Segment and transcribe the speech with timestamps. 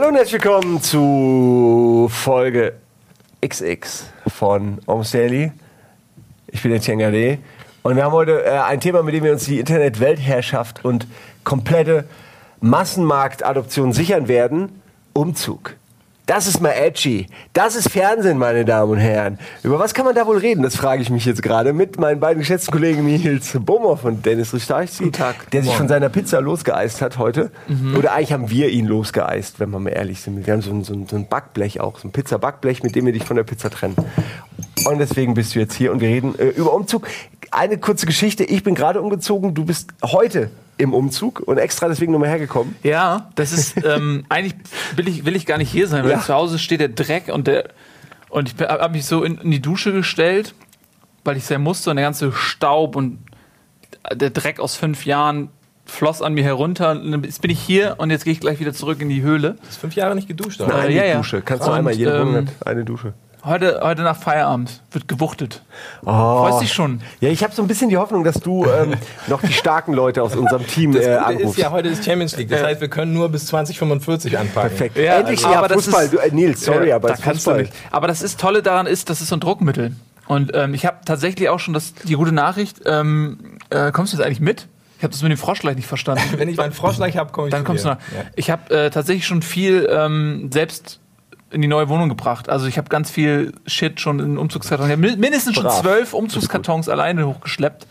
[0.00, 2.72] Hallo und herzlich willkommen zu Folge
[3.46, 4.78] XX von
[5.12, 5.52] Daily.
[6.46, 7.36] Ich bin Etienne Gade
[7.82, 11.06] und wir haben heute äh, ein Thema, mit dem wir uns die Internet-Weltherrschaft und
[11.44, 12.06] komplette
[12.62, 14.80] Massenmarktadoption sichern werden.
[15.12, 15.76] Umzug.
[16.30, 17.26] Das ist mal edgy.
[17.54, 19.36] Das ist Fernsehen, meine Damen und Herren.
[19.64, 20.62] Über was kann man da wohl reden?
[20.62, 24.54] Das frage ich mich jetzt gerade mit meinen beiden geschätzten Kollegen Nils Bomhoff und Dennis
[24.54, 25.50] Richteichzi, Guten Tag.
[25.50, 27.50] der sich von seiner Pizza losgeeist hat heute.
[27.98, 30.46] Oder eigentlich haben wir ihn losgeeist, wenn wir mal ehrlich sind.
[30.46, 33.06] Wir haben so ein, so ein, so ein Backblech auch, so ein Pizza-Backblech, mit dem
[33.06, 33.96] wir dich von der Pizza trennen.
[34.86, 37.08] Und deswegen bist du jetzt hier und wir reden äh, über Umzug.
[37.50, 38.44] Eine kurze Geschichte.
[38.44, 39.54] Ich bin gerade umgezogen.
[39.54, 42.76] Du bist heute im Umzug und extra deswegen nochmal hergekommen.
[42.82, 44.54] Ja, das ist ähm, eigentlich
[44.96, 46.20] will ich, will ich gar nicht hier sein, weil Ja.
[46.20, 47.68] zu Hause steht der Dreck und der
[48.30, 50.54] und ich habe mich so in, in die Dusche gestellt,
[51.24, 53.18] weil ich sehr musste und der ganze Staub und
[54.14, 55.48] der Dreck aus fünf Jahren
[55.84, 56.92] floss an mir herunter.
[56.92, 59.54] Und jetzt bin ich hier und jetzt gehe ich gleich wieder zurück in die Höhle.
[59.60, 60.88] Du hast fünf Jahre nicht geduscht, Eine oder?
[60.88, 61.16] ja, ja.
[61.16, 61.42] Dusche.
[61.42, 63.12] Kannst du Und, einmal jeden ähm, Monat eine Dusche.
[63.42, 65.62] Heute, heute nach Feierabend wird gewuchtet.
[66.02, 66.06] Oh.
[66.06, 67.00] Freust dich schon?
[67.20, 68.94] Ja, ich habe so ein bisschen die Hoffnung, dass du ähm,
[69.28, 71.44] noch die starken Leute aus unserem Team Das äh, anrufst.
[71.46, 72.50] ist ja, heute ist Champions League.
[72.50, 74.70] Das heißt, wir können nur bis 2045 anpacken.
[74.70, 74.98] Perfekt.
[74.98, 76.04] Ja, Endlich aber ja, das Fußball.
[76.04, 77.62] ist- du, äh, Nils, sorry, Ja, aber da kannst du Fußball.
[77.62, 77.72] nicht.
[77.90, 79.96] Aber das ist Tolle daran ist, das ist so ein Druckmittel.
[80.26, 82.82] Und ähm, ich habe tatsächlich auch schon das, die gute Nachricht.
[82.84, 84.68] Ähm, äh, kommst du jetzt eigentlich mit?
[84.98, 86.22] Ich habe das mit dem Frosch gleich nicht verstanden.
[86.36, 87.96] Wenn ich meinen Froschleich habe, komme ich Dann kommst du nach.
[88.14, 88.24] Ja.
[88.36, 91.00] Ich habe äh, tatsächlich schon viel ähm, selbst
[91.50, 92.48] in die neue Wohnung gebracht.
[92.48, 94.88] Also ich habe ganz viel Shit schon in Umzugskartons.
[94.90, 95.80] Ich mindestens schon Brav.
[95.80, 97.86] zwölf Umzugskartons alleine hochgeschleppt.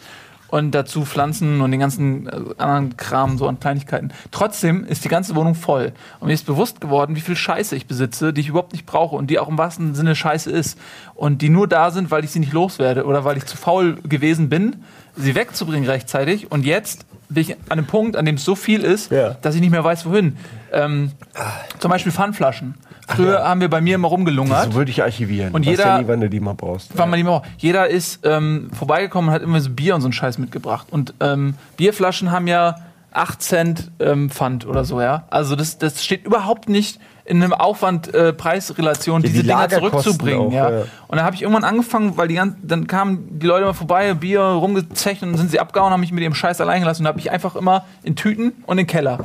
[0.51, 4.11] Und dazu Pflanzen und den ganzen äh, anderen Kram so an Kleinigkeiten.
[4.31, 5.91] Trotzdem ist die ganze Wohnung voll.
[6.19, 9.15] Und mir ist bewusst geworden, wie viel Scheiße ich besitze, die ich überhaupt nicht brauche
[9.15, 10.79] und die auch im wahrsten Sinne Scheiße ist.
[11.13, 13.97] Und die nur da sind, weil ich sie nicht loswerde oder weil ich zu faul
[14.01, 14.77] gewesen bin,
[15.15, 16.51] sie wegzubringen rechtzeitig.
[16.51, 19.35] Und jetzt bin ich an einem Punkt, an dem es so viel ist, Ja.
[19.43, 20.35] dass ich nicht mehr weiß, wohin.
[20.73, 21.11] Ähm,
[21.77, 22.73] zum Beispiel Pfandflaschen.
[23.15, 24.65] Früher haben wir bei mir immer rumgelungert.
[24.65, 25.53] So würde ich archivieren.
[25.53, 26.97] Und jeder- ja nie, wann du die mal brauchst.
[26.97, 27.41] War man nicht mehr.
[27.57, 30.87] Jeder ist ähm, vorbeigekommen und hat immer so Bier und so einen Scheiß mitgebracht.
[30.91, 32.75] Und ähm, Bierflaschen haben ja
[33.11, 35.23] 8 Cent ähm, Pfand oder so, ja.
[35.31, 40.47] Also das, das steht überhaupt nicht in einem Aufwand-Preis-Relation, Ja, die diese Dinger Lagerkosten zurückzubringen.
[40.47, 40.71] auch, ja.
[40.71, 40.79] ja.
[41.07, 44.13] Und dann habe ich irgendwann angefangen, weil die ganzen, dann kamen die Leute mal vorbei,
[44.13, 47.07] Bier rumgezecht und dann sind sie abgehauen, haben mich mit ihrem Scheiß allein gelassen und
[47.07, 49.19] habe ich einfach immer in Tüten und in den Keller.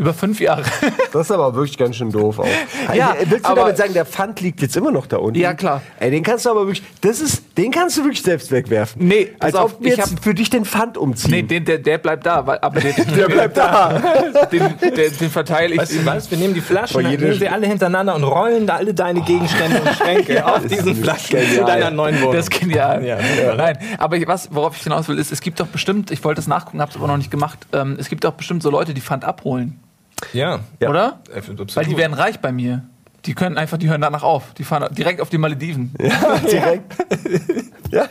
[0.00, 0.62] Über fünf Jahre.
[1.12, 2.46] Das ist aber wirklich ganz schön doof auch.
[2.94, 5.40] Ja, Willst du aber- damit sagen, der Pfand liegt jetzt immer noch da unten?
[5.40, 5.82] Ja, klar.
[5.98, 9.06] Ey, den kannst du aber wirklich, das ist, den kannst du wirklich selbst wegwerfen.
[9.08, 11.32] Nee, Als auf, ob wir ich jetzt hab- für dich den Pfand umziehen.
[11.32, 13.88] nee, den, der, der bleibt da, weil, aber den, der bleibt da.
[14.52, 15.80] den, den, den verteile ich.
[15.80, 16.30] Weißt du was?
[16.30, 19.80] Wir nehmen die Flaschen, jede- nehmen sie alle hintereinander und rollen da alle deine Gegenstände
[19.82, 21.66] und Schränke auf diesen Flaschen zu genial.
[21.66, 22.34] deiner neuen Wohnung.
[22.34, 23.04] Das ist genial.
[23.04, 23.18] Ja,
[23.56, 26.36] Nein, aber ich, was, worauf ich hinaus will, ist, es gibt doch bestimmt, ich wollte
[26.38, 28.94] das nachgucken, habe es aber noch nicht gemacht, ähm, es gibt doch bestimmt so Leute,
[28.94, 29.80] die Pfand abholen,
[30.32, 30.60] ja.
[30.80, 30.88] Ja.
[30.90, 31.20] oder?
[31.32, 31.76] Äh, absolut.
[31.76, 32.84] Weil die werden reich bei mir.
[33.26, 34.54] Die können einfach, die hören danach auf.
[34.54, 35.94] Die fahren direkt auf die Malediven.
[36.50, 36.94] Direkt.
[37.90, 38.08] ja.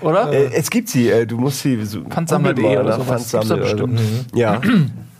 [0.00, 0.32] Oder?
[0.32, 3.30] Äh, es gibt sie, äh, du musst sie so Pfandsammler.de oder nach sowas.
[3.30, 4.36] Pfandsammler Gibt's da oder so.
[4.36, 4.60] Ja.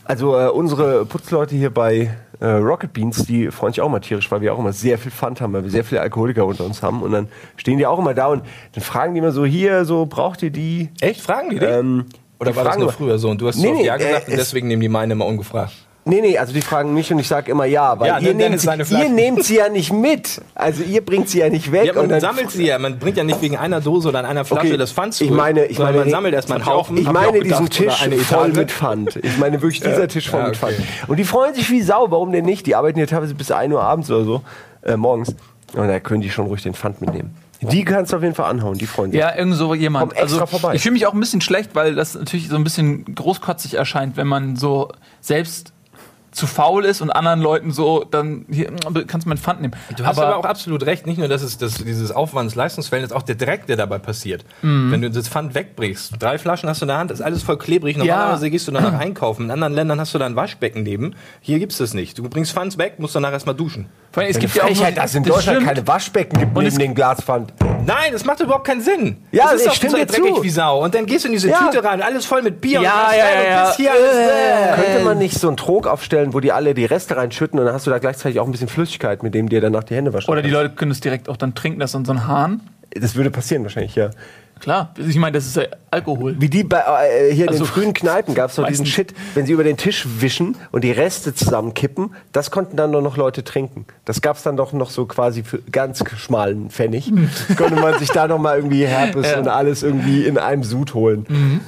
[0.03, 2.11] Also äh, unsere Putzleute hier bei
[2.41, 5.11] äh, Rocket Beans, die freuen sich auch mal tierisch, weil wir auch immer sehr viel
[5.11, 7.01] Pfand haben, weil wir sehr viele Alkoholiker unter uns haben.
[7.01, 10.07] Und dann stehen die auch immer da und dann fragen die immer so, hier, so,
[10.07, 10.89] braucht ihr die?
[10.99, 11.21] Echt?
[11.21, 11.69] Fragen die dich?
[11.69, 12.05] Ähm,
[12.41, 13.97] Oder die war das fragen nur früher so und du hast Nee, so nee, Ja
[13.97, 15.73] gesagt äh, und es- deswegen nehmen die meine immer ungefragt?
[16.03, 18.59] Nee, nee, also die fragen mich und ich sage immer ja, weil Ja, ihr, nehmt
[18.59, 18.67] sie,
[18.99, 20.41] ihr nehmt sie ja nicht mit.
[20.55, 21.85] Also ihr bringt sie ja nicht weg.
[21.85, 22.79] Ja, man und dann sammelt sie ja.
[22.79, 25.37] Man bringt ja nicht wegen einer Dose oder einer Flasche Okay, das Pfand ich zurück,
[25.37, 26.97] meine- ich meine- man sammelt erstmal einen ich Haufen.
[26.97, 29.15] Ich ich meine diesen Tisch voll mit Pfand.
[29.17, 30.73] Ich meine wirklich dieser Tisch voll Ja, mit Pfand.
[30.73, 30.83] okay.
[31.07, 32.09] Und die freuen sich wie Sau.
[32.09, 32.65] Warum denn nicht?
[32.65, 34.41] Die arbeiten hier teilweise bis 1 Uhr abends oder so,
[34.81, 35.35] äh, morgens.
[35.75, 37.35] Und da können die schon ruhig den Pfand mitnehmen.
[37.61, 39.19] Die kannst du auf jeden Fall anhauen, die freuen sich.
[39.19, 40.17] Ja, irgend so jemand.
[40.17, 40.75] Also, vorbei.
[40.75, 44.17] Ich fühle mich auch ein bisschen schlecht, weil das natürlich so ein bisschen großkotzig erscheint,
[44.17, 45.73] wenn man so selbst
[46.31, 48.71] zu faul ist und anderen Leuten so, dann hier,
[49.07, 49.73] kannst du mein Pfand nehmen.
[49.97, 53.35] Du hast aber, auch absolut recht, nicht nur, dass es das, dieses Aufwands-Leistungsverhältnis, auch der
[53.35, 54.45] Dreck, der dabei passiert.
[54.61, 54.91] Mhm.
[54.91, 57.57] Wenn du das Pfand wegbrichst, drei Flaschen hast du in der Hand, ist alles voll
[57.57, 57.97] klebrig.
[57.97, 59.45] Normalerweise gehst du danach einkaufen.
[59.45, 61.15] In anderen Ländern hast du da ein Waschbecken neben.
[61.41, 62.17] Hier gibt's das nicht.
[62.17, 63.87] Du bringst Pfand weg, musst danach erstmal duschen.
[64.11, 65.73] Vor allem, es gibt ja auch Frechheit, dass es in das Deutschland stimmt.
[65.75, 67.53] keine Waschbecken gibt Und neben es- den Glaspfand.
[67.85, 69.17] Nein, das macht überhaupt keinen Sinn.
[69.31, 70.43] Ja, das ist ich stimme so dir dreckig zu.
[70.43, 70.83] wie Sau.
[70.83, 71.57] Und dann gehst du in diese Ja.
[71.69, 73.63] Tüte rein, alles voll mit Bier Ja, und ja, ja, und ja.
[73.65, 74.15] das hier alles.
[74.15, 74.75] Äh.
[74.75, 77.73] Könnte man nicht so einen Trog aufstellen, wo die alle die Reste reinschütten und dann
[77.73, 80.31] hast du da gleichzeitig auch ein bisschen Flüssigkeit, mit dem dir danach die Hände waschen
[80.31, 80.63] Oder die kannst?
[80.63, 82.61] Leute können es direkt auch dann trinken, das ist so ein Hahn.
[82.93, 84.09] Das würde passieren wahrscheinlich, ja.
[84.59, 86.35] Klar, ich meine, das ist ja Alkohol.
[86.39, 88.85] Wie die bei, äh, hier in Also, den frühen Kneipen gab es doch diesen.
[88.85, 93.01] Shit, wenn sie über den Tisch wischen und die Reste zusammenkippen, das konnten dann nur
[93.01, 93.87] noch Leute trinken.
[94.05, 97.11] Das gab es dann doch noch so quasi für ganz schmalen Pfennig.
[97.57, 99.39] Konnte man sich da noch mal irgendwie Herpes Ja.
[99.39, 101.61] und alles irgendwie in einem Sud holen.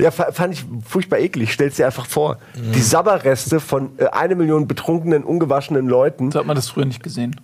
[0.00, 1.52] Ja, fa- fand ich furchtbar eklig.
[1.52, 2.38] Stell's dir einfach vor.
[2.56, 6.30] Die Sabberreste von äh, eine Million betrunkenen, ungewaschenen Leuten.
[6.30, 7.40] So hat man das früher nicht gesehen.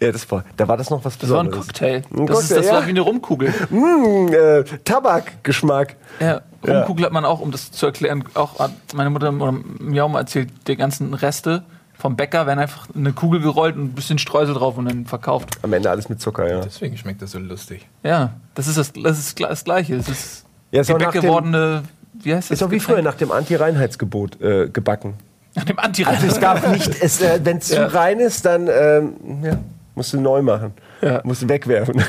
[0.00, 1.66] Ja, das war, da war das noch was Das war ein Besonderes.
[1.68, 2.02] Cocktail.
[2.12, 2.86] Ein Das, ist, Cocktail, das war ja.
[2.86, 3.54] wie eine Rumkugel.
[3.70, 5.96] Mm, äh, Tabakgeschmack.
[6.20, 6.78] Ja, Ja.
[6.78, 10.08] Rumkugel hat man auch, um das zu erklären, auch hat meine Mutter oder mir auch
[10.08, 11.62] mal erzählt, die ganzen Reste
[11.96, 15.06] vom Bäcker werden einfach in eine Kugel gerollt und ein bisschen Streusel drauf und dann
[15.06, 15.58] verkauft.
[15.62, 16.60] Am Ende alles mit Zucker, ja.
[16.60, 17.86] Deswegen schmeckt das so lustig.
[18.02, 19.94] Ja, das ist das, das, ist das Gleiche.
[19.96, 20.43] Es ist
[20.74, 21.82] Ja, ist auch nach Gebäck dem- gewordene,
[22.22, 22.58] wie heißt das?
[22.58, 25.14] Ist auch wie früher nach dem Anti-Reinheitsgebot äh, gebacken.
[25.54, 27.88] Nach dem anti Also es gab nicht, es, äh, wenn es Ja.
[27.88, 29.12] zu rein ist, dann ähm,
[29.44, 29.58] ja,
[29.94, 30.72] musst du neu machen.
[31.00, 31.20] Ja.
[31.22, 32.02] Musst du wegwerfen.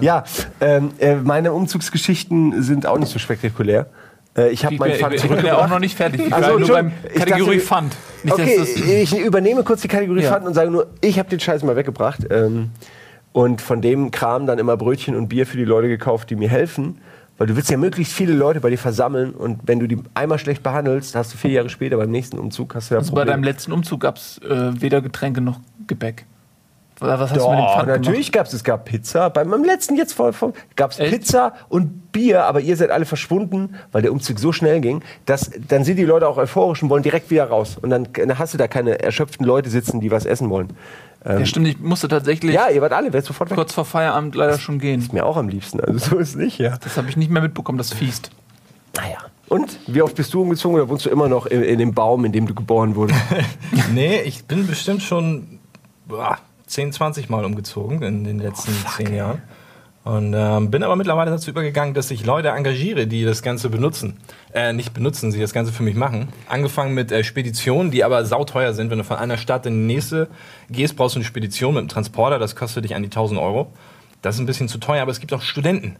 [0.00, 0.22] ja,
[0.60, 3.86] ähm, äh, meine Umzugsgeschichten sind auch nicht so spektakulär.
[4.36, 5.70] Äh, ich habe Ich mein bin, Pfand ich bin ja auch zurückgebracht.
[5.70, 6.20] noch nicht fertig.
[6.28, 7.96] Ich Also, nur beim Entschuldigung, ich Kategorie dachte, Fund.
[8.22, 10.30] Nicht, okay, ich übernehme kurz die Kategorie Ja.
[10.30, 12.20] Pfand und sage nur, ich habe den Scheiß mal weggebracht.
[12.30, 12.70] Ähm,
[13.32, 16.48] und von dem Kram dann immer Brötchen und Bier für die Leute gekauft, die mir
[16.48, 16.98] helfen.
[17.40, 20.38] Weil du willst ja möglichst viele Leute bei dir versammeln und wenn du die einmal
[20.38, 23.22] schlecht behandelst, hast du vier Jahre später beim nächsten Umzug hast du ja Also bei
[23.22, 23.32] Probleme.
[23.32, 26.26] deinem letzten Umzug gab es äh, weder Getränke noch Gebäck.
[27.00, 29.30] Oder was hast du mit dem Doch, Pfand natürlich gab es, es gab Pizza.
[29.30, 30.34] Bei meinem letzten jetzt voll
[30.76, 30.98] gab es?
[30.98, 35.50] Pizza und Bier, aber ihr seid alle verschwunden, weil der Umzug so schnell ging, dass
[35.66, 37.78] dann sind die Leute auch euphorisch und wollen direkt wieder raus.
[37.80, 40.74] Und dann, dann hast du da keine erschöpften Leute sitzen, die was essen wollen.
[41.24, 43.56] Ja, stimmt, ich musste tatsächlich Ja, ihr wart alle, werdet sofort weg.
[43.56, 45.06] kurz vor Feierabend leider schon gehen.
[45.12, 46.78] Mir auch am liebsten, also so ist nicht, ja.
[46.78, 48.30] Das habe ich nicht mehr mitbekommen, das fiest.
[48.96, 49.18] Naja.
[49.48, 52.24] Und wie oft bist du umgezogen oder wohnst du immer noch in, in dem Baum,
[52.24, 53.20] in dem du geboren wurdest?
[53.92, 55.58] Nee, ich bin bestimmt schon
[56.06, 59.42] boah, 10, 20 Mal umgezogen in den letzten Oh, 10 Jahren.
[60.02, 64.16] Und ähm, bin aber mittlerweile dazu übergegangen, dass ich Leute engagiere, die das Ganze benutzen.
[64.54, 66.28] Äh, nicht benutzen, sie das Ganze für mich machen.
[66.48, 68.90] Angefangen mit äh, Speditionen, die aber sauteuer sind.
[68.90, 70.28] Wenn du von einer Stadt in die nächste
[70.70, 72.38] gehst, brauchst du eine Spedition mit einem Transporter.
[72.38, 73.72] Das kostet dich an die 1000 Euro.
[74.22, 75.96] Das ist ein bisschen zu teuer, aber es gibt auch Studenten.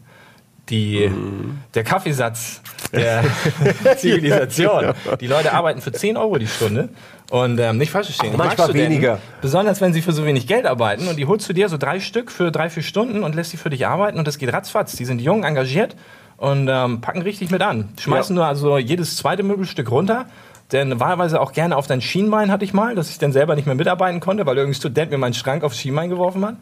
[0.69, 1.59] Die, Mhm.
[1.73, 2.61] Der Kaffeesatz
[2.93, 3.23] der
[3.97, 4.93] Zivilisation.
[5.19, 6.89] Die Leute arbeiten für 10 Euro die Stunde.
[7.29, 8.33] Und ähm, nicht falsch verstehen.
[8.35, 9.19] Manchmal weniger.
[9.41, 11.07] Besonders wenn sie für so wenig Geld arbeiten.
[11.07, 13.57] Und die holst du dir so drei Stück für drei, vier Stunden und lässt sie
[13.57, 14.19] für dich arbeiten.
[14.19, 14.95] Und das geht ratzfatz.
[14.97, 15.95] Die sind jung, engagiert
[16.37, 17.89] und ähm, packen richtig mit an.
[17.99, 20.25] Schmeißen nur also jedes zweite Möbelstück runter.
[20.73, 23.65] Denn wahlweise auch gerne auf dein Schienbein hatte ich mal, dass ich dann selber nicht
[23.65, 26.55] mehr mitarbeiten konnte, weil irgendein Student mir meinen Schrank aufs Schienbein geworfen hat.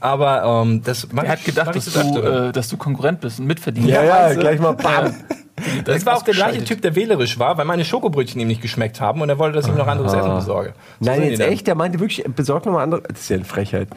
[0.00, 3.88] Aber ähm, das Er hat gedacht, dass du, äh, dass du Konkurrent bist und Mitverdiener.
[3.88, 5.14] Ja, ja, also- gleich mal bam.
[5.84, 6.64] Das war auch der gleiche.
[6.64, 9.66] Typ, der wählerisch war, weil meine Schokobrötchen ihm nicht geschmeckt haben und er wollte, dass
[9.66, 10.72] ich ihm noch anderes Essen besorge.
[11.00, 11.66] So Nein, jetzt echt?
[11.66, 13.02] Der meinte wirklich, besorg noch mal andere.
[13.02, 13.88] Das ist ja eine Frechheit.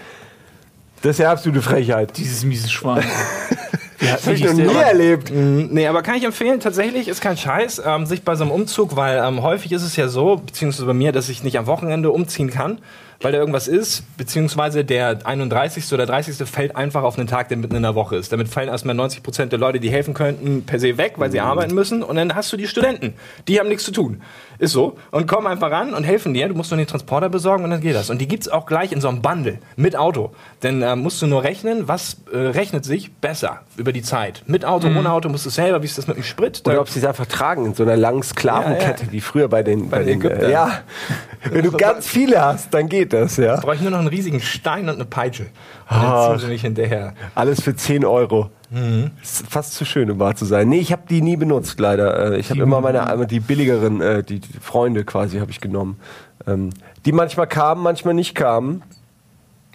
[1.02, 2.18] Das ist ja absolute Frechheit.
[2.18, 3.06] Dieses miese Schwein.
[4.04, 5.32] ja, Das habe ich noch nie erlebt.
[5.32, 8.96] Nee, aber kann ich empfehlen, tatsächlich ist kein Scheiß, ähm, sich bei so einem Umzug,
[8.96, 12.12] weil ähm, häufig ist es ja so, beziehungsweise bei mir, dass ich nicht am Wochenende
[12.12, 12.80] umziehen kann,
[13.24, 15.92] weil da irgendwas ist, beziehungsweise der 31.
[15.94, 16.48] oder 30.
[16.48, 18.34] fällt einfach auf einen Tag, der mitten in der Woche ist.
[18.34, 21.40] Damit fallen erstmal 90 Prozent der Leute, die helfen könnten, per se weg, weil sie
[21.40, 22.04] arbeiten müssen.
[22.04, 23.14] Und dann hast du die Studenten,
[23.48, 24.22] die haben nichts zu tun.
[24.60, 24.98] Ist so.
[25.12, 26.48] Und kommen einfach ran und helfen dir.
[26.50, 28.10] Du musst nur den Transporter besorgen und dann geht das.
[28.10, 30.32] Und die gibt's auch gleich in so einem Bundle mit Auto.
[30.62, 34.44] Denn äh, musst du nur rechnen, was äh, rechnet sich besser über die Zeit.
[34.48, 36.62] Mit Auto, ohne Auto musst du selber, wie ist das mit dem Sprit?
[36.66, 39.64] Oder ob sie es einfach tragen in so einer langen Sklavenkette, Ja, wie früher bei
[39.64, 40.50] den, bei den den Ägyptern.
[40.50, 40.80] äh, Ja,
[41.52, 43.58] wenn du ganz viele hast, dann geht das, ja.
[43.60, 45.44] brauche ich nur noch einen riesigen Stein und eine Peitsche.
[45.44, 45.50] Und
[45.98, 46.28] Ah.
[46.30, 47.14] dann ziehen sie mich hinterher.
[47.36, 48.50] Alles für 10 Euro.
[48.72, 49.12] Mhm.
[49.22, 50.68] Ist fast zu schön, um wahr zu sein.
[50.68, 52.34] Nee, ich habe die nie benutzt, leider.
[52.34, 56.00] Äh, Ich habe immer meine, die billigeren, äh, die, Freunde quasi habe ich genommen.
[56.48, 56.72] Ähm,
[57.06, 58.82] Die manchmal kamen, manchmal nicht kamen.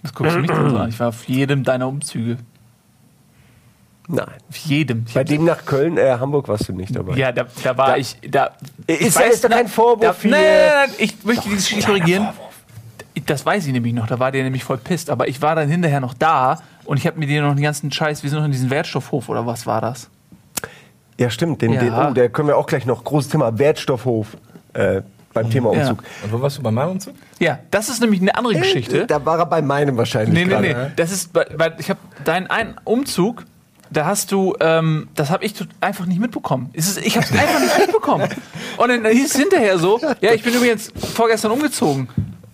[0.01, 0.89] Was guckst du mich an?
[0.89, 2.37] Ich war auf jedem deiner Umzüge.
[4.11, 4.25] Nein.
[4.65, 5.05] Jedem.
[5.13, 7.15] Bei dem nach Köln, äh, Hamburg warst du nicht dabei.
[7.15, 8.15] Ja, da, da war Da- ich.
[8.27, 8.51] Da,
[8.87, 12.29] Ist- ich ist doch kein Vorwurf Da, nein, nein, nein, ich möchte die Geschichte korrigieren.
[13.27, 15.09] Das weiß ich nämlich noch, da war der nämlich voll pisst.
[15.11, 17.91] Aber ich war dann hinterher noch da und ich habe mir dir noch den ganzen
[17.91, 20.09] Scheiß, wir sind noch in diesem Wertstoffhof oder was war das?
[21.19, 21.61] Ja, stimmt.
[21.61, 21.79] Den, Ja.
[21.81, 23.03] Den, oh, der können wir auch gleich noch.
[23.03, 24.37] Großes Thema Wertstoffhof
[24.73, 25.01] äh,
[25.33, 25.81] beim Thema Ja.
[25.81, 26.03] Umzug.
[26.23, 27.13] Und wo warst du bei meinem Umzug?
[27.39, 29.05] Ja, das ist nämlich eine andere Geschichte.
[29.05, 30.33] Da war er bei meinem wahrscheinlich.
[30.33, 30.87] Nee, nee, gerade.
[30.87, 30.91] nee.
[30.95, 33.43] Das ist, weil ich habe deinen einen Umzug,
[33.91, 36.69] da hast du, ähm, das habe ich einfach nicht mitbekommen.
[36.73, 38.29] Ich habe einfach nicht mitbekommen.
[38.77, 42.07] Und dann hieß es hinterher so, ja, ich bin übrigens vorgestern umgezogen.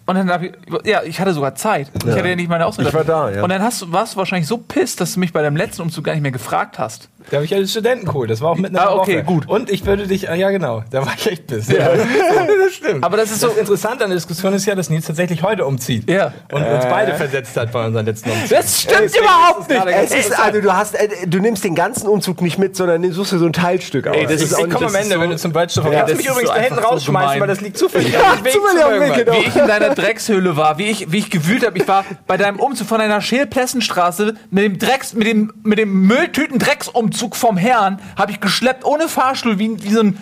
[0.08, 0.54] Und dann habe ich,
[0.86, 1.88] ja, ich hatte sogar Zeit.
[2.06, 2.90] Ich hatte ja nicht meine Ausrede.
[2.90, 3.42] Ich war da, ja.
[3.44, 5.82] Und dann hast du, warst du wahrscheinlich so pisst, dass du mich bei deinem letzten
[5.82, 7.10] Umzug gar nicht mehr gefragt hast.
[7.32, 8.28] Da habe ich einen Studenten cool.
[8.28, 9.24] Das war auch mitten in der Ah, okay, Woche.
[9.24, 9.48] gut.
[9.50, 11.70] Und ich würde dich, ah, ja genau, da war ich echt piss.
[11.70, 11.90] Ja.
[11.96, 13.04] das stimmt.
[13.04, 15.66] Aber das ist so, das Interessante an der Diskussion ist ja, dass Nils tatsächlich heute
[15.66, 16.08] umzieht.
[16.08, 16.34] Ja.
[16.52, 18.50] Und uns beide versetzt hat bei unseren letzten Umzug.
[18.50, 19.86] das stimmt Deswegen überhaupt nicht.
[19.88, 23.12] Es ist, also du hast, äh, du nimmst den ganzen Umzug nicht mit, sondern du
[23.12, 24.16] suchst dir so ein Teilstück aus.
[24.16, 26.12] Ey, das ich ist auch ich komme am Ende, wenn du zum Wertstoff Ja, Kannst
[26.14, 27.42] das du mich ist übrigens so da hinten einfach so rausschmeißen, gemein.
[27.42, 29.26] weil das liegt zufällig Ja, auf dem Weg zufällig auf dem Weg, irgendwann.
[29.26, 29.38] genau.
[29.46, 31.78] Wie ich in deiner Dreckshöhle war, wie ich, wie ich gewühlt habe.
[31.78, 36.08] Ich war bei deinem Umzug von einer Scheel-Plessenstraße mit dem Drecks, mit dem, mit dem
[36.08, 40.18] Mülltüten-Drecksumzug vom Herrn, habe ich geschleppt ohne Fahrstuhl, wie, wie so ein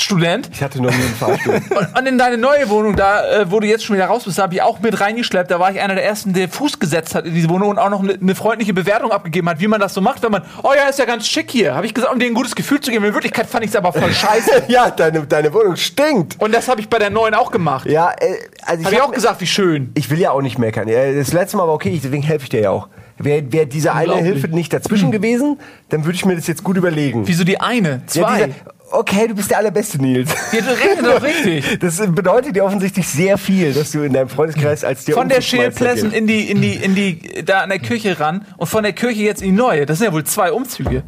[0.00, 0.50] Student.
[0.52, 1.54] Ich hatte noch nie einen Fahrstuhl.
[1.70, 4.38] Und, und in deine neue Wohnung, da, äh, wo du jetzt schon wieder raus bist,
[4.38, 5.50] da habe ich auch mit reingeschleppt.
[5.50, 7.90] Da war ich einer der ersten, der Fuß gesetzt hat in diese Wohnung und auch
[7.90, 10.70] noch eine ne freundliche Bewertung abgegeben hat, wie man das so macht, wenn man, oh
[10.74, 11.74] ja, ist ja ganz schick hier.
[11.74, 13.04] Habe ich gesagt, um dir ein gutes Gefühl zu geben.
[13.04, 14.64] In Wirklichkeit fand ich es aber voll scheiße.
[14.68, 16.36] ja, deine, deine Wohnung stinkt.
[16.40, 17.86] Und das habe ich bei der neuen auch gemacht.
[17.88, 19.90] Ja, äh, also Habe ich hab- auch gesagt, wie schön.
[19.94, 20.88] Ich will ja auch nicht meckern.
[20.88, 22.88] Das letzte Mal war okay, deswegen helfe ich dir ja auch.
[23.18, 24.14] Wäre wär diese eine.
[24.16, 25.58] Hilfe nicht dazwischen gewesen,
[25.90, 27.26] dann würde ich mir das jetzt gut überlegen.
[27.28, 27.90] Wieso die eine?
[27.90, 28.50] Ja, Zwei.
[28.92, 30.30] Okay, du bist der allerbeste Nils.
[30.52, 31.64] Ja, du rechnest doch richtig.
[31.80, 35.40] Das bedeutet dir offensichtlich sehr viel, dass du in deinem Freundeskreis als der Von der
[35.40, 38.92] Schälplessen in die, in die, in die, da an der Kirche ran und von der
[38.92, 39.86] Kirche jetzt in die neue.
[39.86, 41.02] Das sind ja wohl zwei Umzüge.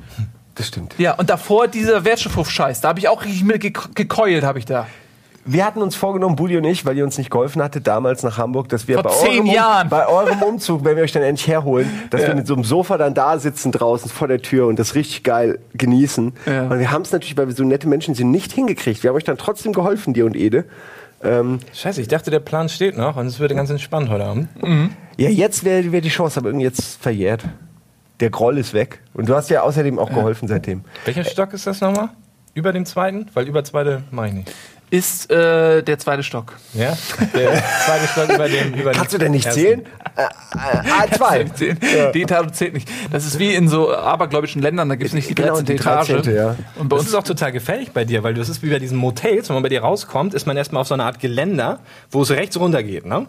[0.54, 0.94] Das stimmt.
[0.98, 2.80] Ja, und davor dieser Wertstoffhof-Scheiß.
[2.82, 4.86] Da habe ich auch richtig mit gek- gekeult, habe ich da.
[5.44, 8.38] Wir hatten uns vorgenommen, Budi und ich, weil ihr uns nicht geholfen hattet, damals nach
[8.38, 9.88] Hamburg, dass wir bei eurem, Um- Jahren.
[9.88, 12.96] bei eurem Umzug, wenn wir euch dann endlich herholen, dass wir mit so einem Sofa
[12.96, 16.32] dann da sitzen draußen vor der Tür und das richtig geil genießen.
[16.46, 16.62] Ja.
[16.68, 19.02] Und wir haben es natürlich, weil wir so nette Menschen sind, nicht hingekriegt.
[19.02, 20.64] Wir haben euch dann trotzdem geholfen, dir und Ede.
[21.24, 24.48] Ähm, Scheiße, ich dachte, der Plan steht noch und es würde ganz entspannt heute Abend.
[25.16, 27.44] ja, jetzt wäre wär die Chance, aber irgendwie jetzt verjährt.
[28.20, 29.00] Der Groll ist weg.
[29.12, 30.82] Und du hast ja außerdem auch geholfen seitdem.
[31.04, 32.10] Welcher Stock ist das nochmal?
[32.54, 33.26] Über dem zweiten?
[33.34, 34.52] Weil über zweite mache ich nicht.
[34.92, 36.52] Ist äh, der zweite Stock.
[36.74, 36.94] Ja?
[37.34, 38.74] Der zweite Stock über dem.
[38.74, 39.60] Über Kannst du denn nicht ersten.
[39.62, 39.82] zählen?
[40.16, 41.54] Äh, äh, A2.
[41.54, 41.78] Zehn.
[42.14, 42.86] Die Etage zählt nicht.
[43.10, 45.54] Das ist wie in so abergläubischen Ländern, da gibt es nicht die 13.
[45.54, 46.08] Genau, die Etage.
[46.08, 46.56] 13., ja.
[46.78, 48.78] Und bei Das uns ist auch total gefährlich bei dir, weil das ist wie bei
[48.78, 51.78] diesen Motels, wenn man bei dir rauskommt, ist man erstmal auf so einer Art Geländer,
[52.10, 53.26] wo es rechts runter geht, ne?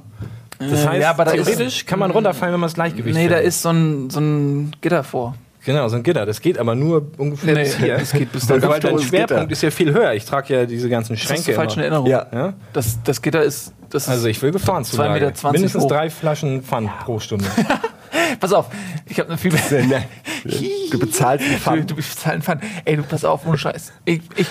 [0.60, 3.24] Das heißt, ja, aber da ist- theoretisch kann man runterfallen, wenn man das Gleichgewicht Nee,
[3.28, 3.48] da verliert.
[3.48, 5.36] ist so ein, so ein Gitter vor.
[5.66, 6.26] Genau, so ein Gitter.
[6.26, 7.98] Das geht aber nur ungefähr Nee, bis hier.
[7.98, 8.70] das geht bis Weil da.
[8.70, 9.52] weil dein Schwerpunkt Gitter.
[9.52, 10.14] ist ja viel höher.
[10.14, 11.82] Ich trage ja diese ganzen Das ist Schränke die falsche.
[11.82, 12.08] Erinnerung.
[12.08, 12.28] Ja.
[12.34, 12.54] Ja?
[12.74, 13.74] Das, das Gitter ist.
[13.90, 15.88] Das Also ich will gefahren zu 2,20 Meter Mindestens hoch.
[15.88, 17.46] drei Flaschen Pfand pro Stunde.
[18.40, 18.68] pass auf,
[19.06, 19.52] ich habe eine viel
[20.92, 21.92] Du bezahlst Du, Pfand.
[21.92, 22.60] du bist halt ein Fan.
[22.86, 23.94] Ey, du pass auf, ohne Scheiß.
[24.06, 24.48] Ich, ich,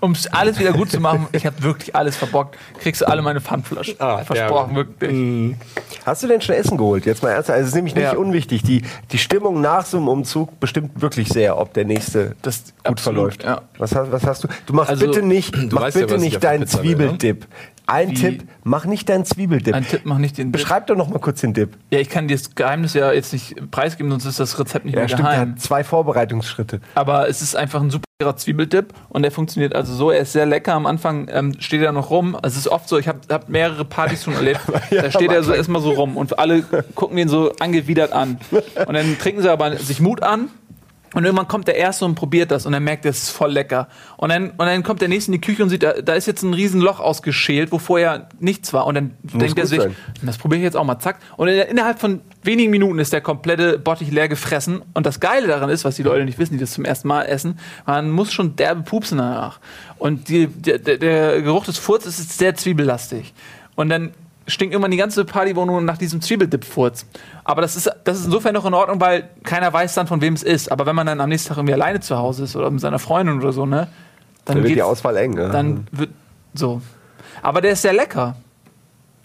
[0.00, 2.56] um alles wieder gut zu machen, ich habe wirklich alles verbockt.
[2.78, 3.94] Kriegst du alle meine Pfandflaschen.
[3.98, 4.76] Ah, Versprochen, ja.
[4.76, 5.56] wirklich.
[6.06, 7.06] Hast du denn schon Essen geholt?
[7.06, 7.56] Jetzt mal ernsthaft.
[7.56, 8.16] Also es ist nämlich nicht Ja.
[8.16, 8.62] unwichtig.
[8.62, 12.72] Die, die Stimmung nach so einem Umzug bestimmt wirklich sehr, ob der nächste Das gut
[12.84, 13.44] absolut, verläuft.
[13.44, 13.60] ja.
[13.78, 14.48] Was, hast, was hast du?
[14.66, 16.66] Du machst Also, bitte nicht, mach bitte nicht deinen ne?
[16.66, 17.46] Zwiebeldip.
[17.90, 18.14] Ein?
[18.14, 19.74] Tipp, mach nicht deinen Zwiebeldip.
[19.74, 20.52] Ein Tipp, mach nicht den.
[20.52, 21.76] Beschreib doch noch mal kurz den Dip.
[21.90, 24.94] Ja, ich kann dir das Geheimnis ja jetzt nicht preisgeben, sonst ist das Rezept nicht
[24.94, 25.50] Ja, mehr stimmt, geheim.
[25.52, 26.80] hat zwei Vorbereitungsschritte.
[26.94, 28.04] Aber es ist einfach ein super
[28.36, 30.10] Zwiebeldip und der funktioniert also so.
[30.10, 30.74] Er ist sehr lecker.
[30.74, 32.36] Am Anfang ähm, steht er noch rum.
[32.42, 34.60] Es ist oft so, ich habe hab mehrere Partys schon erlebt.
[34.90, 36.62] da steht er so erstmal so rum und alle
[36.94, 38.38] gucken ihn so angewidert an.
[38.50, 40.48] Und dann trinken sie aber sich Mut an.
[41.12, 43.88] Und irgendwann kommt der Erste und probiert das und er merkt, das ist voll lecker.
[44.16, 46.26] Und dann, und dann kommt der Nächste in die Küche und sieht, da, da ist
[46.26, 48.86] jetzt ein riesen Loch ausgeschält, wo vorher nichts war.
[48.86, 49.96] Und dann denkt er sich, sein.
[50.22, 51.18] das probiere ich jetzt auch mal, zack.
[51.36, 54.82] Und in- innerhalb von wenigen Minuten ist der komplette Bottich leer gefressen.
[54.94, 57.22] Und das Geile daran ist, was die Leute nicht wissen, die das zum ersten Mal
[57.24, 59.58] essen, man muss schon derbe pupsen danach.
[59.98, 63.34] Und die, der, der, der Geruch des Furzes ist sehr zwiebellastig.
[63.74, 64.12] Und dann
[64.46, 67.06] stinkt irgendwann die ganze Partywohnung nach diesem Zwiebeldip-Furz.
[67.50, 70.34] Aber das ist, das ist insofern noch in Ordnung, weil keiner weiß dann, von wem
[70.34, 70.70] es ist.
[70.70, 73.00] Aber wenn man dann am nächsten Tag irgendwie alleine zu Hause ist oder mit seiner
[73.00, 73.88] Freundin oder so, ne?
[74.44, 75.32] Dann Da wird die Auswahl eng.
[75.34, 75.48] Ne?
[75.50, 76.10] dann wird
[76.54, 76.80] so.
[77.42, 78.36] Aber der ist sehr lecker.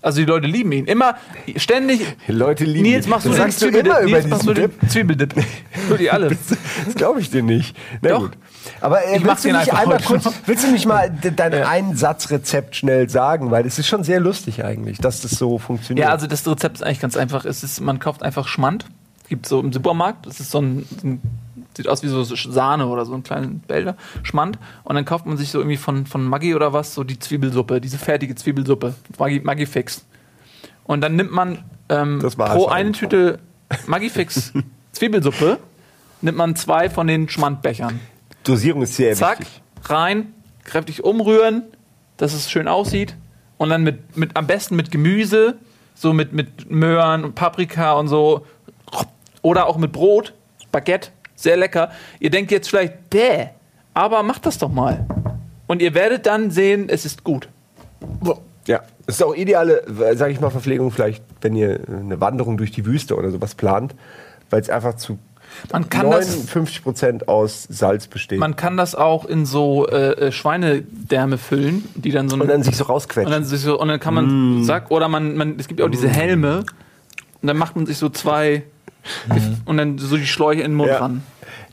[0.01, 0.85] Also die Leute lieben ihn.
[0.85, 1.17] Immer,
[1.55, 2.01] ständig.
[2.27, 3.11] Die Leute lieben Nils, ihn.
[3.11, 5.35] machst du Das sagst du immer über Nils, machst du diesen den Zwiebeldip?
[5.87, 6.29] Wirklich alle.
[6.29, 7.77] Das glaube ich dir nicht.
[8.01, 8.19] Na Doch.
[8.21, 8.31] gut.
[8.81, 11.53] Aber äh, Ich willst, du nicht einfach einmal kurz, willst du nicht mal de- dein
[11.53, 11.67] Ja.
[11.67, 13.51] Einsatzrezept schnell sagen?
[13.51, 16.07] Weil es ist schon sehr lustig eigentlich, dass das so funktioniert.
[16.07, 17.45] Ja, also das Rezept ist eigentlich ganz einfach.
[17.45, 18.85] Es ist, man kauft einfach Schmand.
[19.29, 20.25] Gibt so im Supermarkt.
[20.27, 21.21] Das ist so ein, so ein
[21.75, 23.95] sieht aus wie so Sahne oder so ein kleiner Behälter.
[24.23, 24.57] Schmand.
[24.83, 27.81] Und dann kauft man sich so irgendwie von, von Maggi oder was, so die Zwiebelsuppe,
[27.81, 28.93] diese fertige Zwiebelsuppe.
[29.17, 30.05] Maggi, Maggi Fix.
[30.85, 33.39] Und dann nimmt man ähm, pro eine Tüte
[33.87, 34.53] Maggi Fix
[34.93, 35.57] Zwiebelsuppe,
[36.21, 37.99] nimmt man zwei von den Schmandbechern.
[38.45, 39.61] Dosierung ist sehr Zack, wichtig.
[39.83, 40.33] rein,
[40.63, 41.63] kräftig umrühren,
[42.17, 43.15] dass es schön aussieht.
[43.57, 45.55] Und dann mit, mit am besten mit Gemüse,
[45.93, 48.45] so mit, mit Möhren und Paprika und so.
[49.41, 50.33] Oder auch mit Brot,
[50.71, 51.91] Baguette, sehr lecker.
[52.19, 53.47] Ihr denkt jetzt vielleicht, däh,
[53.93, 55.05] aber macht das doch mal.
[55.67, 57.47] Und ihr werdet dann sehen, es ist gut.
[58.67, 59.83] Ja, es ist auch ideale,
[60.15, 63.95] sage ich mal, Verpflegung vielleicht, wenn ihr eine Wanderung durch die Wüste oder sowas plant,
[64.49, 65.17] weil es einfach zu
[65.71, 68.39] Man kann das 59 Prozent aus Salz besteht.
[68.39, 72.63] Man kann das auch in so äh, äh, Schweinedärme füllen, die dann so und dann
[72.63, 73.31] sich so und rausquetschen.
[73.31, 75.91] dann, sich so, und dann kann man Sack oder man, man es gibt ja auch
[75.91, 76.59] diese Helme
[77.41, 78.63] und dann macht man sich so zwei
[79.65, 80.99] und dann so die Schläuche in den Mund Ja.
[80.99, 81.23] ran.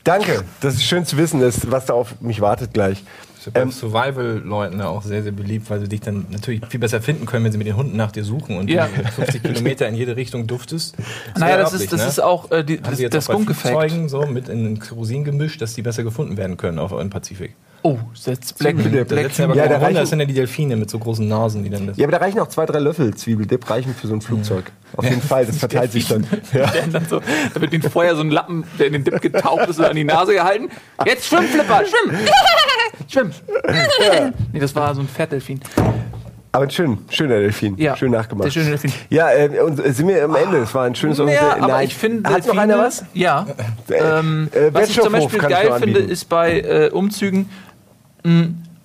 [0.03, 3.03] Danke, das ist schön zu wissen, dass, was da auf mich wartet gleich.
[3.51, 7.25] Bei ähm, Survival-Leuten auch sehr, sehr beliebt, weil sie dich dann natürlich viel besser finden
[7.25, 8.85] können, wenn sie mit den Hunden nach dir suchen und ja.
[8.87, 10.95] 50 Kilometer in jede Richtung duftest.
[10.97, 11.07] Das
[11.39, 12.07] naja, das ist, das ne?
[12.07, 14.09] ist auch äh, die, das, das Funkeffekt.
[14.09, 17.55] so mit in den Kerosin gemischt, dass die besser gefunden werden können auf im Pazifik.
[17.85, 20.89] Oh, setzt Black, Black, Black aber ja, da reichen, das sind ja die Delfine mit
[20.89, 21.97] so großen Nasen, die dann das.
[21.97, 24.65] Ja, aber da reichen auch zwei, drei Löffel Zwiebeldip reichen für so ein Flugzeug.
[24.67, 24.71] Ja.
[24.99, 26.25] Auf jeden Fall, das verteilt sich dann.
[26.53, 26.71] Ja.
[26.91, 27.19] dann so,
[27.53, 30.03] da wird ihnen vorher so ein Lappen, der in den Dip getaucht ist, an die
[30.03, 30.69] Nase gehalten.
[31.05, 32.17] Jetzt schwimm, Flipper, schwimm!
[33.09, 33.31] schwimm!
[33.99, 34.31] Ja.
[34.53, 35.59] Nee, das war so ein Fettdelfin.
[36.55, 37.75] Aber schön, schöner Delfin.
[37.79, 38.45] Ja, schön nachgemacht.
[38.45, 38.93] Der schöne Delfin.
[39.09, 40.57] Ja, äh, und sind wir am Ende.
[40.59, 41.87] Es war ein schönes ja, aber Nein.
[41.87, 42.29] ich finde.
[42.29, 43.03] Hat noch einer was?
[43.15, 43.47] Ja.
[43.89, 47.49] Äh, ähm, äh, was ich zum Beispiel geil finde, ist bei äh, Umzügen,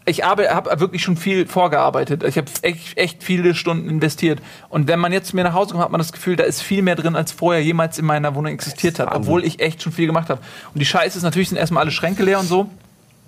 [0.08, 0.48] ich habe
[0.80, 2.24] wirklich schon viel vorgearbeitet.
[2.24, 4.40] Ich habe echt, echt viele Stunden investiert.
[4.68, 6.62] Und wenn man jetzt zu mir nach Hause kommt, hat man das Gefühl, da ist
[6.62, 9.14] viel mehr drin, als vorher jemals in meiner Wohnung existiert hat.
[9.14, 10.40] Obwohl ich echt schon viel gemacht habe.
[10.72, 12.70] Und die Scheiße ist natürlich, sind erstmal alle Schränke leer und so.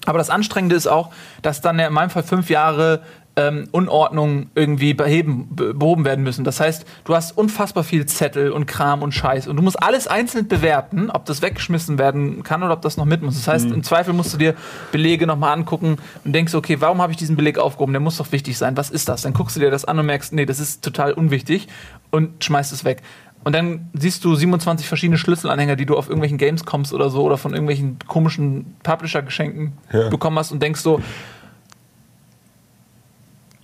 [0.06, 1.10] Aber das Anstrengende ist auch,
[1.42, 3.02] dass dann in meinem Fall fünf Jahre
[3.36, 6.44] ähm, Unordnung irgendwie beheben, behoben werden müssen.
[6.44, 10.08] Das heißt, du hast unfassbar viel Zettel und Kram und Scheiß und du musst alles
[10.08, 13.36] einzeln bewerten, ob das weggeschmissen werden kann oder ob das noch mit muss.
[13.36, 13.74] Das heißt, mhm.
[13.74, 14.54] im Zweifel musst du dir
[14.92, 17.92] Belege nochmal angucken und denkst, okay, warum habe ich diesen Beleg aufgehoben?
[17.92, 18.76] Der muss doch wichtig sein.
[18.76, 19.22] Was ist das?
[19.22, 21.68] Dann guckst du dir das an und merkst, nee, das ist total unwichtig
[22.10, 23.02] und schmeißt es weg.
[23.42, 27.22] Und dann siehst du 27 verschiedene Schlüsselanhänger, die du auf irgendwelchen Games kommst oder so
[27.22, 30.10] oder von irgendwelchen komischen Publisher-Geschenken ja.
[30.10, 31.00] bekommen hast und denkst so,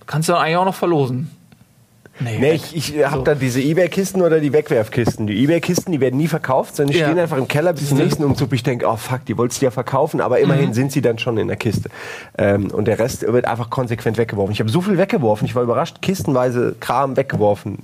[0.07, 1.29] Kannst du dann eigentlich auch noch verlosen.
[2.19, 3.23] Nee, nee ich, ich habe so.
[3.23, 5.27] da diese Ebay-Kisten oder die Wegwerfkisten.
[5.27, 7.07] Die Ebay-Kisten, die werden nie verkauft, sondern die ja.
[7.07, 8.51] stehen einfach im Keller bis zum nächsten Umzug.
[8.53, 10.73] Ich denke, oh fuck, die wolltest du ja verkaufen, aber immerhin mhm.
[10.73, 11.89] sind sie dann schon in der Kiste.
[12.37, 14.51] Ähm, und der Rest wird einfach konsequent weggeworfen.
[14.51, 17.83] Ich habe so viel weggeworfen, ich war überrascht, kistenweise Kram weggeworfen.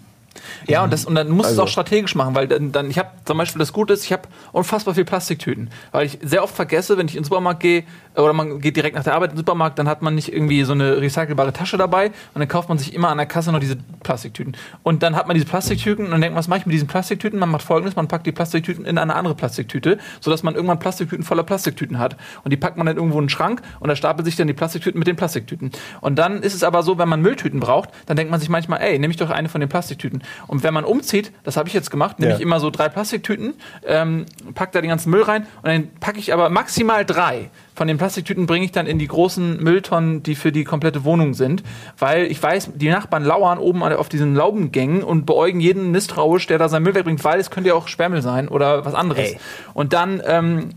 [0.67, 1.61] Ja, und, das, und dann musst also.
[1.61, 4.05] du es auch strategisch machen, weil dann, dann ich habe zum Beispiel das Gute ist,
[4.05, 7.59] ich habe unfassbar viel Plastiktüten, weil ich sehr oft vergesse, wenn ich in den Supermarkt
[7.59, 7.83] gehe
[8.15, 10.63] oder man geht direkt nach der Arbeit in den Supermarkt, dann hat man nicht irgendwie
[10.63, 13.59] so eine recycelbare Tasche dabei und dann kauft man sich immer an der Kasse noch
[13.59, 14.55] diese Plastiktüten.
[14.83, 16.87] Und dann hat man diese Plastiktüten und dann denkt man, was mache ich mit diesen
[16.87, 17.39] Plastiktüten?
[17.39, 21.23] Man macht folgendes, man packt die Plastiktüten in eine andere Plastiktüte, sodass man irgendwann Plastiktüten
[21.23, 22.17] voller Plastiktüten hat.
[22.43, 24.53] Und die packt man dann irgendwo in den Schrank und da stapelt sich dann die
[24.53, 25.71] Plastiktüten mit den Plastiktüten.
[26.01, 28.81] Und dann ist es aber so, wenn man Mülltüten braucht, dann denkt man sich manchmal,
[28.81, 30.22] ey, nehme ich doch eine von den Plastiktüten.
[30.47, 32.37] Und wenn man umzieht, das habe ich jetzt gemacht, nehme ja.
[32.37, 33.55] ich immer so drei Plastiktüten,
[33.85, 37.87] ähm, pack da den ganzen Müll rein und dann packe ich aber maximal drei von
[37.87, 41.63] den Plastiktüten bringe ich dann in die großen Mülltonnen, die für die komplette Wohnung sind,
[41.97, 46.57] weil ich weiß, die Nachbarn lauern oben auf diesen Laubengängen und beäugen jeden misstrauisch, der
[46.57, 49.31] da seinen Müll wegbringt, weil es könnte ja auch Sperrmüll sein oder was anderes.
[49.31, 49.39] Ey.
[49.73, 50.69] Und dann ähm,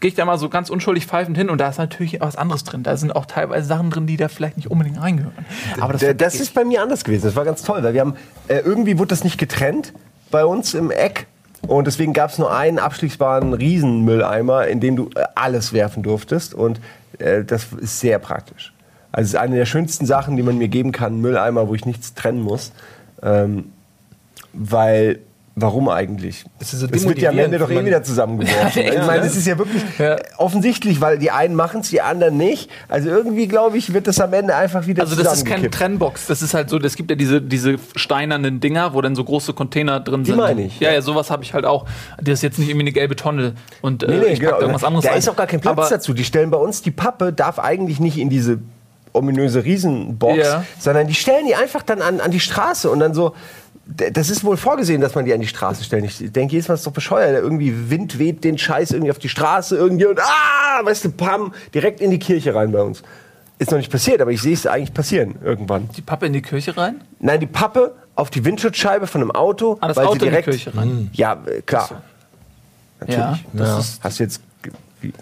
[0.00, 2.64] gehe ich da mal so ganz unschuldig pfeifend hin und da ist natürlich was anderes
[2.64, 2.82] drin.
[2.82, 5.46] Da sind auch teilweise Sachen drin, die da vielleicht nicht unbedingt reingehören.
[5.80, 7.24] Aber das, das ist bei mir anders gewesen.
[7.24, 8.14] Das war ganz toll, weil wir haben
[8.48, 9.92] äh, irgendwie wurde das nicht getrennt
[10.30, 11.26] bei uns im Eck
[11.66, 16.54] und deswegen gab es nur einen abschließbaren Riesenmülleimer, in dem du äh, alles werfen durftest.
[16.54, 16.80] Und
[17.18, 18.72] äh, das ist sehr praktisch.
[19.12, 21.86] Also es ist eine der schönsten Sachen, die man mir geben kann, Mülleimer, wo ich
[21.86, 22.72] nichts trennen muss.
[23.22, 23.72] Ähm,
[24.52, 25.20] weil
[25.54, 26.46] Warum eigentlich?
[26.58, 28.82] Das, ist so das wird ja am Ende doch eh wieder zusammengeworfen.
[28.86, 30.16] ich meine, es ist ja wirklich ja.
[30.38, 32.70] offensichtlich, weil die einen machen es, die anderen nicht.
[32.88, 36.26] Also irgendwie, glaube ich, wird das am Ende einfach wieder Also das ist keine Trennbox.
[36.26, 39.52] Das ist halt so, es gibt ja diese, diese steinernen Dinger, wo dann so große
[39.52, 40.36] Container drin die sind.
[40.36, 40.80] Die meine ich.
[40.80, 41.84] Ja, ja, sowas habe ich halt auch.
[42.18, 44.58] Das ist jetzt nicht irgendwie eine gelbe Tonne und äh, nee, nee, ich genau.
[44.58, 46.14] irgendwas anderes Da ist auch gar kein Platz Aber dazu.
[46.14, 48.58] Die stellen bei uns, die Pappe darf eigentlich nicht in diese
[49.12, 50.64] ominöse Riesenbox, ja.
[50.78, 53.34] sondern die stellen die einfach dann an, an die Straße und dann so
[53.84, 56.04] das ist wohl vorgesehen, dass man die an die Straße stellt.
[56.04, 57.42] Ich denke, jedes Mal ist doch bescheuert.
[57.42, 61.52] Irgendwie Wind weht den Scheiß irgendwie auf die Straße irgendwie und ah, weißt du, pam,
[61.74, 63.02] direkt in die Kirche rein bei uns.
[63.58, 65.88] Ist noch nicht passiert, aber ich sehe es eigentlich passieren irgendwann.
[65.96, 67.00] Die Pappe in die Kirche rein?
[67.18, 69.78] Nein, die Pappe auf die Windschutzscheibe von einem Auto.
[69.80, 71.10] Ah, das weil Auto sie direkt, in die Kirche rein?
[71.12, 71.86] Ja, äh, klar.
[71.88, 71.94] So.
[73.00, 73.44] Natürlich.
[73.54, 73.84] Ja, ja.
[74.00, 74.40] Hast du jetzt
[75.00, 75.12] wie,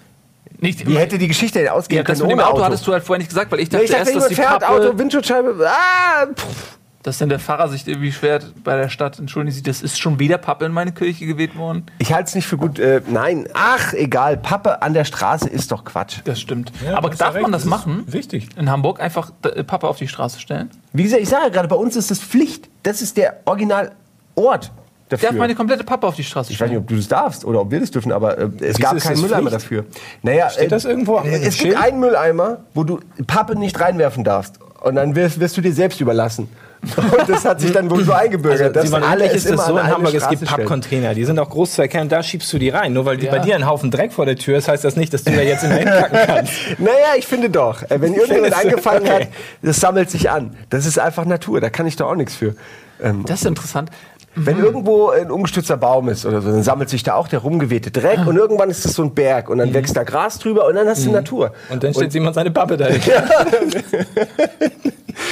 [0.58, 2.18] nicht, Wie hätte die Geschichte denn ausgehen ja, können?
[2.18, 3.90] Das mit dem Auto, Auto, hattest du halt vorher nicht gesagt, weil ich dachte, nee,
[3.90, 7.68] ich dachte erst, dass die Pferd, Pappe Auto, Windschutzscheibe, ah, pff dass dann der Pfarrer
[7.68, 9.18] sich irgendwie schwert bei der Stadt.
[9.18, 11.86] Entschuldigen Sie, das ist schon wieder Pappe in meine Kirche geweht worden.
[11.98, 12.78] Ich halte es nicht für gut.
[12.78, 14.36] Äh, nein, ach, egal.
[14.36, 16.18] Pappe an der Straße ist doch Quatsch.
[16.24, 16.72] Das stimmt.
[16.84, 18.04] Ja, Aber darf man das, das machen?
[18.06, 18.48] Wichtig.
[18.56, 20.70] In Hamburg einfach äh, Pappe auf die Straße stellen?
[20.92, 22.68] Wie gesagt, ich sage ja gerade, bei uns ist das Pflicht.
[22.82, 24.70] Das ist der Originalort.
[25.08, 25.30] Dafür.
[25.30, 26.56] Darf meine komplette Pappe auf die Straße stellen?
[26.56, 28.78] Ich weiß nicht, ob du das darfst oder ob wir das dürfen, aber äh, es
[28.78, 29.64] Wie gab keinen Mülleimer Pflicht?
[29.64, 29.84] dafür.
[30.22, 31.18] Naja, Steht das irgendwo?
[31.18, 34.60] Äh, es gibt einen Mülleimer, wo du Pappe nicht reinwerfen darfst.
[34.82, 36.48] Und dann wirst, wirst du dir selbst überlassen.
[36.96, 38.76] Und das hat sich dann wohl so eingebürgert.
[38.76, 41.74] Also, das alle ist es so in Hamburg, es gibt Pappcontainer, die sind auch groß
[41.74, 42.92] zu erkennen, da schiebst du die rein.
[42.94, 43.30] Nur weil ja.
[43.30, 45.42] bei dir ein Haufen Dreck vor der Tür ist, heißt das nicht, dass du da
[45.42, 46.52] jetzt in den kacken kannst.
[46.78, 47.82] naja, ich finde doch.
[47.82, 49.24] Äh, wenn irgendjemand angefangen okay.
[49.24, 49.28] hat,
[49.62, 50.56] das sammelt sich an.
[50.70, 52.54] Das ist einfach Natur, da kann ich doch auch nichts für.
[53.02, 53.90] Ähm, das ist interessant.
[54.36, 57.90] Wenn irgendwo ein umgestürzter Baum ist oder so, dann sammelt sich da auch der rumgewehte
[57.90, 60.76] Dreck und irgendwann ist das so ein Berg und dann wächst da Gras drüber und
[60.76, 61.52] dann hast du Natur.
[61.68, 63.00] Und dann stellt jemand seine Pappe dahin.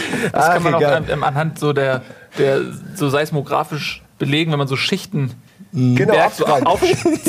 [0.33, 0.95] Das kann man auch egal.
[0.95, 2.03] an, ähm, anhand so der,
[2.39, 2.61] der
[2.95, 5.35] so seismografisch belegen, wenn man so Schichten
[5.73, 6.81] Genau, Berg so auf,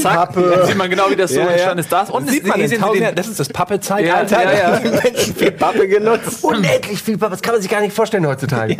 [0.01, 0.53] zack, Pappe.
[0.55, 1.91] dann sieht man genau, wie das so Ja, entstanden ist.
[1.91, 2.71] Das, und das sieht man den-
[3.01, 3.15] Jahren.
[3.15, 4.43] Das ist das Pappe-Zeitalter.
[4.43, 4.89] Ja, ja, ja.
[5.03, 6.43] Menschen viel Pappe genutzt.
[6.43, 8.77] Unendlich viel Pappe, das kann man sich gar nicht vorstellen heutzutage.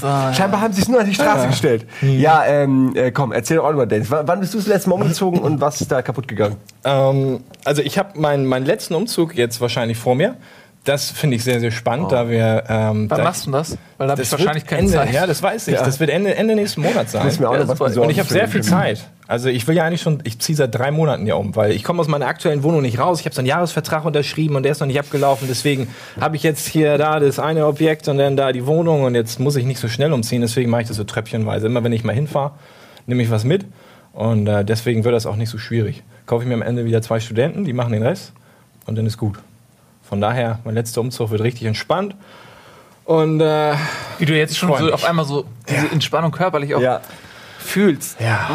[0.00, 0.34] So, ja.
[0.34, 1.86] Scheinbar haben sie es nur an die Straße gestellt.
[2.02, 4.10] Ja, ähm, äh, komm, erzähl doch auch mal, Dennis.
[4.10, 6.56] W wann bist du das letzte Mal umgezogen und was ist da kaputt gegangen?
[6.84, 10.36] Ähm, also ich habe meinen, meinen letzten Umzug jetzt wahrscheinlich vor mir.
[10.84, 12.64] Das finde ich sehr, sehr spannend, da wir...
[12.68, 13.76] Ähm, Wann da, machst du das?
[13.98, 15.12] Weil da habe ich das wahrscheinlich keine Ende, Zeit.
[15.12, 15.74] Ja, das weiß ich.
[15.74, 15.84] Ja.
[15.84, 17.26] Das wird Ende, Ende nächsten Monat sein.
[17.26, 17.98] Müssen wir auch Ja, noch was.
[17.98, 18.62] Und ich habe sehr viel.
[18.62, 19.06] Zeit.
[19.26, 21.84] Also ich will ja eigentlich schon, ich ziehe seit drei Monaten ja um, weil ich
[21.84, 23.20] komme aus meiner aktuellen Wohnung nicht raus.
[23.20, 25.48] Ich habe so einen Jahresvertrag unterschrieben und der ist noch nicht abgelaufen.
[25.48, 25.86] Deswegen
[26.18, 29.38] habe ich jetzt hier da das eine Objekt und dann da die Wohnung und jetzt
[29.38, 30.40] muss ich nicht so schnell umziehen.
[30.40, 31.66] Deswegen mache ich das so tröpfchenweise.
[31.66, 32.52] Immer wenn ich mal hinfahre,
[33.06, 33.66] nehme ich was mit
[34.12, 36.02] und äh, deswegen wird das auch nicht so schwierig.
[36.26, 38.32] Kaufe ich mir am Ende wieder zwei Studenten, die machen den Rest
[38.86, 39.38] und dann ist gut.
[40.10, 42.14] Von daher, mein letzter Umzug wird richtig entspannt.
[43.04, 43.74] Und äh,
[44.18, 47.00] Wie du jetzt schon so auf einmal so diese Entspannung körperlich auch Ja,
[47.58, 48.20] fühlst.
[48.20, 48.50] ja,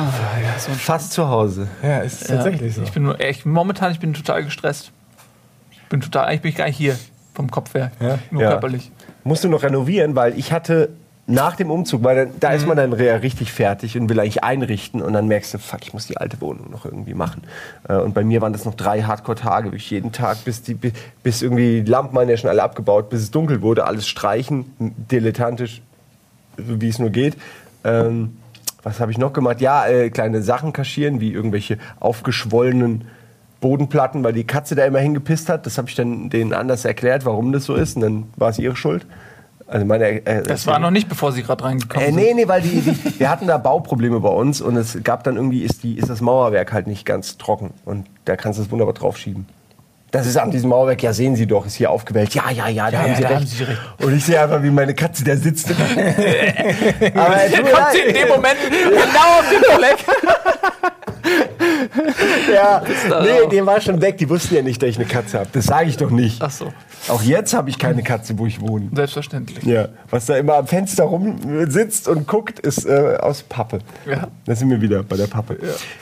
[0.78, 1.68] fast zu Hause.
[1.82, 2.36] ja, ist Ja.
[2.36, 2.84] tatsächlich so.
[2.84, 4.92] Ich bin nur echt, momentan, ich bin total gestresst.
[5.72, 6.98] Ich bin total, eigentlich bin ich gar nicht hier
[7.34, 7.92] vom Kopf her.
[8.00, 8.20] Ja.
[8.32, 8.50] Nur Ja.
[8.52, 8.92] körperlich.
[9.24, 10.90] Musst du noch renovieren, weil ich hatte
[11.28, 14.44] nach dem Umzug, weil dann, da ist man dann ja richtig fertig und will eigentlich
[14.44, 17.42] einrichten und dann merkst du, fuck, ich muss die alte Wohnung noch irgendwie machen.
[17.90, 20.94] Äh, Und bei mir waren das noch drei Hardcore-Tage, wirklich jeden Tag, bis, die, bi-
[21.24, 24.66] bis irgendwie die Lampen waren ja schon alle abgebaut, bis es dunkel wurde, alles streichen,
[24.80, 25.82] dilettantisch,
[26.58, 27.38] so wie es nur geht.
[27.84, 28.38] Ähm,
[28.84, 29.62] was habe ich noch gemacht?
[29.62, 33.06] Ja, äh, kleine Sachen kaschieren, wie irgendwelche aufgeschwollenen
[33.62, 35.66] Bodenplatten, weil die Katze da immer hingepisst hat.
[35.66, 37.96] Das habe ich dann denen anders erklärt, warum das so ist.
[37.96, 39.08] Und dann war es ihre Schuld.
[39.68, 42.16] Also meine, äh, Das war noch nicht, bevor sie gerade reingekommen äh, sind.
[42.22, 45.36] nee, nee, weil die, die, wir hatten da Bauprobleme bei uns und es gab dann
[45.38, 48.72] irgendwie, ist, die, ist das Mauerwerk halt nicht ganz trocken und da kannst du es
[48.72, 49.48] wunderbar draufschieben.
[50.12, 52.34] Das ist an diesem Mauerwerk, ja sehen Sie doch, ist hier aufgewellt.
[52.36, 53.40] Ja, ja, ja, da, haben, ja, Sie da recht.
[53.40, 53.82] haben Sie recht.
[54.02, 55.72] Und ich sehe einfach, wie meine Katze da sitzt.
[55.72, 59.98] Aber Dann kommt sie in dem Moment genau auf den Fleck.
[62.54, 62.82] Ja,
[63.22, 63.50] nee, auch.
[63.50, 64.18] der war schon weg.
[64.18, 65.50] Die wussten ja nicht, dass ich eine Katze habe.
[65.54, 66.42] Das sage ich doch nicht.
[66.42, 66.74] Ach so,
[67.08, 68.90] Auch jetzt habe ich keine Katze, wo ich wohne.
[68.94, 69.64] selbstverständlich.
[69.64, 73.80] Ja, was da immer am Fenster rum sitzt und guckt, ist äh, aus Pappe.
[74.10, 74.28] Ja.
[74.46, 75.58] Da sind wir wieder bei der Pappe.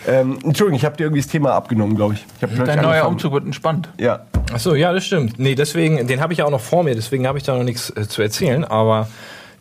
[0.07, 2.25] Ähm, Entschuldigung, ich habe dir irgendwie das Thema abgenommen, glaube ich.
[2.41, 3.07] ich Dein neuer angefangen.
[3.13, 3.89] Umzug wird entspannt.
[3.99, 4.25] Ja.
[4.53, 5.39] Ach so, ja, das stimmt.
[5.39, 7.63] Nee, deswegen, den habe ich ja auch noch vor mir, deswegen habe ich da noch
[7.63, 9.07] nichts äh, zu erzählen, aber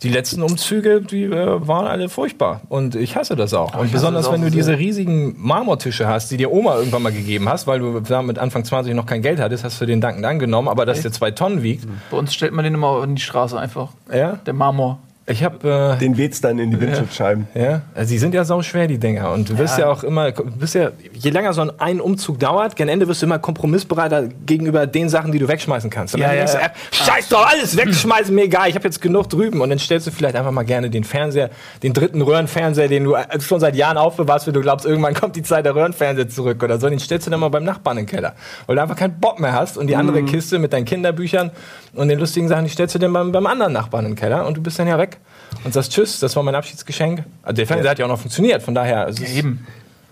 [0.03, 3.79] die letzten Umzüge, die äh, waren alle furchtbar und ich hasse das auch.
[3.79, 4.57] und besonders auch wenn du sehr.
[4.57, 8.65] diese riesigen Marmortische hast, die dir Oma irgendwann mal gegeben hast, weil du mit Anfang
[8.65, 11.63] 20 noch kein Geld hattest, hast du den dankend angenommen, aber dass der zwei Tonnen
[11.63, 11.87] wiegt.
[12.11, 13.91] Bei uns stellt man den immer in die Straße einfach.
[14.13, 14.99] Ja, Der Marmor.
[15.27, 17.47] Ich habe äh, Den weht's dann in die Windschutzscheiben.
[17.55, 19.31] Ja, also die sind ja sau schwer, die Dinger.
[19.31, 22.41] Und du wirst ja, auch immer, du bist ja, je länger so ein, ein Umzug
[22.41, 26.15] dauert, gen Ende wirst du immer kompromissbereiter gegenüber den Sachen, die du wegschmeißen kannst.
[26.15, 26.67] Und Ja, dann ja, denkst du, ja.
[26.67, 29.61] äh, scheiß doch alles wegschmeißen, mir egal, ich habe jetzt genug drüben.
[29.61, 31.51] Und dann stellst du vielleicht einfach mal gerne den Fernseher,
[31.85, 35.37] den dritten Röhrenfernseher, den du äh, schon seit Jahren aufbewahrst, weil du glaubst, irgendwann kommt
[35.37, 36.89] die Zeit der Röhrenfernseher zurück oder so.
[36.89, 38.35] Den stellst du dann mal beim Nachbarn in den Keller.
[38.67, 39.79] Weil du einfach keinen Bock mehr hast.
[39.79, 41.53] Und die andere Kiste mit deinen Kinderbüchern
[41.95, 44.47] und den lustigen Sachen, die stellst du dann beim, beim anderen Nachbarn in den Keller
[44.47, 45.12] und du bist dann ja weg.
[45.65, 47.25] Und sagst Tschüss, das war mein Abschiedsgeschenk.
[47.43, 49.09] Also der Fernseher hat ja auch noch funktioniert, von daher.
[49.09, 49.67] Es ist, Eben.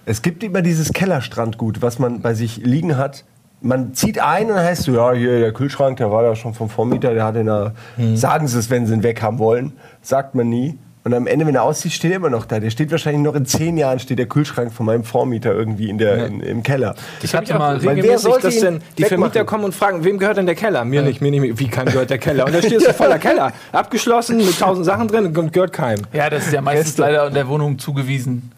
[0.06, 3.24] Es gibt immer dieses Kellerstrandgut, was man bei sich liegen hat.
[3.60, 6.54] Man zieht ein und dann heißt so, ja, hier der Kühlschrank, der war da schon
[6.54, 7.74] vom Vormieter, der hat den da.
[8.14, 9.72] Sagen Sie es, wenn Sie ihn weg haben wollen.
[10.00, 10.78] Sagt man nie.
[11.02, 12.60] Und am Ende, wenn er aussieht, steht er immer noch da.
[12.60, 15.96] Der steht wahrscheinlich noch in zehn Jahren, steht der Kühlschrank von meinem Vormieter irgendwie in
[15.96, 16.94] der, in, im Keller.
[17.22, 19.08] Ich hab hatte mal, regelmäßig, dass denn die wegmachen?
[19.08, 20.84] Vermieter kommen und fragen, wem gehört denn der Keller?
[20.84, 21.58] Mir nicht, mir nicht.
[21.58, 22.44] Wie keinem gehört der Keller?
[22.44, 23.50] Und da stehst du voller Keller.
[23.72, 26.02] Abgeschlossen, mit tausend Sachen drin und gehört keinem.
[26.12, 27.02] ja, das ist ja meistens Gäste.
[27.02, 28.52] leider in der Wohnung zugewiesen.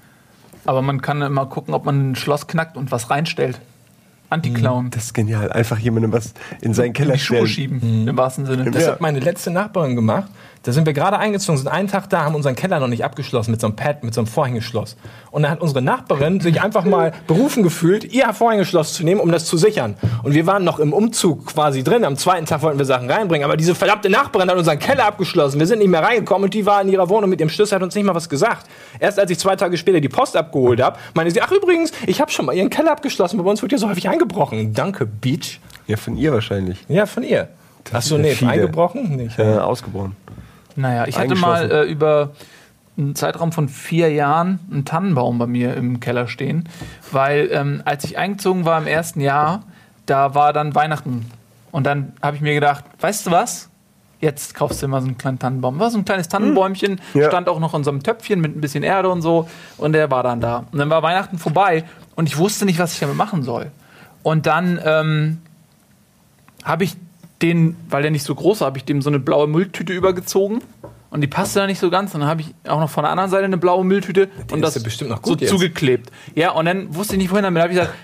[0.64, 3.60] Aber man kann immer gucken, ob man ein Schloss knackt und was reinstellt.
[4.30, 4.90] Anti-Clown.
[4.90, 5.52] Das ist genial.
[5.52, 7.48] Einfach jemandem was in seinen Keller Die Schuhe stellen.
[7.80, 8.70] schieben, im wahrsten Sinne.
[8.70, 8.92] Das Ja.
[8.92, 10.24] hat meine letzte Nachbarin gemacht.
[10.64, 13.50] Da sind wir gerade eingezogen, sind einen Tag da, haben unseren Keller noch nicht abgeschlossen
[13.50, 14.96] mit so einem Pad, mit so einem Vorhängeschloss.
[15.32, 19.32] Und dann hat unsere Nachbarin sich einfach mal berufen gefühlt, ihr Vorhängeschloss zu nehmen, um
[19.32, 19.96] das zu sichern.
[20.22, 22.04] Und wir waren noch im Umzug quasi drin.
[22.04, 23.44] Am zweiten Tag wollten wir Sachen reinbringen.
[23.44, 25.58] Aber diese verdammte Nachbarin hat unseren Keller abgeschlossen.
[25.58, 27.82] Wir sind nicht mehr reingekommen und die war in ihrer Wohnung mit ihrem Schlüssel, hat
[27.82, 28.68] uns nicht mal was gesagt.
[29.00, 32.20] Erst als ich zwei Tage später die Post abgeholt habe, meinte sie, ach übrigens, ich
[32.20, 34.72] habe schon mal ihren Keller abgeschlossen, bei uns wird ja so häufig eingebrochen.
[34.74, 35.58] Danke, Beach.
[35.88, 36.78] Ja, von ihr wahrscheinlich.
[36.88, 37.48] Ja, von ihr.
[38.00, 39.16] Sind ja nee, eingebrochen?
[39.16, 39.38] Nicht.
[39.38, 40.14] Äh, ausgebrochen.
[40.76, 42.30] Naja, ich hatte mal äh, über
[42.96, 46.68] einen Zeitraum von vier Jahren einen Tannenbaum bei mir im Keller stehen,
[47.10, 49.62] weil ähm, als ich eingezogen war im ersten Jahr,
[50.06, 51.30] da war dann Weihnachten.
[51.70, 53.70] Und dann habe ich mir gedacht, weißt du was?
[54.22, 55.78] jetzt kaufst du immer so einen kleinen Tannenbaum.
[55.80, 57.28] War so ein kleines Tannenbäumchen, Ja.
[57.28, 59.48] stand auch noch in so einem Töpfchen mit ein bisschen Erde und so.
[59.76, 60.64] Und der war dann da.
[60.70, 63.72] Und dann war Weihnachten vorbei und ich wusste nicht, was ich damit machen soll.
[64.22, 65.38] Und dann ähm,
[66.64, 66.96] habe ich
[67.42, 70.62] den, weil der nicht so groß war, habe ich dem so eine blaue Mülltüte übergezogen.
[71.10, 72.14] Und die passte da nicht so ganz.
[72.14, 74.62] Und dann habe ich auch noch von der anderen Seite eine blaue Mülltüte und ist
[74.62, 75.50] das ja bestimmt noch so jetzt.
[75.50, 76.10] zugeklebt.
[76.34, 77.58] Ja, und dann wusste ich nicht, wohin damit.
[77.58, 77.98] Da habe ich gesagt,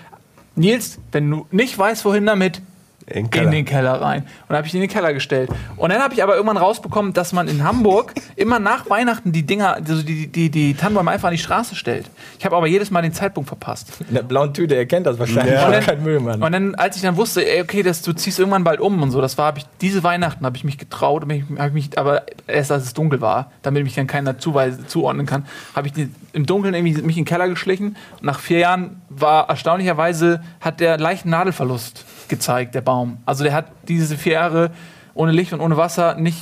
[0.55, 2.61] Nils, wenn du nicht weißt, wohin damit,
[3.09, 3.51] In den in Keller.
[3.51, 4.21] den Keller rein.
[4.21, 5.49] Und dann habe ich ihn in den Keller gestellt.
[5.77, 9.43] Und dann habe ich aber irgendwann rausbekommen, dass man in Hamburg immer nach Weihnachten die
[9.45, 12.09] Dinger, also die, die, die Tannenbäume einfach an die Straße stellt.
[12.37, 13.89] Ich habe aber jedes Mal den Zeitpunkt verpasst.
[14.07, 15.53] In der blauen Tüte, er kennt das wahrscheinlich.
[15.55, 15.65] Ja.
[15.65, 16.41] Und dann, Kein Müllmann.
[16.41, 19.11] und dann, als ich dann wusste, ey, okay, das, du ziehst irgendwann bald um und
[19.11, 21.97] so, das war, habe ich diese Weihnachten habe ich mich getraut, hab ich, hab mich,
[21.97, 25.45] aber erst als es dunkel war, damit mich dann keiner zuweise, zuordnen kann,
[25.75, 27.95] habe ich die, im Dunkeln irgendwie mich in den Keller geschlichen.
[28.21, 33.17] Nach vier Jahren war erstaunlicherweise hat der leichten Nadelverlust gezeigt, der Baum.
[33.25, 34.71] Also der hat diese vier Jahre
[35.13, 36.37] ohne Licht und ohne Wasser nicht,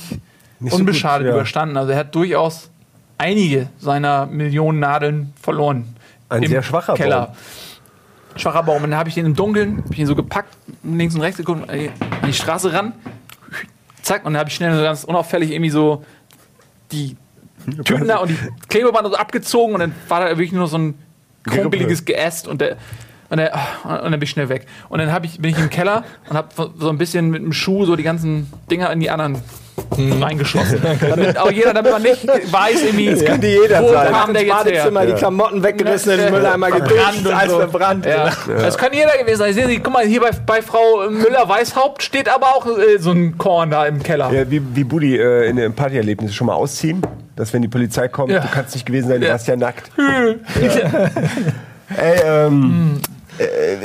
[0.60, 1.34] Nicht so unbeschadet gut, ja.
[1.36, 1.76] überstanden.
[1.76, 2.70] Also er hat durchaus
[3.16, 5.96] einige seiner Millionen Nadeln verloren.
[6.28, 7.26] Ein Im sehr schwacher Keller.
[7.26, 7.36] Baum.
[8.36, 8.82] Schwacher Baum.
[8.84, 11.38] Und dann habe ich den im Dunkeln, habe ich ihn so gepackt, links und rechts
[11.38, 12.92] geguckt, an die- an die Straße ran.
[14.02, 16.04] Zack, und dann habe ich schnell so ganz unauffällig irgendwie so
[16.92, 17.16] die
[17.84, 20.94] Tüten da und die Klebeband so abgezogen und dann war da wirklich nur so ein
[21.44, 22.76] krumpeliges Geäst und der.
[23.30, 23.52] Und, der,
[23.84, 24.66] und dann bin ich schnell weg.
[24.88, 27.84] Und dann ich, bin ich im Keller und habe so ein bisschen mit dem Schuh
[27.84, 29.42] so die ganzen Dinger in die anderen
[29.96, 30.80] reingeschossen.
[31.00, 34.10] Damit auch jeder, damit man nicht weiß, irgendwie, Das könnte jeder wo sein.
[34.12, 34.64] kam der jetzt her.
[34.64, 37.58] Badezimmer, die Klamotten weggerissen, den Mülleimer geduscht, und alles so.
[37.58, 38.04] verbrannt.
[38.04, 38.30] Ja.
[38.48, 39.54] Das kann jeder gewesen sein.
[39.54, 43.38] Sehen Sie, guck mal, hier bei, bei Frau Müller-Weißhaupt steht aber auch äh, so ein
[43.38, 44.32] Korn da im Keller.
[44.32, 47.00] Ja, wie, wie Buddy äh, in dem Partyerlebnis schon mal ausziehen,
[47.36, 48.40] dass wenn die Polizei kommt, Ja.
[48.40, 49.32] du kannst nicht gewesen sein, du Ja.
[49.34, 49.90] warst ja nackt.
[51.96, 53.17] Ey, ähm, äh,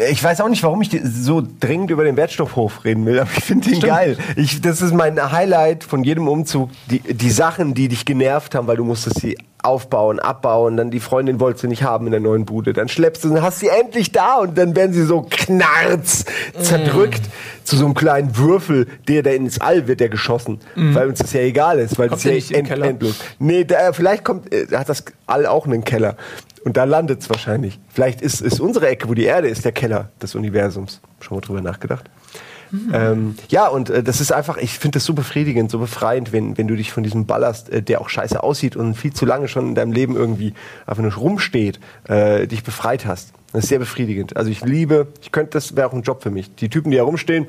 [0.10, 3.44] ich weiß auch nicht, warum ich so dringend über den Wertstoffhof reden will, aber ich
[3.44, 4.18] finde den geil.
[4.36, 6.70] Ich, das ist mein Highlight von jedem Umzug.
[6.90, 11.00] Die, die Sachen, die dich genervt haben, weil du musstest sie aufbauen, abbauen, dann die
[11.00, 13.70] Freundin wolltest du nicht haben in der neuen Bude, dann schleppst du und hast sie
[13.70, 16.26] endlich da und dann werden sie so knarz
[16.60, 17.22] zerdrückt
[17.64, 21.32] zu so einem kleinen Würfel, der da ins All wird, der geschossen, weil uns das
[21.32, 22.88] ja egal ist, weil Kommt das ja nicht Keller?
[22.88, 23.16] endlos.
[23.40, 26.18] Nee, da, vielleicht kommt, äh, hat das All auch einen Keller.
[26.64, 27.80] Und da landet es wahrscheinlich.
[27.90, 31.02] Vielleicht ist, ist unsere Ecke, wo die Erde ist, der Keller des Universums.
[31.20, 32.10] Schon mal drüber nachgedacht.
[32.92, 36.58] Ähm, ja, und äh, das ist einfach, ich finde das so befriedigend, so befreiend, wenn,
[36.58, 39.48] wenn du dich von diesem Ballast, äh, der auch scheiße aussieht und viel zu lange
[39.48, 40.56] schon in deinem Leben irgendwie
[40.88, 43.34] einfach nur rumsteht, äh, dich befreit hast.
[43.52, 44.36] Das ist sehr befriedigend.
[44.36, 46.56] Also ich liebe, ich könnte, das wäre auch ein Job für mich.
[46.56, 47.48] Die Typen, die da rumstehen,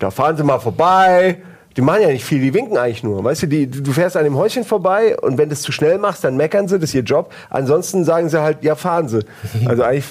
[0.00, 1.38] da fahren sie mal vorbei.
[1.76, 3.24] Die machen ja nicht viel, die winken eigentlich nur.
[3.24, 5.98] Weißt du, die, du fährst an dem Häuschen vorbei und wenn du es zu schnell
[5.98, 7.32] machst, dann meckern sie, das ist ihr Job.
[7.50, 9.24] Ansonsten sagen sie halt, ja, fahren sie.
[9.66, 10.06] Also eigentlich,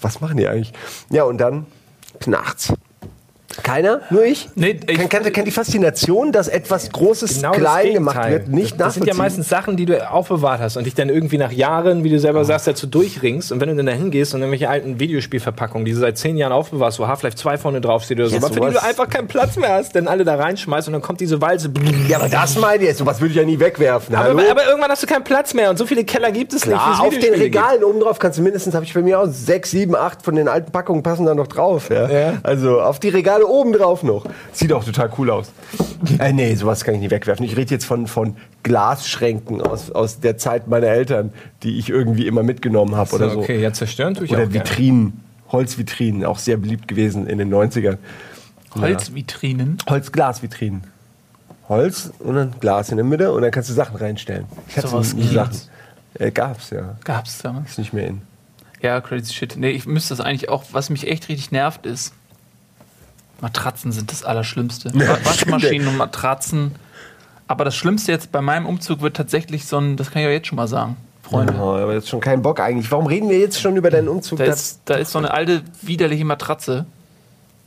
[0.00, 0.72] was machen die eigentlich?
[1.10, 1.66] Ja, und dann
[2.26, 2.72] nachts.
[3.62, 4.00] Keiner?
[4.10, 4.48] Nur ich?
[4.54, 8.80] Nee, ich- kann, kann, kann die Faszination, dass etwas Großes Genau klein gemacht wird, nicht
[8.80, 12.04] Das sind ja meistens Sachen, die du aufbewahrt hast und dich dann irgendwie nach Jahren,
[12.04, 13.52] wie du selber sagst, dazu durchringst.
[13.52, 16.52] Und wenn du dann da hingehst und irgendwelche alten Videospielverpackungen, die du seit zehn Jahren
[16.52, 19.28] aufbewahrst, wo Half-Life 2 vorne draufsteht oder so, Ja, aber für die du einfach keinen
[19.28, 21.70] Platz mehr hast, dann alle da reinschmeißt und dann kommt diese Walze.
[22.08, 22.98] Ja, aber das meine ich jetzt.
[22.98, 24.14] Sowas würde ich ja nie wegwerfen.
[24.14, 26.74] Aber, aber irgendwann hast du keinen Platz mehr und so viele Keller gibt es nicht.
[26.76, 27.34] Klar, es auf den.
[27.38, 30.34] Regalen oben drauf kannst du mindestens, habe ich bei mir auch, sechs, sieben, acht von
[30.34, 31.90] den alten Packungen passen da noch drauf.
[31.90, 32.08] Ja?
[32.10, 32.32] Ja.
[32.42, 34.26] Also auf die Regale oben drauf noch.
[34.52, 35.52] Sieht auch total cool aus.
[36.18, 37.44] äh, nee, sowas kann ich nicht wegwerfen.
[37.44, 41.32] Ich rede jetzt von, von Glasschränken aus, aus der Zeit meiner Eltern,
[41.62, 43.40] die ich irgendwie immer mitgenommen habe oder so.
[43.40, 44.68] Okay, ja, zerstören tue ich Oder auch gerne.
[44.68, 47.98] Vitrinen, Holzvitrinen, auch sehr beliebt gewesen in den 90ern.
[48.74, 49.78] Holzvitrinen.
[49.88, 50.82] Holz-Glas-Vitrinen.
[51.68, 54.46] Holz und dann Glas in der Mitte und dann kannst du Sachen reinstellen.
[54.68, 55.26] Ich hatte Sowas nie.
[55.26, 55.58] Sachen.
[56.14, 56.96] Äh, gab's, ja.
[57.04, 57.70] Gab's damals.
[57.72, 58.22] Ist nicht mehr in.
[58.80, 59.56] Ja, crazy shit.
[59.56, 62.14] Nee, ich müsste das eigentlich auch, was mich echt richtig nervt, ist.
[63.40, 64.90] Matratzen sind das Allerschlimmste.
[64.94, 66.74] Wa- Waschmaschinen und Matratzen.
[67.46, 70.32] Aber das Schlimmste jetzt bei meinem Umzug wird tatsächlich so ein, das kann ich auch
[70.32, 71.54] jetzt schon mal sagen, Freunde.
[71.58, 72.90] Oh, aber jetzt schon keinen Bock eigentlich.
[72.90, 74.38] Warum reden wir jetzt schon über deinen Umzug?
[74.38, 76.84] Da ist, da ist so eine alte, widerliche Matratze.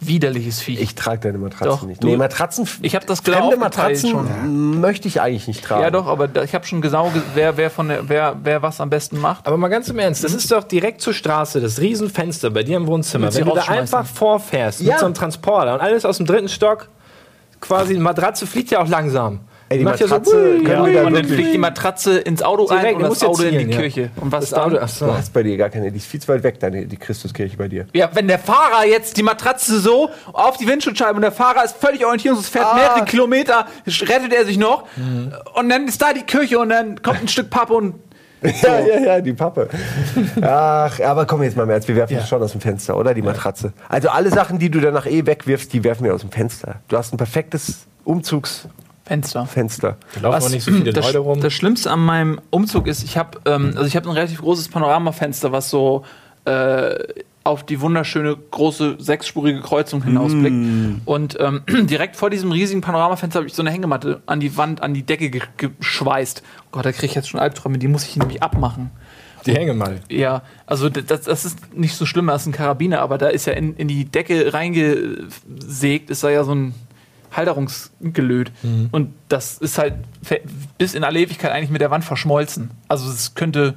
[0.04, 0.82] Widerliches Viech.
[0.82, 2.04] ich trage deine Matratzen Doch, nicht.
[2.04, 2.68] Nee, Matratzen.
[2.82, 5.84] Ich hab das Fremde Matratzen möchte ich eigentlich nicht tragen.
[5.84, 8.82] ja, doch, aber ich habe schon genau, ge- wer, wer, von der, wer, wer was
[8.82, 9.46] am besten macht.
[9.46, 12.78] Aber mal ganz im Ernst, das ist doch direkt zur Straße, das Riesenfenster bei dir
[12.78, 13.32] im Wohnzimmer.
[13.34, 14.94] Wenn du da einfach vorfährst Ja.
[14.94, 16.88] mit so einem Transporter und alles aus dem dritten Stock,
[17.60, 19.42] quasi, die Matratze fliegt ja auch langsam.
[19.72, 22.44] Ey, die Macht ja so, Matratze Ja, wieder und dann wirklich- fliegt die Matratze ins
[22.44, 23.78] Auto rein Direkt, und das ja Auto in die zielen, ja.
[23.80, 24.10] Kirche.
[24.18, 24.60] Und was Das?
[24.60, 25.06] Auto, ach so.
[25.06, 27.58] Du hast bei dir gar keine, die ist viel zu weit weg, deine, die Christuskirche
[27.58, 27.88] bei dir.
[27.94, 31.78] Ja, wenn der Fahrer jetzt die Matratze so auf die Windschutzscheibe und der Fahrer ist
[31.78, 32.76] völlig orientierungslos, fährt Ah.
[32.76, 34.84] mehrere Kilometer, rettet er sich noch
[35.56, 37.96] und dann ist da die Kirche und dann kommt ein Stück Pappe und
[38.64, 39.70] Ja, ja, ja, die Pappe.
[40.42, 43.14] Ach, aber komm jetzt mal mehr, wir werfen das schon aus dem Fenster, oder?
[43.14, 43.72] Die Matratze.
[43.88, 46.78] Also alle Sachen, die du danach eh wegwirfst, die werfen wir aus dem Fenster.
[46.88, 48.68] Du hast ein perfektes Umzugs
[49.06, 49.46] Fenster.
[49.46, 49.98] Fenster.
[50.16, 51.42] Da laufen auch nicht so viele das, Leute rum.
[51.42, 54.70] das Schlimmste an meinem Umzug ist, ich habe ähm, also ich habe ein relativ großes
[54.70, 56.04] Panoramafenster, was so
[56.46, 56.96] äh,
[57.44, 61.02] auf die wunderschöne große sechsspurige Kreuzung hinausblickt.
[61.06, 64.84] Und ähm, direkt vor diesem riesigen Panoramafenster habe ich so eine Hängematte an die Wand,
[64.84, 66.44] an die Decke ge geschweißt.
[66.66, 68.92] Oh Gott, da kriege ich jetzt schon Albträume, die muss ich nämlich abmachen.
[69.48, 70.02] Die hängen mal.
[70.08, 73.54] Ja, also das, das ist nicht so schlimm als ein Karabiner, aber da ist ja
[73.54, 76.76] in, in die Decke reingesägt, ist da ja so ein
[77.32, 78.52] Halterungsgelöt.
[78.92, 79.96] Und das ist halt
[80.78, 82.72] bis in alle Ewigkeit eigentlich mit der Wand verschmolzen.
[82.88, 83.76] Also es könnte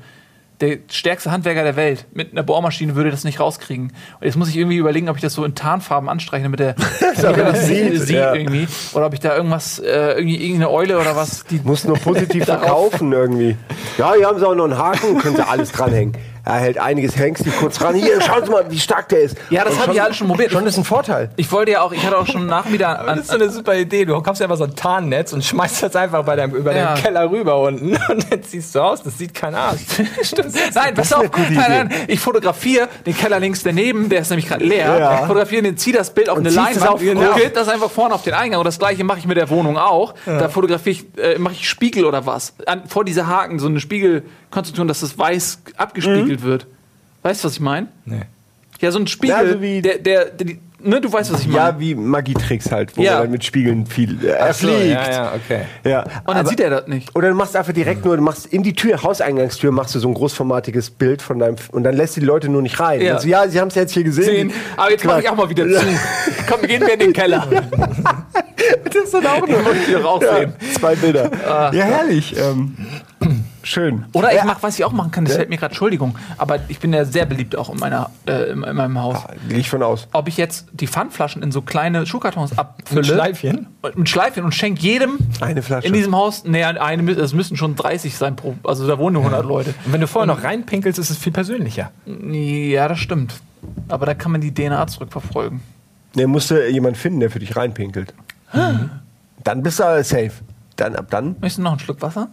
[0.61, 3.93] der stärkste Handwerker der Welt mit einer Bohrmaschine würde das nicht rauskriegen.
[4.21, 6.77] Und jetzt muss ich irgendwie überlegen, ob ich das so in Tarnfarben anstreiche, damit der
[7.01, 8.35] er das sieht, sieht, ja.
[8.35, 8.69] irgendwie.
[8.93, 12.45] Oder ob ich da irgendwas, äh, irgendwie irgendeine Eule oder was, die Muss nur positiv
[12.47, 13.57] verkaufen irgendwie.
[13.99, 16.17] Ja, hier haben sie auch noch einen Haken, können sie alles dranhängen.
[16.47, 17.95] Er hält einiges, hängst die kurz ran.
[17.95, 19.37] Hier, schauen Sie mal, wie stark der ist.
[19.51, 20.53] Ja, das haben schon- die alle schon probiert.
[20.53, 21.31] Schon ist ein Vorteil.
[21.37, 23.49] Ich wollte ja auch, ich hatte auch schon nach wieder an, Das ist so eine
[23.49, 24.05] super Idee.
[24.05, 26.95] Du kaufst einfach so ein Tarnnetz und schmeißt das einfach bei deinem, über Ja.
[26.95, 27.97] den Keller rüber unten.
[28.09, 29.81] Und dann ziehst du aus, das sieht keiner Arsch.
[30.23, 30.55] Stimmt.
[30.75, 31.25] Nein, pass auf.
[31.37, 31.55] Nein,
[31.89, 34.99] nein, ich fotografiere den Keller links daneben, der ist nämlich gerade leer.
[34.99, 35.17] Ja.
[35.27, 37.35] Fotografiere den, zieh das Bild auf Und eine Leinwand auf- und genau.
[37.35, 38.61] gilt das einfach vorne auf den Eingang.
[38.61, 40.15] Und das gleiche mache ich mit der Wohnung auch.
[40.27, 42.53] Da fotografiere ich, äh, mache ich Spiegel oder was.
[42.67, 43.81] An, vor diese Haken, so eine
[44.55, 46.45] Spiegelkonstruktion, dass das weiß abgespiegelt Mhm.
[46.45, 46.67] wird.
[47.23, 47.89] Weißt du, was ich meine?
[48.05, 48.21] Nee.
[48.81, 51.41] Ja, so ein Spiegel, Ja, so wie- der, der, der, die- ne, du weißt, was
[51.41, 51.59] ich meine.
[51.59, 53.13] Ja, wie Magietricks halt, wo Ja.
[53.15, 54.23] man dann mit Spiegeln viel.
[54.23, 54.91] Äh, er so, fliegt.
[54.91, 55.61] Ja, ja, okay.
[55.85, 57.15] Ja, und dann aber- sieht er das nicht.
[57.17, 60.09] Oder du machst einfach direkt nur, du machst in die Tür, Hauseingangstür, machst du so
[60.09, 63.01] ein großformatiges Bild von deinem, und dann lässt du die Leute nur nicht rein.
[63.01, 63.15] Ja.
[63.15, 64.25] Also, ja, sie haben es jetzt hier gesehen.
[64.51, 64.53] Sehen.
[64.77, 65.81] Aber jetzt mache ich auch mal wieder zu.
[66.51, 67.47] Komm, gehen wir in den Keller.
[68.85, 70.53] Das ist dann auch wollte ich doch auch ja, sehen.
[70.79, 71.31] zwei Bilder.
[71.47, 72.35] ja, herrlich.
[72.39, 72.75] Ähm,
[73.65, 74.05] schön.
[74.13, 76.79] Oder ich mach, was ich auch machen kann, das fällt mir gerade, Entschuldigung, aber ich
[76.81, 79.19] bin ja sehr beliebt auch in, meiner, äh, in, in meinem Haus.
[79.49, 80.07] Gehe ich von aus.
[80.13, 83.01] Ob ich jetzt die Pfandflaschen in so kleine Schuhkartons abfülle.
[83.01, 83.67] Mit Schleifchen?
[83.83, 85.87] und- Mit Schleifchen und schenke jedem Eine Flasche.
[85.89, 89.23] in diesem Haus, nee, eine, es müssen schon 30 sein pro, also da wohnen nur
[89.23, 89.75] 100 Leute.
[89.85, 91.91] Und wenn du vorher noch reinpinkelst, ist es viel persönlicher.
[92.07, 93.35] Ja, das stimmt.
[93.89, 95.61] Aber da kann man die DNA zurückverfolgen.
[96.15, 98.15] Ne, musst du jemanden finden, der für dich reinpinkelt.
[99.43, 100.33] Dann bist du aber safe.
[100.77, 101.37] Dann ab dann.
[101.41, 102.29] Möchtest du noch einen Schluck Wasser?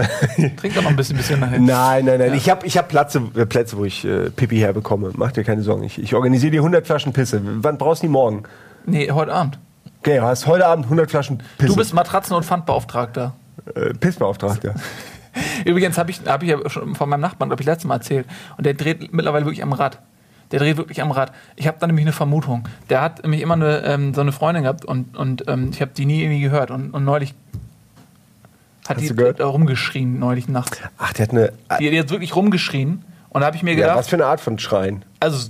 [0.56, 1.58] Trink doch noch ein bisschen, bisschen nachher.
[1.58, 2.34] Nein, nein, nein.
[2.34, 5.10] Ich habe ich hab Plätze, äh, Plätze, wo ich äh, Pipi herbekomme.
[5.16, 5.82] Mach dir keine Sorgen.
[5.84, 7.40] Ich, ich organisiere dir 100 Flaschen Pisse.
[7.44, 8.44] Wann brauchst du die morgen?
[8.86, 9.58] Nee, heute Abend.
[10.00, 11.68] Okay, du hast heute Abend 100 Flaschen Pisse.
[11.68, 13.34] Du bist Matratzen- und Pfandbeauftragter.
[13.74, 14.74] äh, Pissbeauftragter.
[15.64, 18.26] Übrigens habe ich, hab ich ja schon von meinem Nachbarn, glaube ich, letztes Mal erzählt.
[18.56, 19.98] Und der dreht mittlerweile wirklich am Rad.
[20.50, 21.32] Der dreht wirklich am Rad.
[21.56, 22.68] Ich habe da nämlich eine Vermutung.
[22.90, 25.92] Der hat nämlich immer eine, ähm, so eine Freundin gehabt und, und ähm, ich habe
[25.96, 26.70] die nie irgendwie gehört.
[26.70, 27.34] Und, und neulich
[28.88, 30.78] hat Hast die da rumgeschrien, neulich nachts.
[30.98, 31.52] Ach, der hat eine.
[31.78, 33.04] Die, die hat wirklich rumgeschrien.
[33.28, 35.04] Und da habe ich mir Ja, gedacht, was für eine Art von Schreien.
[35.20, 35.48] also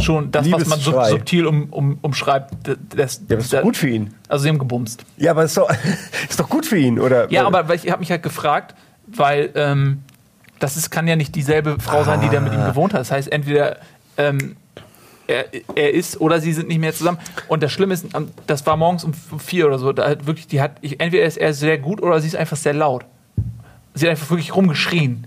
[0.00, 1.10] schon das, was man Liebesschrei.
[1.10, 2.54] subtil um, um, umschreibt.
[2.94, 4.14] Das, Ja, aber ist doch gut für ihn.
[4.28, 5.04] Also sie haben gebumst.
[5.16, 5.68] Ja, aber ist doch,
[6.28, 7.30] ist doch gut für ihn, oder?
[7.30, 8.74] Ja, aber ich habe mich halt gefragt,
[9.06, 10.02] weil ähm,
[10.58, 13.00] das ist, kann ja nicht dieselbe Frau sein, die da mit ihm gewohnt hat.
[13.00, 13.78] Das heißt, entweder
[14.16, 14.56] ähm,
[15.26, 17.18] er, er ist oder sie sind nicht mehr zusammen.
[17.48, 19.92] Und das Schlimme ist, am- das war morgens um vier oder so.
[19.92, 22.56] Da hat wirklich, die hat, ich, entweder ist er sehr gut oder sie ist einfach
[22.56, 23.04] sehr laut.
[23.94, 25.26] Sie hat einfach wirklich rumgeschrien.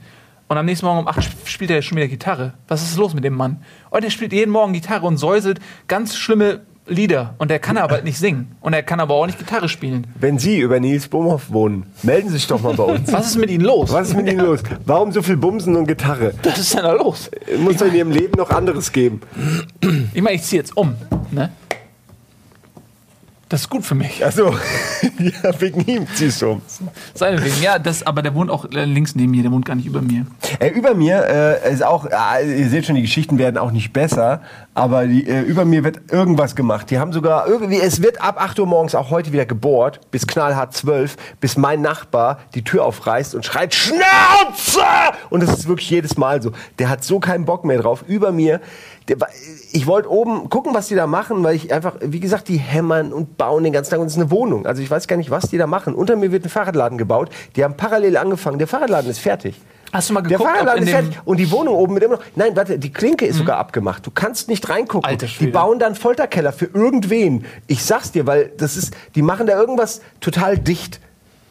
[0.49, 2.53] Und am nächsten Morgen um acht sp- spielt er schon wieder Gitarre.
[2.67, 3.61] Was ist los mit dem Mann?
[3.89, 7.35] Und er spielt jeden Morgen Gitarre und säuselt ganz schlimme Lieder.
[7.37, 8.55] Und er kann aber nicht singen.
[8.61, 10.07] Und er kann aber auch nicht Gitarre spielen.
[10.19, 13.11] Wenn Sie über Nils Bumhoff wohnen, melden Sie sich doch mal bei uns.
[13.11, 13.91] Was ist mit ihnen los?
[13.91, 14.61] Was ist mit Ihnen los?
[14.85, 16.33] Warum so viel Bumsen und Gitarre?
[16.43, 17.29] Was ist denn da los?
[17.59, 19.21] Muss doch in Ihrem Leben noch anderes geben.
[20.13, 20.95] Ich meine, ich ziehe jetzt um.
[21.31, 21.51] Ne?
[23.49, 24.25] Das ist gut für mich.
[24.25, 24.49] Achso,
[25.19, 26.61] ja, wegen ihm ziehst du um.
[27.13, 27.61] Seinetwegen.
[27.61, 30.25] Ja, das, aber der wohnt auch links neben mir, der wohnt gar nicht über mir.
[30.59, 31.25] Äh, über mir
[31.63, 34.41] äh, ist auch, äh, ihr seht schon, die Geschichten werden auch nicht besser,
[34.73, 36.91] aber die, äh, über mir wird irgendwas gemacht.
[36.91, 40.27] Die haben sogar irgendwie, es wird ab 8 Uhr morgens auch heute wieder gebohrt, bis
[40.27, 44.83] knallhart 12, bis mein Nachbar die Tür aufreißt und schreit, Schnauze!
[45.29, 46.51] Und das ist wirklich jedes Mal so.
[46.79, 48.03] Der hat so keinen Bock mehr drauf.
[48.07, 48.59] Über mir,
[49.71, 53.13] ich wollte oben gucken, was die da machen, weil ich einfach, wie gesagt, die hämmern
[53.13, 54.65] und bauen den ganzen Tag und es ist eine Wohnung.
[54.65, 55.95] Also ich weiß gar nicht, was die da machen.
[55.95, 57.29] Unter mir wird ein Fahrradladen gebaut.
[57.55, 58.57] Die haben parallel angefangen.
[58.57, 59.59] Der Fahrradladen ist fertig.
[59.93, 61.19] Hast du mal Der geguckt, ob Fahrradladen ist fertig.
[61.23, 62.23] Und die Wohnung oben mit immer noch.
[62.35, 64.05] Nein, warte, die Klinke ist sogar abgemacht.
[64.05, 65.09] Du kannst nicht reingucken.
[65.09, 65.51] Alter die Schwede.
[65.51, 67.45] bauen dann Folterkeller für irgendwen.
[67.67, 70.99] Ich sag's dir, weil das ist, die machen da irgendwas total dicht.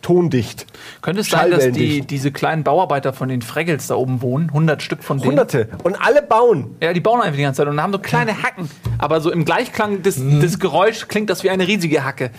[0.07, 0.67] Tondicht.
[1.03, 4.47] Könnte es sein, dass die, diese kleinen Bauarbeiter von den Fraggles da oben wohnen?
[4.51, 5.31] 100 Stück von denen.
[5.31, 5.69] Hunderte.
[5.83, 6.77] Und alle bauen.
[6.81, 8.71] Ja, die bauen einfach die ganze Zeit und haben so kleine Hacken.
[8.99, 12.31] Aber so im Gleichklang des, des Geräusch klingt das wie eine riesige Hacke.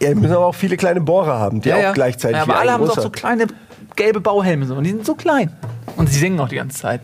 [0.00, 2.60] Ja, die müssen aber auch viele kleine Bohrer haben, die auch gleichzeitig Ja, wie aber
[2.60, 3.02] alle haben so, großer.
[3.02, 3.48] so kleine
[3.96, 4.76] gelbe Bauhelme so.
[4.76, 5.50] Und die sind so klein.
[5.96, 7.00] Und sie singen auch die ganze Zeit.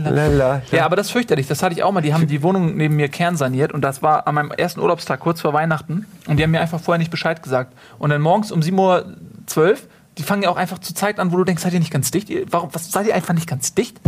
[0.00, 0.62] Lalalala.
[0.70, 1.46] Ja, aber das ist fürchterlich.
[1.46, 2.00] Das hatte ich auch mal.
[2.00, 5.40] Die haben die Wohnung neben mir kernsaniert und das war an meinem ersten Urlaubstag kurz
[5.40, 6.06] vor Weihnachten.
[6.26, 7.72] Und die haben mir einfach vorher nicht Bescheid gesagt.
[7.98, 9.76] Und dann morgens um 7.12 Uhr,
[10.18, 12.10] die fangen ja auch einfach zur Zeit an, wo du denkst, seid ihr nicht ganz
[12.10, 12.28] dicht?
[12.50, 14.00] Warum, was, seid ihr einfach nicht ganz dicht?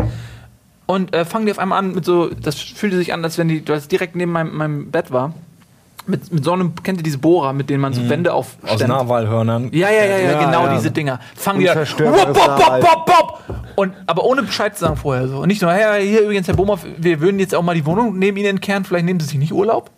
[0.86, 3.46] Und äh, fangen die auf einmal an mit so, das fühlte sich an, als wenn
[3.46, 5.34] die, es direkt neben meinem, meinem Bett war.
[6.06, 8.88] Mit, mit so einem, kennt ihr diese Bohrer, mit denen man so Wände Aus aufstemmt?
[8.88, 9.68] Narwalhörnern.
[9.72, 10.74] Ja, ja, ja, ja, Ja, genau ja.
[10.74, 11.20] diese Dinger.
[11.36, 11.78] Fangen die an.
[11.78, 12.82] Unzerstörbares Wop, wop, Narwal.
[12.82, 13.56] wop, wop, wop.
[13.76, 15.38] Und, aber ohne Bescheid zu sagen vorher so.
[15.38, 18.18] Und nicht nur, hey, hier übrigens, Herr Bohmhoff, wir würden jetzt auch mal die Wohnung
[18.18, 19.90] neben Ihnen entkernen, vielleicht nehmen Sie sich nicht Urlaub?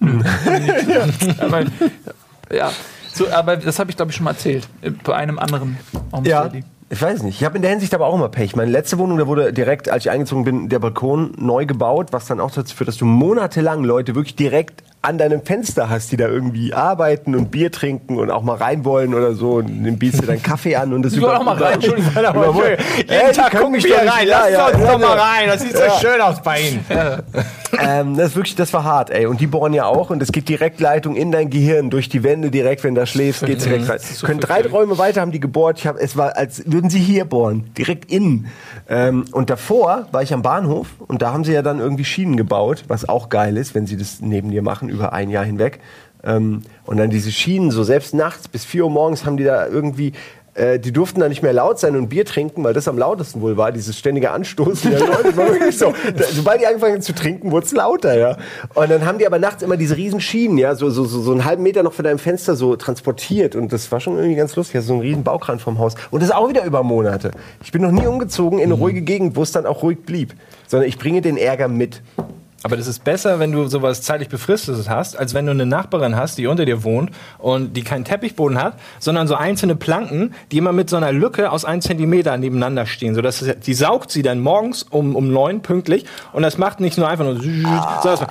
[0.00, 0.20] Nö.
[1.38, 1.60] aber,
[2.52, 2.70] ja,
[3.12, 4.66] so, aber das habe ich, glaube ich, schon mal erzählt.
[4.82, 5.78] äh, Bei einem anderen
[6.12, 6.64] Home Ja, Study.
[6.90, 7.36] ich weiß nicht.
[7.40, 8.56] Ich habe in der Hinsicht aber auch immer Pech.
[8.56, 12.26] Meine letzte Wohnung, da wurde direkt, als ich eingezogen bin, der Balkon neu gebaut, was
[12.26, 16.16] dann auch dazu führt, dass du monatelang Leute wirklich direkt an deinem Fenster hast, die
[16.16, 19.56] da irgendwie arbeiten und Bier trinken und auch mal rein wollen oder so.
[19.56, 22.10] Und dann bietest du dann Kaffee an und das wollte auch mal rein, Entschuldigung.
[22.18, 22.76] Überwohl.
[22.96, 24.26] Jeden Ey, die Tag gucken wir rein.
[24.26, 25.22] Ja, Lass ja, uns ja, doch mal ja.
[25.22, 25.48] rein.
[25.48, 25.98] Das sieht so Ja.
[26.00, 26.84] schön aus bei Ihnen.
[27.80, 29.26] Ähm, das ist wirklich, das war hart, ey.
[29.26, 32.50] Und die bohren ja auch und es geht Direktleitung in dein Gehirn durch die Wände
[32.50, 33.98] direkt, wenn du schläfst, geht's direkt rein.
[33.98, 34.64] so Können drei.
[34.64, 35.78] Räume weiter haben die gebohrt.
[35.78, 38.46] Ich hab, es war, als würden sie hier bohren, direkt innen.
[38.88, 42.36] Ähm, und davor war ich am Bahnhof und da haben sie ja dann irgendwie Schienen
[42.36, 45.80] gebaut, was auch geil ist, wenn sie das neben dir machen über ein Jahr hinweg.
[46.22, 49.66] Ähm, und dann diese Schienen, so selbst nachts bis 4 Uhr morgens haben die da
[49.66, 50.12] irgendwie
[50.54, 53.40] äh, die durften da nicht mehr laut sein und Bier trinken, weil das am lautesten
[53.40, 55.36] wohl war, dieses ständige Anstoßen der Leute.
[55.36, 55.92] War wirklich so,
[56.32, 58.36] sobald die angefangen zu trinken, wurde es lauter, ja.
[58.74, 61.32] Und dann haben die aber nachts immer diese riesen Schienen, ja, so, so, so, so
[61.32, 63.56] einen halben Meter noch von deinem Fenster so transportiert.
[63.56, 64.76] Und das war schon irgendwie ganz lustig.
[64.76, 65.94] Also so ein riesen Baukran vom Haus.
[66.12, 67.32] Und das auch wieder über Monate.
[67.64, 70.34] Ich bin noch nie umgezogen in eine ruhige Gegend, wo es dann auch ruhig blieb.
[70.68, 72.00] Sondern ich bringe den Ärger mit.
[72.64, 76.16] Aber das ist besser, wenn du sowas zeitlich Befristetes hast, als wenn du eine Nachbarin
[76.16, 80.56] hast, die unter dir wohnt und die keinen Teppichboden hat, sondern so einzelne Planken, die
[80.56, 83.14] immer mit so einer Lücke aus ein Zentimeter nebeneinander stehen.
[83.14, 86.96] Sodass es, die saugt sie dann morgens um, um neun pünktlich und das macht nicht
[86.96, 88.24] nur einfach nur, sondern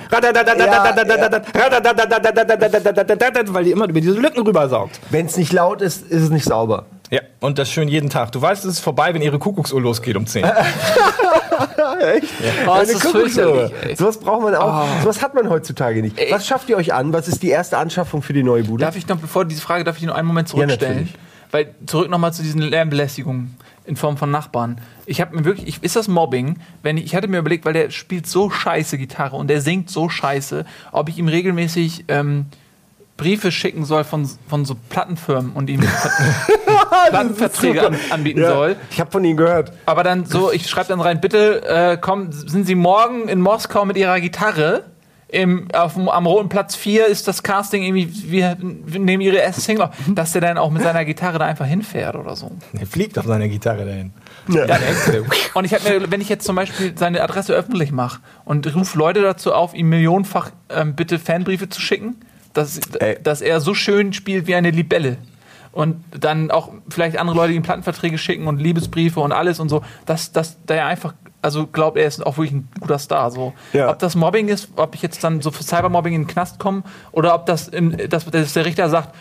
[3.54, 4.98] weil die immer über diese Lücken rüber saugt.
[5.10, 6.86] Wenn es nicht laut ist, ist es nicht sauber.
[7.10, 8.32] Ja, und das schön jeden Tag.
[8.32, 10.44] Du weißt, es ist vorbei, wenn ihre Kuckucksuhr losgeht um 10.
[12.00, 12.28] Echt?
[12.66, 13.70] Oh, Eine Kuckucksuhr.
[13.96, 14.86] Sowas braucht man auch.
[15.02, 16.18] Sowas hat man heutzutage nicht.
[16.30, 17.12] Was schafft ihr euch an?
[17.12, 18.84] Was ist die erste Anschaffung für die neue Bude?
[18.84, 20.94] Darf ich noch, bevor diese Frage, darf ich noch einen Moment Ja, zurückstellen?
[20.94, 21.14] natürlich.
[21.50, 24.80] Weil zurück nochmal zu diesen Lärmbelästigungen in Form von Nachbarn.
[25.06, 26.58] Ich habe mir wirklich, ich, ist das Mobbing?
[26.82, 29.90] Wenn ich, ich hatte mir überlegt, weil der spielt so scheiße Gitarre und der singt
[29.90, 32.46] so scheiße, ob ich ihm regelmäßig ähm,
[33.16, 35.80] Briefe schicken soll von, von so Plattenfirmen und ihm
[37.10, 38.76] Plattenverträge an, anbieten Ja, soll.
[38.90, 39.72] Ich habe von ihnen gehört.
[39.86, 43.84] Aber dann so, ich schreibe dann rein, bitte äh, komm, sind Sie morgen in Moskau
[43.84, 44.84] mit Ihrer Gitarre?
[45.28, 49.60] Im, auf, am Roten Platz 4 ist das Casting irgendwie, wir, wir nehmen Ihre erste
[49.60, 49.90] Single, auf.
[50.08, 52.52] dass der dann auch mit seiner Gitarre da einfach hinfährt oder so.
[52.78, 54.12] Er fliegt auf seiner Gitarre dahin.
[54.48, 54.66] Ja.
[55.54, 58.96] Und ich habe mir, wenn ich jetzt zum Beispiel seine Adresse öffentlich mache und rufe
[58.98, 62.16] Leute dazu auf, ihm millionenfach ähm, bitte Fanbriefe zu schicken,
[62.54, 63.18] dass, Ey.
[63.22, 65.18] dass er so schön spielt wie eine Libelle.
[65.72, 69.82] Und dann auch vielleicht andere Leute ihm Plattenverträge schicken und Liebesbriefe und alles und so,
[70.06, 73.32] dass, dass der einfach, also glaubt, er ist auch wirklich ein guter Star.
[73.32, 73.52] So.
[73.72, 73.90] Ja.
[73.90, 76.84] Ob das Mobbing ist, ob ich jetzt dann so für Cybermobbing in den Knast komme
[77.10, 79.14] oder ob das, im, dass, dass der Richter sagt,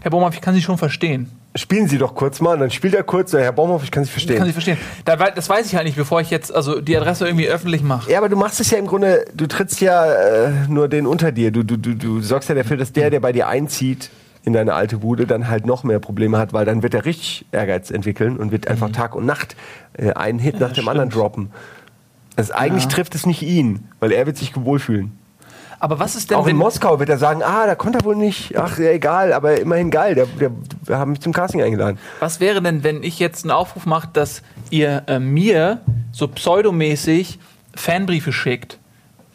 [0.00, 1.30] Herr Bohmann, ich kann Sie schon verstehen.
[1.58, 2.54] Spielen Sie doch kurz mal.
[2.54, 3.32] Und dann spielt er kurz.
[3.32, 4.32] Herr Baumhoff, ich kann Sie verstehen.
[4.34, 4.78] Ich kann Sie verstehen.
[5.04, 8.10] Das weiß ich halt nicht, bevor ich jetzt also die Adresse irgendwie öffentlich mache.
[8.10, 11.32] Ja, aber du machst es ja im Grunde, du trittst ja äh, nur den unter
[11.32, 11.50] dir.
[11.50, 14.10] Du, du, du, du sorgst ja dafür, dass der, der bei dir einzieht
[14.44, 17.44] in deine alte Bude, dann halt noch mehr Probleme hat, weil dann wird er richtig
[17.52, 19.56] Ehrgeiz entwickeln und wird einfach Tag und Nacht
[19.94, 21.50] äh, einen Hit nach dem anderen droppen.
[22.36, 22.90] Also eigentlich Ja.
[22.90, 25.12] trifft es nicht ihn, weil er wird sich wohlfühlen.
[25.80, 28.16] Aber was ist denn, Auch in Moskau wird er sagen, ah, da konnte er wohl
[28.16, 30.50] nicht, ach, ja, egal, aber immerhin geil, der, der,
[30.84, 31.98] wir haben mich zum Casting eingeladen.
[32.18, 37.38] was wäre denn, wenn ich jetzt einen Aufruf mache, dass ihr äh, mir so pseudomäßig
[37.76, 38.78] Fanbriefe schickt,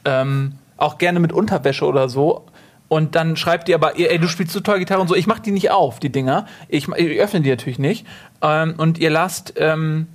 [0.04, 2.46] ähm, auch gerne mit Unterwäsche oder so,
[2.89, 5.39] und dann schreibt ihr aber, ey, du spielst so toll Gitarre und so, ich mach
[5.39, 8.06] die nicht auf, die Dinger, ich, ich öffne die natürlich nicht,
[8.41, 10.08] ähm, und ihr lasst, ähm,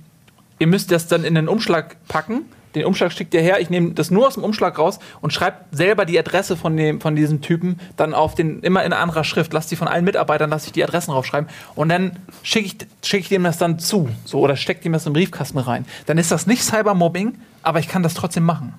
[0.59, 2.45] ihr müsst das dann in den Umschlag packen.
[2.75, 5.57] Den Umschlag schickt ihr her, ich nehme das nur aus dem Umschlag raus und schreibe
[5.71, 9.53] selber die Adresse von, dem, von diesem Typen dann auf den, immer in anderer Schrift.
[9.53, 12.11] Lass die von allen Mitarbeitern, lass ich die Adressen draufschreiben und dann
[12.43, 14.09] schicke ich, schick ich dem das dann zu.
[14.25, 15.85] So, oder stecke dem das im Briefkasten rein.
[16.05, 18.73] Dann ist das nicht Cybermobbing, aber ich kann das trotzdem machen.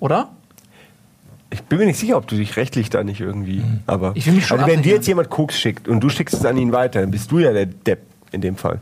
[0.00, 0.28] Oder?
[1.50, 3.62] Ich bin mir nicht sicher, ob du dich rechtlich da nicht irgendwie.
[3.86, 6.34] Aber Ich will mich schon also wenn dir jetzt jemand Koks schickt und du schickst
[6.34, 8.00] es an ihn weiter, dann bist du ja der Depp
[8.32, 8.80] in dem Fall.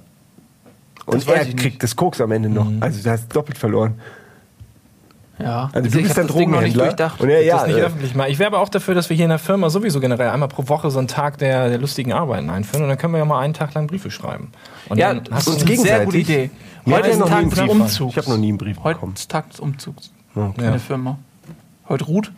[1.07, 1.59] Und er ich nicht.
[1.59, 2.67] kriegt das Koks am Ende noch.
[2.81, 4.01] Also du hast doppelt verloren.
[5.39, 5.69] Ja.
[5.73, 6.85] Also du ich bist ein das Ding noch nicht Drogenhändler.
[6.85, 7.21] durchdacht.
[7.21, 8.31] Und ja, ja, das nicht äh, öffentlich machen.
[8.31, 10.69] Ich wäre aber auch dafür, dass wir hier in der Firma sowieso generell einmal pro
[10.69, 13.41] Woche so einen Tag der, der lustigen Arbeiten einführen und dann können wir ja mal
[13.41, 14.53] einen Tag lang Briefe schreiben.
[14.89, 16.19] Und Ja, das hast ist du eine sehr gute.
[16.19, 16.51] Idee.
[16.87, 18.13] Heute ist Tag des Brief Umzugs.
[18.13, 19.15] Ich habe noch nie einen Brief Heute bekommen.
[19.17, 20.53] ist Tag des Umzugs Okay.
[20.65, 21.19] in der Firma.
[21.89, 22.31] Heute ruht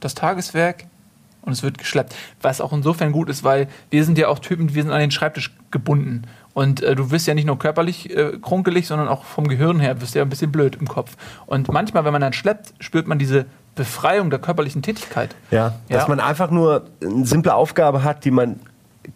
[0.00, 0.84] das Tageswerk
[1.42, 2.14] und es wird geschleppt.
[2.40, 5.10] Was auch insofern gut ist, weil wir sind ja auch Typen, wir sind an den
[5.10, 6.22] Schreibtisch gebunden.
[6.54, 10.00] Und äh, du wirst ja nicht nur körperlich äh, krunkelig, sondern auch vom Gehirn her
[10.00, 11.16] wirst du ja ein bisschen blöd im Kopf.
[11.46, 15.34] Und manchmal, wenn man dann schleppt, spürt man diese Befreiung der körperlichen Tätigkeit.
[15.50, 16.08] Ja, dass Ja.
[16.08, 18.60] man einfach nur eine simple Aufgabe hat, die man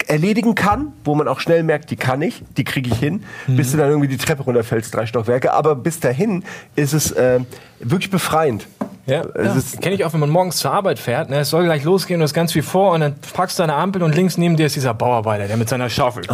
[0.07, 3.71] erledigen kann, wo man auch schnell merkt, die kann ich, die kriege ich hin, bis
[3.71, 5.53] du dann irgendwie die Treppe runterfällst, drei Stockwerke.
[5.55, 6.45] Aber bis dahin
[6.77, 7.41] ist es äh,
[7.81, 8.67] wirklich befreiend.
[9.09, 11.31] Ja, ist- kenne ich auch, wenn man morgens zur Arbeit fährt.
[11.31, 13.75] Ne, es soll gleich losgehen, du hast ganz viel vor und dann packst du eine
[13.75, 16.25] Ampel und links neben dir ist dieser Bauarbeiter, der mit seiner Schaufel.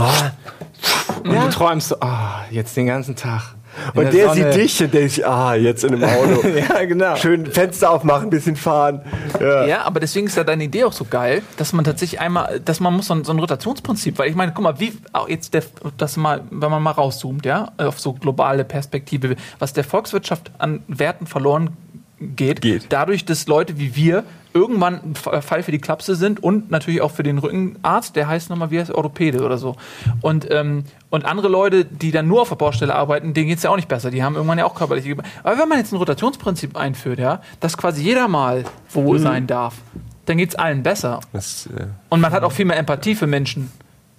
[1.24, 1.44] Und Ja.
[1.44, 3.54] du träumst so, ah, jetzt den ganzen Tag.
[3.94, 6.46] In Und der sieht dich und denkt sich, ah, jetzt in einem Auto.
[6.48, 7.16] ja, genau.
[7.16, 9.00] Schön Fenster aufmachen, bisschen fahren.
[9.40, 9.66] Ja.
[9.66, 12.78] Ja, aber deswegen ist ja deine Idee auch so geil, dass man tatsächlich einmal, dass
[12.78, 15.54] man muss so ein, so ein Rotationsprinzip, weil ich meine, guck mal, wie auch jetzt
[15.54, 15.64] der,
[15.96, 20.82] das mal, wenn man mal rauszoomt, ja, auf so globale Perspektive, was der Volkswirtschaft an
[20.86, 21.70] Werten verloren
[22.20, 22.86] geht, Geht.
[22.90, 27.24] dadurch, dass Leute wie wir irgendwann Fall für die Klapse sind und natürlich auch für
[27.24, 29.74] den Rückenarzt, der heißt nochmal, wie heißt Orthopäde oder so.
[30.20, 33.70] Und, ähm, und andere Leute, die dann nur auf der Baustelle arbeiten, denen geht's ja
[33.70, 34.12] auch nicht besser.
[34.12, 35.16] Die haben irgendwann ja auch körperliche.
[35.42, 39.74] Aber wenn man jetzt ein Rotationsprinzip einführt, ja, dass quasi jeder mal wo sein darf,
[40.26, 41.20] dann geht's allen besser.
[41.32, 43.72] Das, äh, Und man hat auch viel mehr Empathie für Menschen.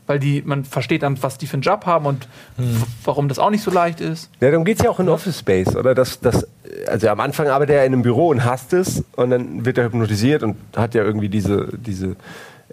[0.08, 2.28] Weil die, man versteht dann, was die für einen Job haben und
[2.58, 4.30] w- warum das auch nicht so leicht ist.
[4.39, 5.95] Ja, darum geht es ja auch in Office Space, oder?
[5.95, 6.47] Das, das,
[6.88, 9.86] also am Anfang arbeitet er in einem Büro und hasst es und dann wird er
[9.86, 12.16] hypnotisiert und hat ja irgendwie diese, diese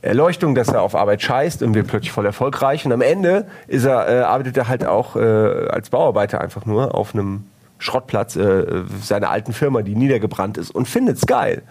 [0.03, 2.85] Erleuchtung, dass er auf Arbeit scheißt und wird plötzlich voll erfolgreich.
[2.85, 6.95] Und am Ende ist er, äh, arbeitet er halt auch äh, als Bauarbeiter einfach nur
[6.95, 7.45] auf einem
[7.78, 8.64] Schrottplatz äh,
[9.03, 11.62] seiner alten Firma, die niedergebrannt ist und findet es geil.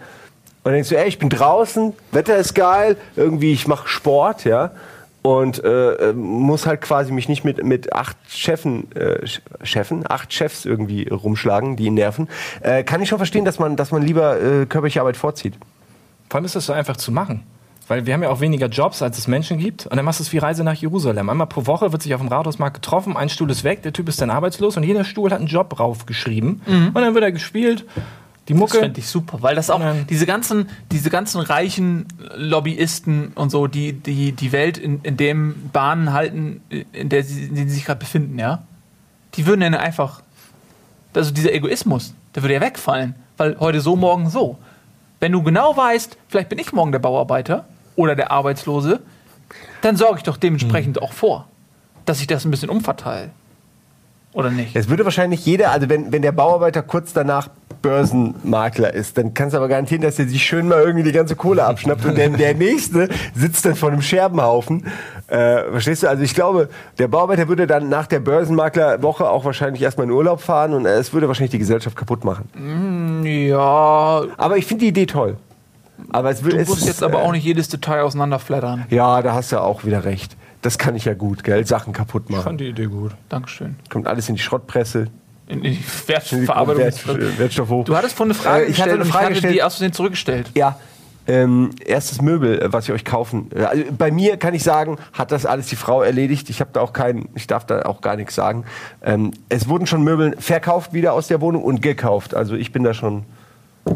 [0.64, 4.44] Und dann denkst du, ey, ich bin draußen, Wetter ist geil, irgendwie ich mache Sport,
[4.44, 4.72] ja.
[5.22, 10.04] Und äh, äh, muss halt quasi mich nicht mit, mit acht Chefen, äh, Ch- Chefen,
[10.08, 12.28] acht Chefs irgendwie rumschlagen, die ihn nerven.
[12.60, 15.54] Äh, kann ich schon verstehen, dass man, dass man lieber äh, körperliche Arbeit vorzieht.
[16.28, 17.44] Vor allem ist das so einfach zu machen.
[17.88, 19.86] Weil wir haben ja auch weniger Jobs, als es Menschen gibt.
[19.86, 21.28] Und dann machst du es wie Reise nach Jerusalem.
[21.30, 24.08] Einmal pro Woche wird sich auf dem Rathausmarkt getroffen, ein Stuhl ist weg, der Typ
[24.08, 26.62] ist dann arbeitslos und jeder Stuhl hat einen Job raufgeschrieben.
[26.66, 27.84] Und dann wird er gespielt.
[28.48, 28.78] Die Das Mucke.
[28.78, 30.04] fände ich super, weil das auch Nein.
[30.10, 35.70] diese ganzen, diese ganzen reichen Lobbyisten und so, die die, die Welt in, in dem
[35.72, 36.60] Bahnen halten,
[36.92, 38.64] in der sie, in denen sie sich gerade befinden, ja,
[39.34, 40.22] die würden dann einfach,
[41.14, 44.58] also dieser Egoismus, der würde ja wegfallen, weil heute so, morgen so.
[45.20, 47.64] Wenn du genau weißt, vielleicht bin ich morgen der Bauarbeiter
[47.94, 49.00] oder der Arbeitslose,
[49.82, 51.46] dann sorge ich doch dementsprechend auch vor,
[52.06, 53.30] dass ich das ein bisschen umverteile.
[54.32, 54.74] Oder nicht?
[54.74, 57.48] Es würde wahrscheinlich jeder, also wenn, wenn der Bauarbeiter kurz danach
[57.82, 61.36] Börsenmakler ist, dann kannst du aber garantieren, dass er sich schön mal irgendwie die ganze
[61.36, 64.86] Kohle abschnappt und dann der Nächste sitzt dann vor einem Scherbenhaufen.
[65.26, 66.08] Äh, verstehst du?
[66.08, 66.68] Also ich glaube,
[66.98, 71.12] der Bauarbeiter würde dann nach der Börsenmaklerwoche auch wahrscheinlich erstmal in Urlaub fahren und es
[71.12, 73.24] würde wahrscheinlich die Gesellschaft kaputt machen.
[73.24, 75.36] Ja, Aber ich finde die Idee toll.
[76.10, 78.86] Aber es wird du es musst ist, jetzt aber äh, auch nicht jedes Detail auseinanderfleddern.
[78.90, 80.36] Ja, da hast du auch wieder recht.
[80.62, 81.66] Das kann ich ja gut, gell?
[81.66, 82.42] Sachen kaputt Ich machen.
[82.44, 83.12] fand die Idee gut.
[83.28, 83.76] Dankeschön.
[83.90, 85.08] Kommt alles in die Schrottpresse.
[85.48, 86.78] In die Wertverarbeitung.
[86.84, 87.84] Wert, Wertstoff hoch.
[87.84, 89.54] Du hattest vorhin eine Frage Äh, ich hatte gestellt eine und Frage ich hatte gestellt.
[89.54, 90.50] die aus Versehen zurückgestellt.
[90.54, 90.78] Ja.
[91.26, 93.48] Ähm, erstes Möbel, äh, was ich euch kaufen.
[93.54, 96.48] äh, Also bei mir kann ich sagen, hat das alles die Frau erledigt.
[96.50, 98.64] Ich habe da auch keinen, ich darf da auch gar nichts sagen.
[99.02, 102.34] Ähm, es wurden schon Möbel verkauft wieder aus der Wohnung und gekauft.
[102.34, 103.24] Also ich bin da schon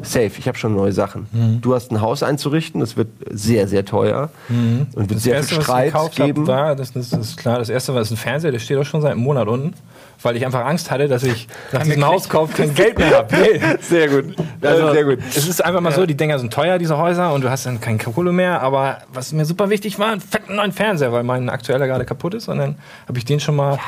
[0.03, 0.32] safe.
[0.39, 1.26] Ich habe schon neue Sachen.
[1.32, 1.61] Mhm.
[1.61, 2.80] Du hast ein Haus einzurichten.
[2.80, 6.16] Das wird sehr, sehr teuer und wird Das sehr erste, viel was ich Streit gekauft
[6.16, 6.43] geben.
[6.43, 8.84] habe, war, das, das ist klar, das erste war ist ein Fernseher, der steht auch
[8.84, 9.74] schon seit einem Monat unten,
[10.22, 13.34] weil ich einfach Angst hatte, dass ich nach diesem Hauskauf kein Geld mehr habe.
[13.37, 13.61] Nee.
[13.80, 14.37] sehr gut.
[14.61, 15.18] Also, sehr gut.
[15.28, 17.80] Es ist einfach mal so, die Dinger sind teuer, diese Häuser, und du hast dann
[17.80, 18.62] kein Kohle mehr.
[18.62, 22.34] Aber was mir super wichtig war, einen fetten neuen Fernseher, weil mein aktueller gerade kaputt
[22.34, 22.49] ist.
[22.49, 22.76] Und dann
[23.07, 23.78] habe ich den schon mal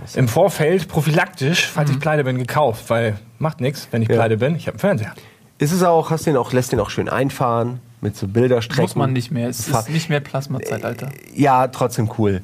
[0.00, 2.84] muss im Vorfeld prophylaktisch, falls ich pleite bin, gekauft.
[2.88, 4.14] Weil macht nichts, wenn ich Ja.
[4.14, 4.56] pleite bin.
[4.56, 5.12] Ich habe einen Fernseher.
[5.58, 8.82] Ist es auch, hast den auch, lässt den auch schön einfahren mit so Bilderstrecken.
[8.82, 9.48] Muss man nicht mehr.
[9.48, 11.08] Es ist nicht mehr Plasmazeitalter.
[11.34, 12.40] Ja, trotzdem cool.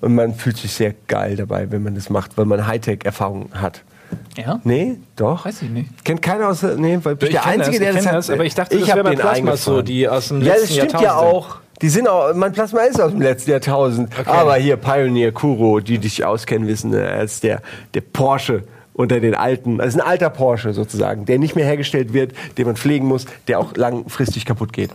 [0.00, 3.82] Und man fühlt sich sehr geil dabei, wenn man das macht, weil man Hightech-Erfahrung hat.
[4.36, 4.60] Ja?
[4.64, 5.44] Nee, doch.
[5.44, 6.04] Weiß ich nicht.
[6.04, 8.12] Kennt keiner aus der, nee, weil ich Ich der Einzige, das, der ich das kenn
[8.12, 8.18] hat.
[8.18, 10.74] das, aber ich dachte, das hab wäre Plasmas so, die aus dem Ja, das letzten
[10.76, 11.52] stimmt ja Jahrtausend sind.
[11.52, 11.56] auch.
[11.82, 14.10] Die sind auch, mein Plasma ist aus dem letzten Jahrtausend.
[14.26, 17.60] Aber hier Pioneer, Kuro, die dich auskennen, wissen, äh, er ist der,
[17.94, 18.62] der Porsche
[18.96, 22.76] unter den alten, also ein alter Porsche sozusagen, der nicht mehr hergestellt wird, den man
[22.76, 24.90] pflegen muss, der auch langfristig kaputt geht.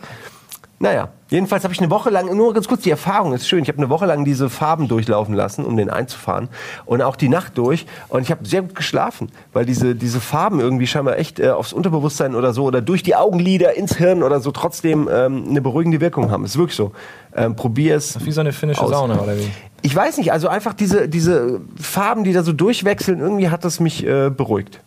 [0.79, 3.61] Naja, jedenfalls habe ich eine Woche lang, nur ganz kurz, die Erfahrung ist schön.
[3.61, 6.49] Ich habe eine Woche lang diese Farben durchlaufen lassen, um den einzufahren.
[6.87, 7.85] Und auch die Nacht durch.
[8.09, 11.71] Und ich habe sehr gut geschlafen, weil diese, diese Farben irgendwie scheinbar echt äh, aufs
[11.71, 16.01] Unterbewusstsein oder so oder durch die Augenlider ins Hirn oder so trotzdem ähm, eine beruhigende
[16.01, 16.45] Wirkung haben.
[16.45, 16.93] Ist wirklich so.
[17.35, 18.25] Ähm, Probier es.
[18.25, 18.89] Wie so eine finnische Aus.
[18.89, 19.51] Sauna, oder wie?
[19.83, 23.79] Ich weiß nicht, also einfach diese, diese Farben, die da so durchwechseln, irgendwie hat das
[23.79, 24.79] mich äh, beruhigt.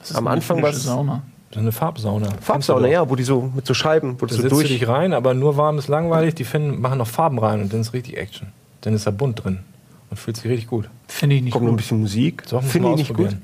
[0.00, 1.22] Das ist Am eine Anfang war's- Sauna.
[1.52, 2.26] So eine Farbsauna.
[2.40, 4.66] Farbsauna, ja, wo die so mit so Scheiben, wo das Da so durch.
[4.66, 6.34] dich rein, aber nur warm ist langweilig.
[6.34, 8.48] Die Finnen machen noch Farben rein und dann ist richtig Action.
[8.80, 9.60] Dann ist da bunt drin
[10.10, 10.90] und fühlt sich richtig gut.
[11.06, 11.82] Finde ich nicht Kommt noch ein gut.
[11.82, 12.42] bisschen Musik.
[12.62, 13.36] Finde ich nicht gut.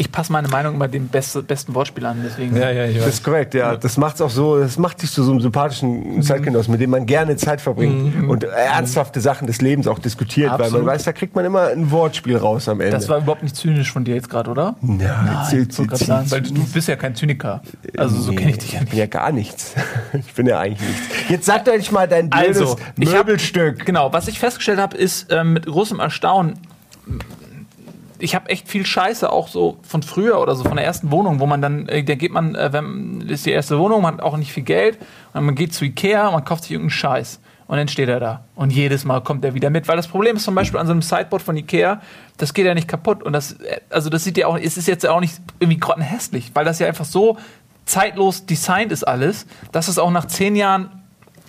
[0.00, 2.56] Ich passe meine Meinung immer dem beste, besten Wortspiel an, deswegen.
[2.56, 3.76] Ja, ja, ich Das ist korrekt, ja.
[3.76, 7.04] Das macht's auch so, das macht dich zu so einem sympathischen Zeitgenossen, mit dem man
[7.04, 10.86] gerne Zeit verbringt und ernsthafte Sachen des Lebens auch diskutiert, weil Absolut.
[10.86, 12.92] man weiß, da kriegt man immer ein Wortspiel raus am Ende.
[12.92, 14.74] Das war überhaupt nicht zynisch von dir jetzt gerade, oder?
[14.80, 17.60] ja, Nein, zy- zy- sagen, zy- weil du bist ja kein Zyniker.
[17.98, 18.98] Also so kenne ich dich ja Ich bin nicht.
[19.00, 19.74] ja gar nichts.
[20.14, 21.06] Ich bin ja eigentlich nichts.
[21.28, 23.84] Jetzt sag doch nicht mal dein blödes Also, ich hab- Möbelstück.
[23.84, 26.54] Genau, was ich festgestellt habe, ist ähm, mit großem Erstaunen,
[28.20, 31.40] ich habe echt viel Scheiße auch so von früher oder so von der ersten Wohnung,
[31.40, 34.22] wo man dann, äh, da geht man, äh, wenn ist die erste Wohnung, man hat
[34.22, 34.98] auch nicht viel Geld
[35.32, 38.44] und man geht zu Ikea, man kauft sich irgendeinen Scheiß und dann steht er da
[38.54, 40.92] und jedes Mal kommt er wieder mit, weil das Problem ist zum Beispiel an so
[40.92, 42.00] einem Sideboard von Ikea,
[42.36, 44.88] das geht ja nicht kaputt und das, äh, also das sieht ja auch, es ist
[44.88, 47.38] jetzt auch nicht irgendwie grottenhässlich, weil das ja einfach so
[47.86, 50.90] zeitlos designt ist alles, dass es auch nach zehn Jahren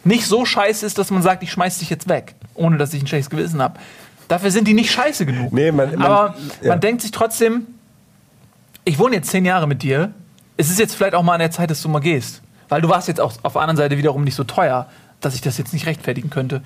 [0.03, 3.03] nicht so scheiße ist, dass man sagt, ich schmeiß dich jetzt weg, ohne dass ich
[3.03, 3.79] ein schlechtes Gewissen habe.
[4.31, 5.51] Dafür sind die nicht scheiße genug.
[5.51, 6.69] Nee, man- man- Aber ja.
[6.69, 7.67] man denkt sich trotzdem,
[8.85, 10.13] ich wohne jetzt zehn Jahre mit dir.
[10.55, 12.41] Es ist jetzt vielleicht auch mal an der Zeit, dass du mal gehst.
[12.69, 14.87] Weil du warst jetzt auch auf der anderen Seite wiederum nicht so teuer,
[15.19, 16.61] dass ich das jetzt nicht rechtfertigen könnte.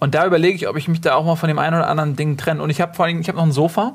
[0.00, 2.16] Und da überlege ich, ob ich mich da auch mal von dem einen oder anderen
[2.16, 2.60] Ding trenne.
[2.60, 3.94] Und ich habe vor allem, ich habe noch ein Sofa.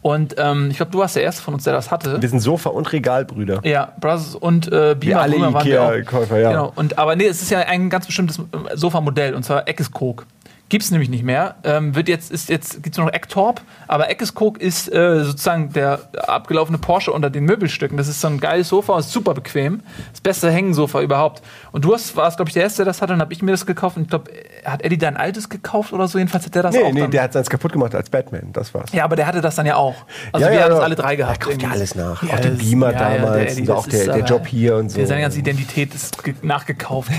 [0.00, 2.22] Und ähm, ich glaube, du warst der Erste von uns, der das hatte.
[2.22, 3.60] Wir sind Sofa- und Regalbrüder.
[3.64, 5.36] Ja, Brothers und äh, Beamer alle.
[5.36, 6.50] Ikea-Käufer, ja.
[6.50, 6.72] Genau.
[6.76, 10.18] Und, aber nee, es ist ja ein ganz bestimmtes äh, Sofamodell, und zwar Eckeskog.
[10.20, 10.39] Gibt
[10.72, 11.56] es nämlich nicht mehr.
[11.64, 15.72] Ähm, wird jetzt, ist jetzt, gibt es nur noch Ecktorp, aber Eckeskog ist äh, sozusagen
[15.72, 17.96] der abgelaufene Porsche unter den Möbelstücken.
[17.96, 19.80] Das ist so ein geiles Sofa, ist super bequem.
[20.12, 21.42] Das beste Hängensofa überhaupt.
[21.72, 23.50] Und du hast, warst, glaube ich, der Erste, der das hatte, und habe ich mir
[23.50, 23.96] das gekauft.
[23.96, 24.30] Und ich glaube,
[24.64, 26.18] hat Eddie dein altes gekauft oder so?
[26.18, 28.52] Jedenfalls hat der das Nee, auch nee, der hat seins kaputt gemacht als Batman.
[28.52, 28.92] Das war's.
[28.92, 29.96] ja, aber der hatte das dann ja auch.
[30.32, 30.84] Also Ja, wir ja, haben das ja.
[30.84, 31.36] alle drei gehabt.
[31.42, 32.22] Er kauft ja alles nach.
[32.22, 34.90] Ja, Auch den Beamer ja, ja, damals Eddie, und auch der- der Job hier und
[34.90, 34.98] so.
[34.98, 37.10] Der, seine ganze Identität ist ge- nachgekauft.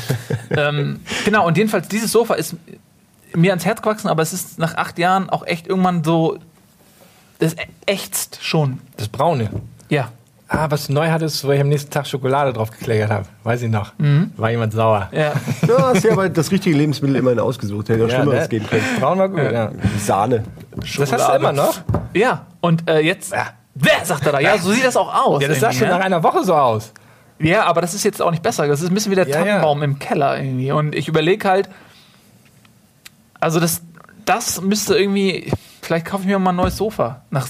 [0.50, 2.54] ähm, genau, und jedenfalls, dieses Sofa ist
[3.34, 6.38] mir ans Herz gewachsen, aber es ist nach acht Jahren auch echt irgendwann so.
[7.38, 7.56] Das
[7.86, 8.78] ächzt schon.
[8.96, 9.50] Das Braune.
[9.88, 10.08] Ja.
[10.52, 13.24] Ah, was du neu hattest, wo ich am nächsten Tag Schokolade drauf gekleckert habe.
[13.44, 13.92] Weiß ich noch.
[14.36, 15.08] War jemand sauer.
[15.12, 15.32] Ja.
[15.68, 17.88] Ja, hast ja aber das richtige Lebensmittel immerhin ausgesucht.
[17.88, 18.48] Hätte auch Ja, Schlimmeres ne?
[18.48, 18.82] geben können.
[18.98, 19.70] Braun war gut, ja.
[19.98, 20.42] Sahne.
[20.98, 21.80] Das hast du immer noch?
[22.14, 22.46] ja.
[22.60, 23.32] Und äh, jetzt.
[23.32, 23.46] Ja.
[23.76, 24.40] Wer sagt er da?
[24.40, 25.40] Ja, so sieht das auch aus.
[25.40, 26.92] Ja, das sah schon nach einer Woche so aus.
[27.38, 28.66] Ja, aber das ist jetzt auch nicht besser.
[28.66, 29.44] Das ist ein bisschen wie der Ja, ja.
[29.44, 30.72] Tannenbaum im Keller irgendwie.
[30.72, 31.70] Und ich überlege halt,
[33.40, 33.82] also das,
[34.24, 35.50] das müsste irgendwie,
[35.82, 37.48] vielleicht kaufe ich mir mal ein neues Sofa nach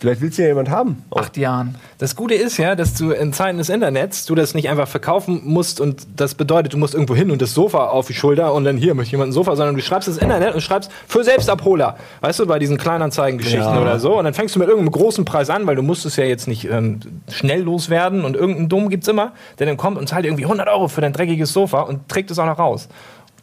[0.00, 1.04] Vielleicht willst du ja jemand haben.
[1.10, 1.20] Auch.
[1.20, 1.74] acht Jahren.
[1.98, 5.42] Das Gute ist ja, dass du in Zeiten des Internets du das nicht einfach verkaufen
[5.44, 8.64] musst und das bedeutet, du musst irgendwo hin und das Sofa auf die Schulter und
[8.64, 11.98] dann hier möchte jemand ein Sofa, sondern du schreibst ins Internet und schreibst für Selbstabholer.
[12.22, 13.82] Weißt du, bei diesen Kleinanzeigengeschichten Ja.
[13.82, 14.16] oder so.
[14.16, 16.48] Und dann fängst du mit irgendeinem großen Preis an, weil du musst es ja jetzt
[16.48, 20.44] nicht ähm, schnell loswerden und irgendeinen Dumm gibt's immer, der dann kommt und zahlt irgendwie
[20.44, 22.88] 100 Euro für dein dreckiges Sofa und trägt es auch noch raus.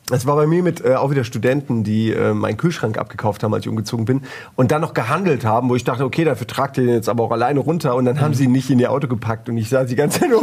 [0.10, 3.54] Das war bei mir mit äh, auch wieder Studenten, die äh, meinen Kühlschrank abgekauft haben,
[3.54, 4.22] als ich umgezogen bin
[4.56, 7.26] und dann noch gehandelt haben, wo ich dachte, okay, dafür tragt ihr den jetzt aber
[7.26, 9.68] auch alleine runter und dann haben sie ihn nicht in ihr Auto gepackt und ich
[9.68, 10.42] sah die ganze Zeit nur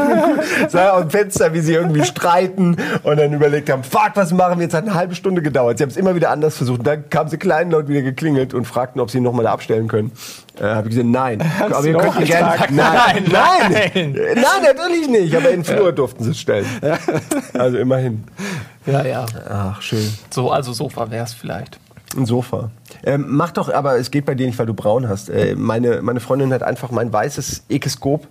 [0.68, 4.64] sah dem Fenster, wie sie irgendwie streiten und dann überlegt haben, fuck, was machen wir
[4.64, 4.74] jetzt?
[4.74, 5.78] Hat eine halbe Stunde gedauert.
[5.78, 6.80] Sie haben es immer wieder anders versucht.
[6.80, 9.88] Und dann kamen sie kleinlaut wieder geklingelt und fragten, ob sie ihn nochmal da abstellen
[9.88, 10.12] können.
[10.58, 11.42] Äh, habe ich gesagt, nein.
[11.60, 12.56] aber du ihr könnt ihn gerne.
[12.70, 13.72] Nein, nein, Nein.
[13.92, 15.34] nein, nein, natürlich nicht.
[15.36, 16.66] Aber in den Flur durften sie es stellen.
[17.54, 18.24] Also immerhin.
[18.86, 19.26] Ja, ja.
[19.48, 20.12] Ach, schön.
[20.30, 21.78] So, also Sofa wäre es vielleicht.
[22.16, 22.70] Ein Sofa.
[23.02, 25.28] Ähm, mach doch, aber es geht bei dir nicht, weil du braun hast.
[25.28, 28.28] Äh, meine, meine Freundin hat einfach mein weißes Ekeskop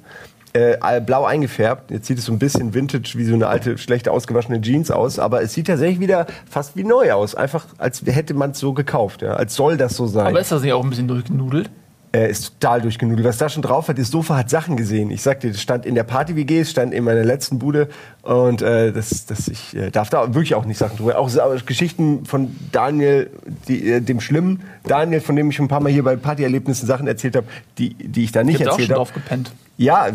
[0.54, 1.92] äh, blau eingefärbt.
[1.92, 5.20] Jetzt sieht es so ein bisschen vintage wie so eine alte, schlecht ausgewaschene Jeans aus,
[5.20, 7.36] aber es sieht tatsächlich wieder fast wie neu aus.
[7.36, 9.22] Einfach, als hätte man es so gekauft.
[9.22, 9.34] Ja?
[9.34, 10.28] Als soll das so sein.
[10.28, 11.70] Aber ist das nicht auch ein bisschen durchgenudelt?
[12.16, 13.28] Er ist total durchgenudelt.
[13.28, 15.10] Was da schon drauf hat, das Sofa hat Sachen gesehen.
[15.10, 17.90] Ich sagte, das stand in der Party-WG, es stand in meiner letzten Bude
[18.22, 21.18] und äh, das, das, ich äh, darf da wirklich auch nicht Sachen drüber.
[21.18, 23.32] Auch so- Geschichten von Daniel,
[23.68, 26.86] die, äh, dem Schlimmen Daniel, von dem ich schon ein paar Mal hier bei Partyerlebnissen
[26.88, 27.48] Sachen erzählt habe,
[27.80, 28.98] die, die ich da nicht Ich habe auch schon erzählt habe.
[29.00, 29.52] drauf gepennt.
[29.78, 30.06] Ja,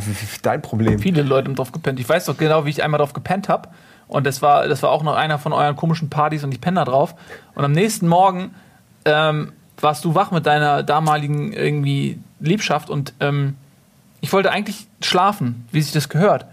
[0.43, 1.01] dein Problem.
[1.01, 1.99] Viele Leute haben drauf gepennt.
[1.99, 3.71] Ich weiß doch genau, wie ich einmal drauf gepennt habe.
[4.07, 6.77] Und das war, das war auch noch einer von euren komischen Partys und ich penne
[6.77, 7.17] da drauf.
[7.57, 8.55] Und am nächsten Morgen
[9.05, 9.51] ähm,
[9.81, 13.57] warst du wach mit deiner damaligen irgendwie Liebschaft und ähm,
[14.21, 16.47] ich wollte eigentlich schlafen, wie sich das gehört.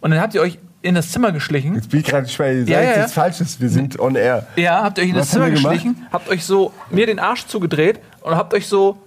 [0.00, 1.74] Und dann habt ihr euch in das Zimmer geschlichen.
[1.74, 2.96] Jetzt bin ich gerade schwer, Ja, ja, ja.
[2.98, 4.46] nichts Falsches, wir sind on air.
[4.56, 7.18] Ja, habt ihr euch in das Was haben Zimmer geschlichen, habt euch so mir den
[7.18, 8.98] Arsch zugedreht und habt euch so.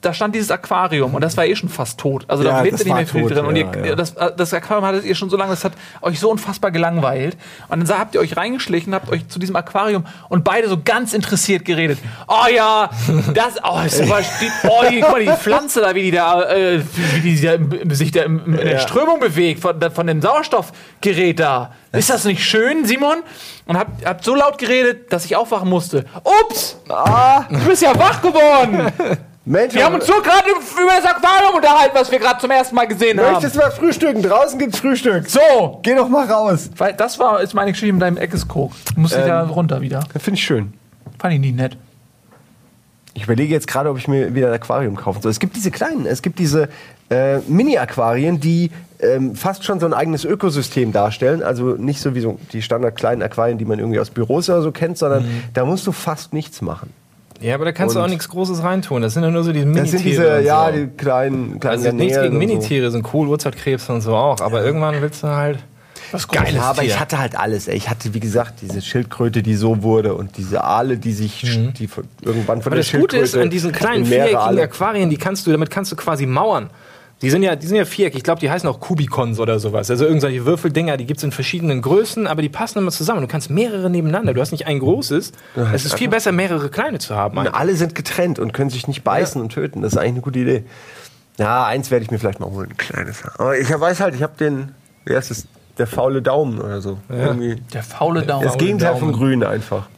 [0.00, 2.24] Da stand dieses Aquarium und das war eh schon fast tot.
[2.28, 3.44] Also Ja, da lebte das nicht mehr viel tot, drin.
[3.46, 3.94] Und ja, ihr, ja.
[3.96, 5.72] Das, das Aquarium hattet ihr schon so lange, das hat
[6.02, 7.36] euch so unfassbar gelangweilt.
[7.68, 11.14] Und dann habt ihr euch reingeschlichen, habt euch zu diesem Aquarium und beide so ganz
[11.14, 11.98] interessiert geredet.
[12.28, 12.90] Oh ja,
[13.34, 16.48] das, oh, ist aber, die, oh die, guck mal, die Pflanze da, wie die da,
[16.48, 16.80] äh,
[17.14, 17.56] wie die da,
[17.94, 18.78] sich da in der Ja.
[18.78, 21.72] Strömung bewegt, von, von dem Sauerstoffgerät da.
[21.90, 23.16] Ist das nicht schön, Simon?
[23.66, 26.04] Und habt, habt so laut geredet, dass ich aufwachen musste.
[26.22, 26.76] Ups!
[26.88, 28.92] Ah, Du bist ja wach geworden!
[29.48, 32.74] Mensch, Wir haben uns nur gerade über das Aquarium unterhalten, was wir gerade zum ersten
[32.74, 33.32] Mal gesehen haben.
[33.32, 34.22] möchtest du mal frühstücken?
[34.22, 35.28] Draußen gibt's Frühstück.
[35.28, 35.80] So!
[35.82, 36.68] Geh doch mal raus.
[36.76, 38.72] Weil das war ist meine Geschichte mit deinem Eckeskog.
[38.96, 40.04] Muss ich da runter wieder.
[40.12, 40.74] Das finde ich schön.
[41.18, 41.76] Fand ich nie nett.
[43.14, 45.30] Ich überlege jetzt gerade, ob ich mir wieder ein Aquarium kaufen soll.
[45.30, 46.68] Es gibt diese kleinen, es gibt diese
[47.10, 48.70] äh, Mini-Aquarien, die
[49.00, 51.42] ähm, fast schon so ein eigenes Ökosystem darstellen.
[51.42, 54.60] Also nicht so wie so die standard kleinen Aquarien, die man irgendwie aus Büros oder
[54.62, 55.42] so kennt, sondern Mhm.
[55.54, 56.92] da musst du fast nichts machen.
[57.40, 59.02] Ja, aber da kannst du Und- auch nichts Großes reintun.
[59.02, 59.84] Das sind ja nur so diese Minitiere.
[59.92, 60.72] Das sind diese, und ja, so.
[60.76, 62.38] die kleinen, kleinen Also nichts gegen und so.
[62.38, 64.40] Minitiere, sind cool, Urzeitkrebs und so auch.
[64.40, 65.58] Aber irgendwann willst du halt
[66.10, 66.54] was Geiles.
[66.54, 67.68] Ja, aber ich hatte halt alles.
[67.68, 67.76] Ey.
[67.76, 71.44] Ich hatte, wie gesagt, diese Schildkröte, die so wurde und diese Aale, die sich
[71.78, 72.78] die von, irgendwann von Mhm.
[72.78, 75.70] Aber der das Gute ist, Schildkröte an diesen kleinen viereckigen Aquarien, die kannst du, damit
[75.70, 76.70] kannst du quasi mauern.
[77.20, 78.18] Die sind ja, die sind ja viereckig.
[78.18, 79.90] Ich glaube, die heißen auch Kubikons oder sowas.
[79.90, 83.22] Also irgendwelche Würfeldinger, die gibt's in verschiedenen Größen, aber die passen immer zusammen.
[83.22, 84.34] Du kannst mehrere nebeneinander.
[84.34, 85.32] Du hast nicht ein großes.
[85.74, 87.36] es ist viel besser, mehrere kleine zu haben.
[87.38, 89.82] Und alle sind getrennt und können sich nicht beißen und töten.
[89.82, 90.64] Das ist eigentlich eine gute Idee.
[91.38, 93.22] Ja, eins werde ich mir vielleicht mal holen, ein kleines.
[93.36, 94.72] Aber ich weiß halt, ich habe den,
[95.04, 95.46] wie heißt es,
[95.76, 96.98] der faule Daumen oder so.
[97.08, 98.44] Irgendwie Der faule Daumen.
[98.44, 99.00] das Gegenteil Daumen.
[99.00, 99.88] vom Grün einfach.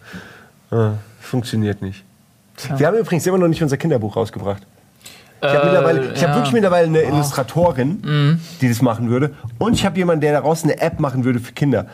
[0.70, 2.04] Ja, funktioniert nicht.
[2.76, 4.62] Wir haben übrigens immer noch nicht unser Kinderbuch rausgebracht.
[5.42, 6.28] Ich habe mittlerweile, ich ja.
[6.28, 9.34] habe wirklich mittlerweile eine Illustratorin, die das machen würde.
[9.58, 11.86] Und ich habe jemanden, der daraus eine App machen würde für Kinder.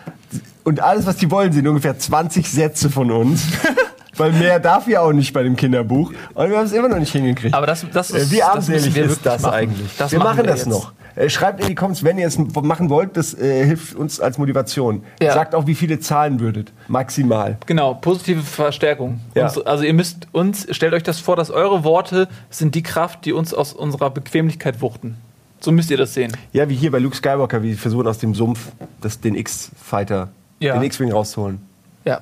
[0.64, 3.44] Und alles, was die wollen, sind ungefähr 20 Sätze von uns.
[4.16, 6.10] Weil mehr darf ja auch nicht bei dem Kinderbuch.
[6.34, 7.54] Und wir haben es immer noch nicht hingekriegt.
[7.54, 9.54] Aber das, das ist, Äh, Wie das armselig müssen wir ist das machen.
[9.54, 9.96] eigentlich?
[9.98, 10.68] Das wir machen, wir das jetzt.
[10.68, 10.92] noch.
[11.16, 14.38] Äh, Schreibt in die Comments, wenn ihr es machen wollt, das äh, hilft uns als
[14.38, 15.02] Motivation.
[15.20, 15.32] Ja.
[15.32, 16.72] Sagt auch, wie viele zahlen würdet.
[16.88, 17.56] Maximal.
[17.66, 19.20] Genau, positive Verstärkung.
[19.34, 19.44] Ja.
[19.46, 23.24] Uns, also ihr müsst uns, stellt euch das vor, dass eure Worte sind die Kraft,
[23.24, 25.16] die uns aus unserer Bequemlichkeit wuchten.
[25.60, 26.32] So müsst ihr das sehen.
[26.52, 28.68] Ja, wie hier bei Luke Skywalker, wie sie versuchen aus dem Sumpf
[29.00, 30.28] das, den X-Fighter,
[30.60, 30.74] Ja.
[30.74, 31.60] den X-Wing rauszuholen.
[32.04, 32.20] Ja.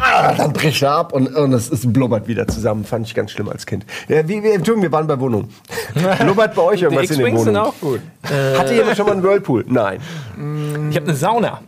[0.00, 2.84] Ah, dann bricht er ab und, und es, es blubbert wieder zusammen.
[2.84, 3.84] Fand ich ganz schlimm als Kind.
[4.08, 5.52] Ja, wie, wie, Entschuldigung, wir waren bei Wohnungen.
[6.20, 7.72] blubbert bei euch irgendwas in den X-Wings sind Wohnungen?
[7.72, 8.00] auch gut.
[8.58, 9.64] Hatte jemand schon mal einen Whirlpool?
[9.68, 10.00] Nein.
[10.90, 11.60] Ich habe eine Sauna.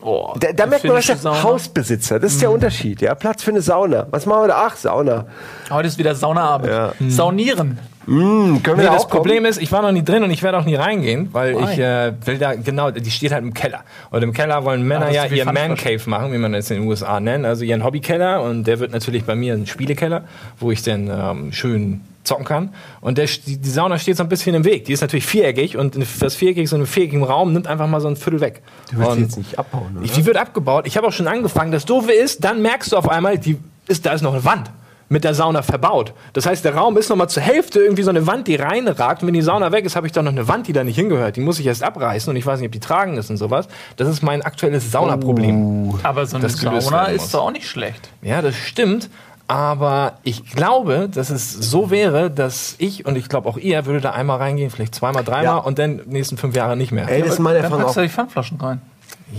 [0.00, 1.42] Oh, Da, da merkt man, was der Sauna.
[1.42, 3.00] Hausbesitzer, das ist der Unterschied.
[3.00, 4.06] Ja, Platz für eine Sauna.
[4.12, 4.66] Was machen wir da?
[4.68, 5.26] Ach, Sauna.
[5.70, 6.70] Heute ist wieder Saunaabend.
[6.70, 6.92] Ja.
[7.08, 7.78] Saunieren.
[8.08, 9.18] Hm, können wir Nee, da das kommen?
[9.22, 11.72] Problem ist, ich war noch nie drin und ich werde auch nie reingehen, weil Why?
[11.72, 13.80] ich äh, will da, genau, die steht halt im Keller.
[14.10, 15.74] Und im Keller wollen Männer ist ja ihr Man.
[15.76, 17.44] Cave machen, wie man das in den USA nennt.
[17.44, 20.24] Also ihren Hobbykeller und der wird natürlich bei mir ein Spielekeller,
[20.58, 22.74] wo ich dann ähm, schön zocken kann.
[23.02, 24.86] Und der, die, die Sauna steht so ein bisschen im Weg.
[24.86, 28.08] Die ist natürlich viereckig und das viereckig, so einen viereckigen Raum nimmt einfach mal so
[28.08, 28.62] ein Viertel weg.
[28.90, 30.06] Du willst Und die jetzt nicht abbauen, oder?
[30.06, 30.86] Die wird abgebaut.
[30.86, 31.72] Ich habe auch schon angefangen.
[31.72, 34.70] Das Doofe ist, dann merkst du auf einmal, die ist, da ist noch eine Wand
[35.10, 36.12] mit der Sauna verbaut.
[36.34, 39.22] Das heißt, der Raum ist noch mal zur Hälfte irgendwie so eine Wand, die reinragt.
[39.22, 40.96] Und wenn die Sauna weg ist, habe ich da noch eine Wand, die da nicht
[40.96, 41.36] hingehört.
[41.36, 43.68] Die muss ich erst abreißen und ich weiß nicht, ob die tragen ist und sowas.
[43.96, 45.94] Das ist mein aktuelles Saunaproblem.
[46.02, 48.10] Aber so eine Sauna ist doch auch nicht schlecht.
[48.22, 49.08] Ja, das stimmt.
[49.50, 54.02] Aber ich glaube, dass es so wäre, dass ich und ich glaube auch ihr würde
[54.02, 55.56] da einmal reingehen, vielleicht zweimal, dreimal Ja.
[55.56, 57.08] und dann nächsten fünf Jahre nicht mehr.
[57.08, 58.02] Ey, das ist meine Dann Erfahrung packst auch.
[58.02, 58.82] du die Pfandflaschen rein.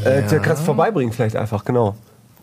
[0.03, 1.95] Äh, du kannst vorbeibringen vielleicht einfach, genau.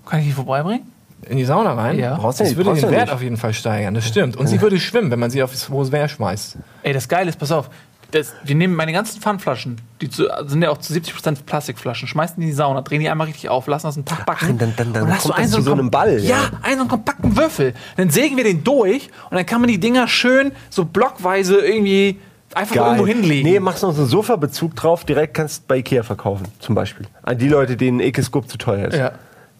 [0.08, 0.82] Kann ich die vorbeibringen?
[1.28, 1.98] In die Sauna rein?
[1.98, 2.14] Ja.
[2.16, 3.12] Brauchst du Das nicht, würde brauchst den Wert nicht.
[3.14, 4.36] auf jeden Fall steigern, das stimmt.
[4.36, 6.56] Und sie würde schwimmen, wenn man sie aufs hohe Meer schmeißt.
[6.82, 7.68] Ey, das Geile ist, pass auf,
[8.12, 12.36] das, wir nehmen meine ganzen Pfandflaschen, die zu, sind ja auch zu 70% Plastikflaschen, schmeißen
[12.36, 14.46] die in die Sauna, drehen die einmal richtig auf, lassen das einen Tag backen.
[14.54, 16.28] Ach, dann- dann- dann und hast kommt du einen das zu so einem Ball, Ja,
[16.36, 16.50] ja.
[16.62, 17.74] einen so einen kompakten Würfel.
[17.96, 22.20] Dann sägen wir den durch und dann kann man die Dinger schön so blockweise irgendwie
[22.54, 23.50] einfach irgendwo hinlegen.
[23.50, 27.06] Nee, machst noch so einen Sofabezug drauf, direkt kannst du bei Ikea verkaufen, zum Beispiel.
[27.24, 28.96] An die Leute, denen Ekeskop zu teuer ist.
[28.96, 29.12] Ja.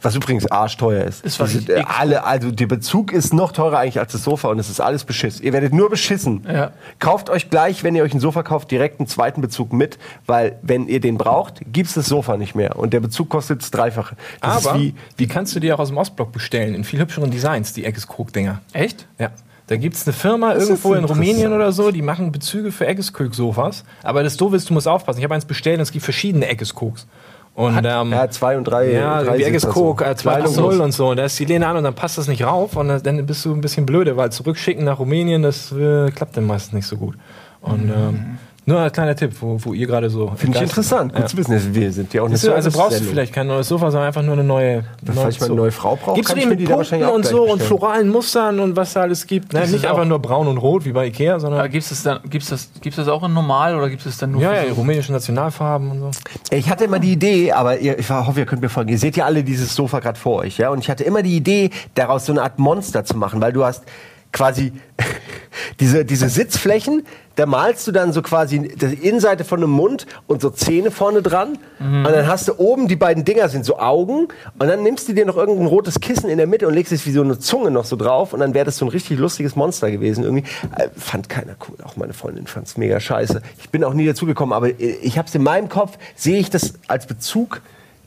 [0.07, 1.25] Was übrigens arschteuer ist.
[1.25, 4.71] Ist äh, alle, also der Bezug ist noch teurer eigentlich als das Sofa und es
[4.71, 5.41] ist alles Beschiss.
[5.41, 6.47] Ihr werdet nur beschissen.
[6.47, 6.71] Ja.
[7.01, 10.61] Kauft euch gleich, wenn ihr euch ein Sofa kauft, direkt einen zweiten Bezug mit, weil
[10.63, 14.15] wenn ihr den braucht, gibt's das Sofa nicht mehr und der Bezug kostet das Dreifache.
[14.41, 17.01] Das Aber ist wie, die kannst du dir auch aus dem Ostblock bestellen, in viel
[17.01, 18.61] hübscheren Designs, die Eckes-Krog-Dinger.
[18.75, 19.09] Echt?
[19.19, 19.33] Ja.
[19.67, 21.05] Da gibt es eine Firma ist irgendwo in.
[21.05, 23.83] Rumänien oder so, die machen Bezüge für Eckeskog-Sofas.
[24.05, 25.19] Aber das Doofe ist, du musst aufpassen.
[25.19, 27.09] Ich habe eins bestellt und es gibt verschiedene Eckeskogs.
[27.57, 28.93] Und ähm, ja, zwei und drei.
[28.93, 30.05] ja, drei wie Sitzer Eckeskog so.
[30.05, 30.79] äh, Klein und 2.0 groß.
[30.81, 31.09] und so.
[31.09, 33.47] Und da ist die Lehne an und dann passt das nicht rauf und dann bist
[33.47, 36.99] du ein bisschen blöde, weil zurückschicken nach Rumänien, das äh, klappt dann meistens nicht so
[36.99, 37.17] gut.
[37.63, 38.39] Und ähm,
[38.69, 40.33] Nur ein kleiner Tipp, wo, wo ihr gerade so.
[40.35, 41.13] Finde ich interessant.
[41.13, 41.27] Gut Ja.
[41.29, 41.73] zu wissen.
[41.75, 44.09] Wir sind ja auch eine Siehst du, also brauchst du vielleicht kein neues Sofa, sondern
[44.09, 44.83] einfach nur eine neue.
[45.15, 47.09] Falls ich mal eine neue Frau brauche, Gibst du die mit die da Punkten wahrscheinlich
[47.09, 47.67] auch und so und bestellen.
[47.69, 49.53] floralen Mustern und was da alles gibt?
[49.53, 49.61] Ne?
[49.69, 52.49] Nicht einfach nur braun und rot wie bei Ikea, sondern Aber gibt's das dann, gibt's
[52.49, 54.69] das, gibt's das auch in normal oder gibt es dann nur ja, für ja, die
[54.71, 56.21] so- rumänischen Nationalfarben und so.
[56.51, 58.91] Ich hatte immer die Idee, aber ihr, ich hoffe, ihr könnt mir folgen.
[58.91, 60.71] Ihr seht ja alle dieses Sofa gerade vor euch, ja?
[60.71, 63.65] Und ich hatte immer die Idee, daraus so eine Art Monster zu machen, weil du
[63.65, 63.85] hast
[64.33, 64.73] quasi
[65.81, 67.05] diese, diese Sitzflächen,
[67.37, 71.21] da malst du dann so quasi die Innenseite von einem Mund und so Zähne vorne
[71.21, 71.59] dran.
[71.79, 74.29] Und dann hast du oben, die beiden Dinger sind so Augen.
[74.59, 77.05] Und dann nimmst du dir noch irgendein rotes Kissen in der Mitte und legst es
[77.05, 78.33] wie so eine Zunge noch so drauf.
[78.33, 80.45] Und dann wäre das so ein richtig lustiges Monster gewesen irgendwie.
[80.77, 81.77] Äh, fand keiner cool.
[81.85, 83.43] Auch meine Freundin fand es mega scheiße.
[83.59, 86.49] Ich bin auch nie dazugekommen, aber äh, ich habe es in meinem Kopf, sehe ich
[86.49, 87.61] das als Bezug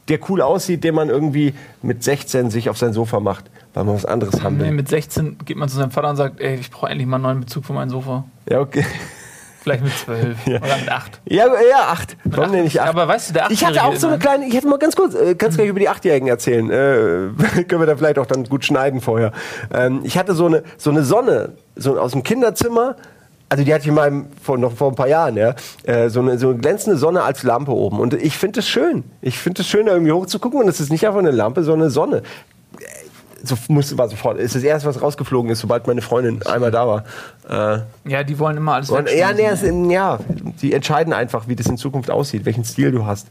[0.10, 3.95] der cool aussieht, den man irgendwie mit 16 sich auf sein Sofa macht, weil man
[3.95, 4.72] was anderes haben Nee, will.
[4.72, 7.24] mit 16 geht man zu seinem Vater und sagt, ey, ich brauche endlich mal einen
[7.24, 8.26] neuen Bezug für mein Sofa.
[8.49, 8.86] Ja, okay.
[9.62, 11.22] Vielleicht mit 12 oder mit 8.
[11.26, 12.16] Ja, ja, acht.
[12.24, 12.53] Warum acht.
[12.53, 12.89] denn nicht acht?
[12.89, 15.14] Aber weißt du, der Ich hatte auch so eine kleine, ich hätte mal ganz kurz,
[15.16, 16.70] äh, kannst gleich über die Achtjährigen erzählen.
[16.70, 19.34] Äh, können wir da vielleicht auch dann gut schneiden vorher.
[19.74, 22.95] Ähm, ich hatte so eine, so eine Sonne, so aus dem Kinderzimmer.
[23.50, 26.38] Also die hatte ich meinem, vor, noch vor ein paar Jahren, ja, äh, so, eine,
[26.38, 28.00] so eine glänzende Sonne als Lampe oben.
[28.00, 29.04] Und ich finde es schön.
[29.22, 30.62] Ich finde es schön, da irgendwie hochzugucken.
[30.62, 32.18] Und es ist nicht einfach eine Lampe, sondern eine Sonne.
[32.18, 32.84] Äh,
[33.43, 34.38] So musste war sofort.
[34.38, 37.04] Es ist das erste, was rausgeflogen ist, sobald meine Freundin einmal da war.
[37.50, 40.20] Äh, Ja, die wollen immer alles und, ja, nee, es, ja,
[40.62, 43.28] die entscheiden einfach, wie das in Zukunft aussieht, welchen Stil du hast.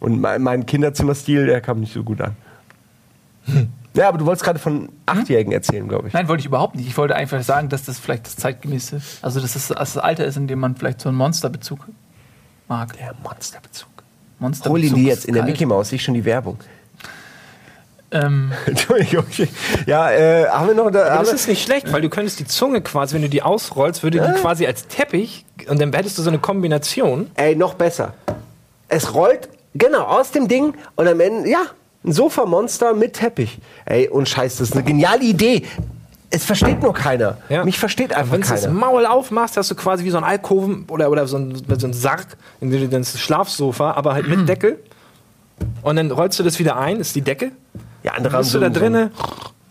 [0.00, 2.36] Und mein, mein Kinderzimmerstil, der kam nicht so gut an.
[3.94, 6.14] Ja, aber du wolltest gerade von Achtjährigen erzählen, glaube ich.
[6.14, 6.88] Nein, wollte ich überhaupt nicht.
[6.88, 10.36] Ich wollte einfach sagen, dass das vielleicht das zeitgemäße, also dass das das Alter ist,
[10.36, 11.86] in dem man vielleicht so einen Monsterbezug
[12.68, 12.96] mag.
[12.98, 13.88] Der Monsterbezug.
[14.40, 15.44] Monsterbezug Hol ihn die jetzt in der.
[15.44, 16.58] Mickey Maus, sehe ich schon die Werbung.
[18.10, 19.24] Ähm, Entschuldigung.
[19.86, 21.02] Ja, äh, haben wir noch da.
[21.02, 23.42] Aber Haben das ist nicht schlecht, weil du könntest die Zunge quasi, wenn du die
[23.42, 27.30] ausrollst, würde die quasi als Teppich und dann hättest du so eine Kombination.
[27.34, 28.14] ey, noch besser.
[28.88, 31.62] Es rollt, genau, aus dem Ding und am Ende, ja,
[32.04, 33.58] ein Sofamonster mit Teppich.
[33.86, 35.62] Ey, und scheiß, das ist eine geniale Idee.
[36.30, 37.38] Es versteht nur keiner.
[37.48, 37.64] Ja.
[37.64, 38.74] Mich versteht einfach Wenn du das keiner.
[38.74, 41.92] Maul aufmachst, hast du quasi wie so ein Alkoven oder, oder so, ein, so ein
[41.92, 42.26] Sarg,
[42.60, 44.78] in dem du das Schlafsofa, aber halt mit Deckel.
[45.82, 47.52] Und dann rollst du das wieder ein, ist die Decke.
[48.02, 49.10] Ja, andere Dann haben bist so, du da ein- so, drinnen.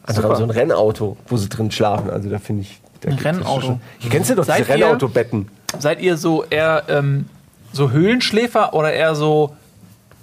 [0.05, 2.09] andere haben so ein Rennauto, wo sie drin schlafen.
[2.09, 2.79] Also da finde ich.
[3.01, 3.79] Da Ein Rennauto.
[3.99, 5.49] Hier kennst du doch Seid diese Rennautobetten.
[5.77, 7.25] seid ihr so eher ähm,
[7.73, 9.53] so Höhlenschläfer oder eher so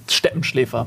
[0.09, 0.87] Steppenschläfer?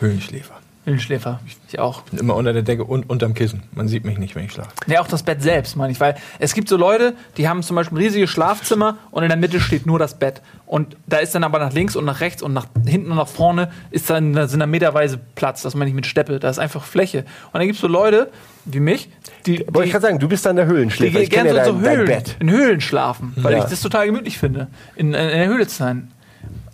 [0.00, 0.54] Höhlenschläfer.
[0.86, 1.40] Höhlenschläfer.
[1.70, 2.02] Ich auch.
[2.12, 3.62] Immer unter der Decke und unterm Kissen.
[3.72, 4.68] Man sieht mich nicht, wenn ich schlafe.
[4.86, 5.98] Ja, auch das Bett selbst, meine ich.
[6.00, 9.38] Weil es gibt so Leute, die haben zum Beispiel ein riesiges Schlafzimmer und in der
[9.38, 10.42] Mitte steht nur das Bett.
[10.66, 13.28] Und da ist dann aber nach links und nach rechts und nach hinten und nach
[13.28, 15.62] vorne ist dann, da sind da meterweise Platz.
[15.62, 16.38] Das meine ich mit Steppe.
[16.38, 17.20] Da ist einfach Fläche.
[17.52, 18.30] Und dann gibt es so Leute,
[18.66, 19.08] wie mich,
[19.46, 21.18] die, Wollte ich die, gerade sagen, du bist dann der die Höhlenschläfer.
[21.20, 22.36] Ich gerne kenne so ja in so dein Höhlen, Bett.
[22.40, 23.58] in Höhlen schlafen, weil Ja.
[23.60, 24.66] ich das total gemütlich finde,
[24.96, 26.10] in, in der Höhle zu sein.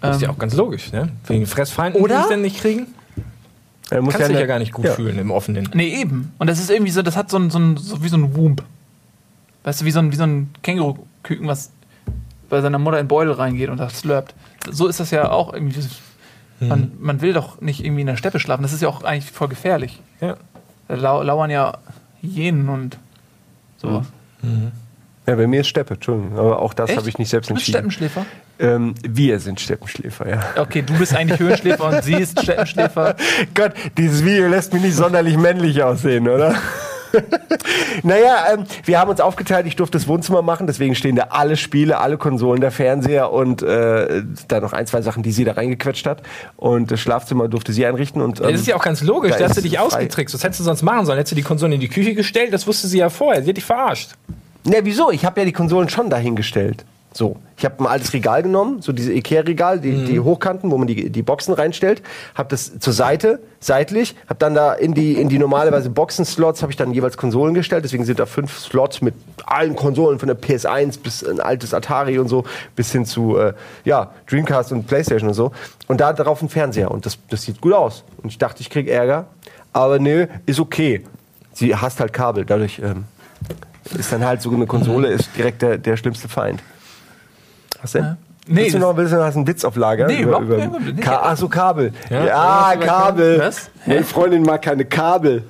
[0.00, 1.10] Das ist ja Ähm, auch ganz logisch, ne?
[1.28, 2.16] Wegen Fressfeinden, Oder?
[2.16, 2.88] die es denn nicht kriegen.
[3.90, 4.92] Er muss Kannst dich eine- ja gar nicht gut Ja.
[4.94, 5.68] fühlen im Offenen.
[5.74, 6.32] Nee, eben.
[6.38, 8.34] Und das ist irgendwie so, das hat so ein, so ein so wie so ein
[8.36, 8.62] Wump.
[9.64, 11.70] Weißt du, wie so ein, wie so ein Känguruküken, was
[12.48, 14.34] bei seiner Mutter in den Beutel reingeht und das slurpt.
[14.70, 15.80] So ist das ja auch irgendwie.
[16.60, 18.62] Man, man will doch nicht irgendwie in der Steppe schlafen.
[18.62, 20.00] Das ist ja auch eigentlich voll gefährlich.
[20.20, 20.36] Ja.
[20.88, 21.78] Da lau lauern ja
[22.20, 22.98] Hyänen und
[23.78, 24.06] sowas.
[25.26, 26.38] Ja, bei mir ist Steppe, Entschuldigung.
[26.38, 27.90] Aber auch das habe ich nicht selbst Du bist entschieden.
[27.90, 28.26] Steppenschläfer?
[28.58, 30.40] Ähm, wir sind Steppenschläfer, ja.
[30.56, 33.14] Okay, du bist eigentlich Höhenschläfer und sie ist Steppenschläfer.
[33.54, 36.54] Gott, dieses Video lässt mich nicht sonderlich männlich aussehen, oder?
[38.02, 41.56] naja, ähm, wir haben uns aufgeteilt, ich durfte das Wohnzimmer machen, deswegen stehen da alle
[41.56, 45.52] Spiele, alle Konsolen, der Fernseher und äh, da noch ein, zwei Sachen, die sie da
[45.52, 46.22] reingequetscht hat.
[46.56, 48.22] Und das Schlafzimmer durfte sie einrichten.
[48.22, 49.82] Und, ähm, Das ist ja auch ganz logisch, da hast du dich frei.
[49.84, 50.34] ausgetrickst.
[50.34, 51.18] Was hättest du sonst machen sollen?
[51.18, 52.52] Hättest du die Konsole in die Küche gestellt?
[52.52, 53.42] Das wusste sie ja vorher.
[53.42, 54.10] Sie hat dich verarscht.
[54.64, 55.10] Ne, wieso?
[55.10, 56.84] Ich habe ja die Konsolen schon dahingestellt.
[57.12, 60.86] So, ich habe ein altes Regal genommen, so diese Ikea-Regal, die, die Hochkanten, wo man
[60.86, 62.02] die, die Boxen reinstellt,
[62.36, 66.70] habe das zur Seite, seitlich, habe dann da in die, in die normalerweise Boxen-Slots habe
[66.70, 70.38] ich dann jeweils Konsolen gestellt, deswegen sind da fünf Slots mit allen Konsolen, von der
[70.38, 72.44] PS1 bis ein altes Atari und so,
[72.76, 73.54] bis hin zu äh,
[73.84, 75.50] ja, Dreamcast und Playstation und so.
[75.88, 78.04] Und da drauf ein Fernseher und das, das sieht gut aus.
[78.22, 79.26] Und ich dachte, ich krieg Ärger,
[79.72, 81.02] aber nö, ist okay.
[81.54, 83.04] Sie hasst halt Kabel, dadurch ähm,
[83.98, 86.62] ist dann halt so eine Konsole ist direkt der, der schlimmste Feind.
[87.80, 88.16] Was denn?
[88.46, 90.06] Nee, willst du noch, willst du noch hast einen Witz auf Lager?
[90.06, 91.02] Nee, überhaupt nicht.
[91.02, 91.92] Ka Ach so, Kabel.
[92.08, 93.38] Ja, Ja, Kabel.
[93.38, 93.70] Was?
[93.86, 95.44] Meine Freundin mag keine Kabel.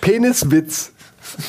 [0.00, 0.92] Peniswitz.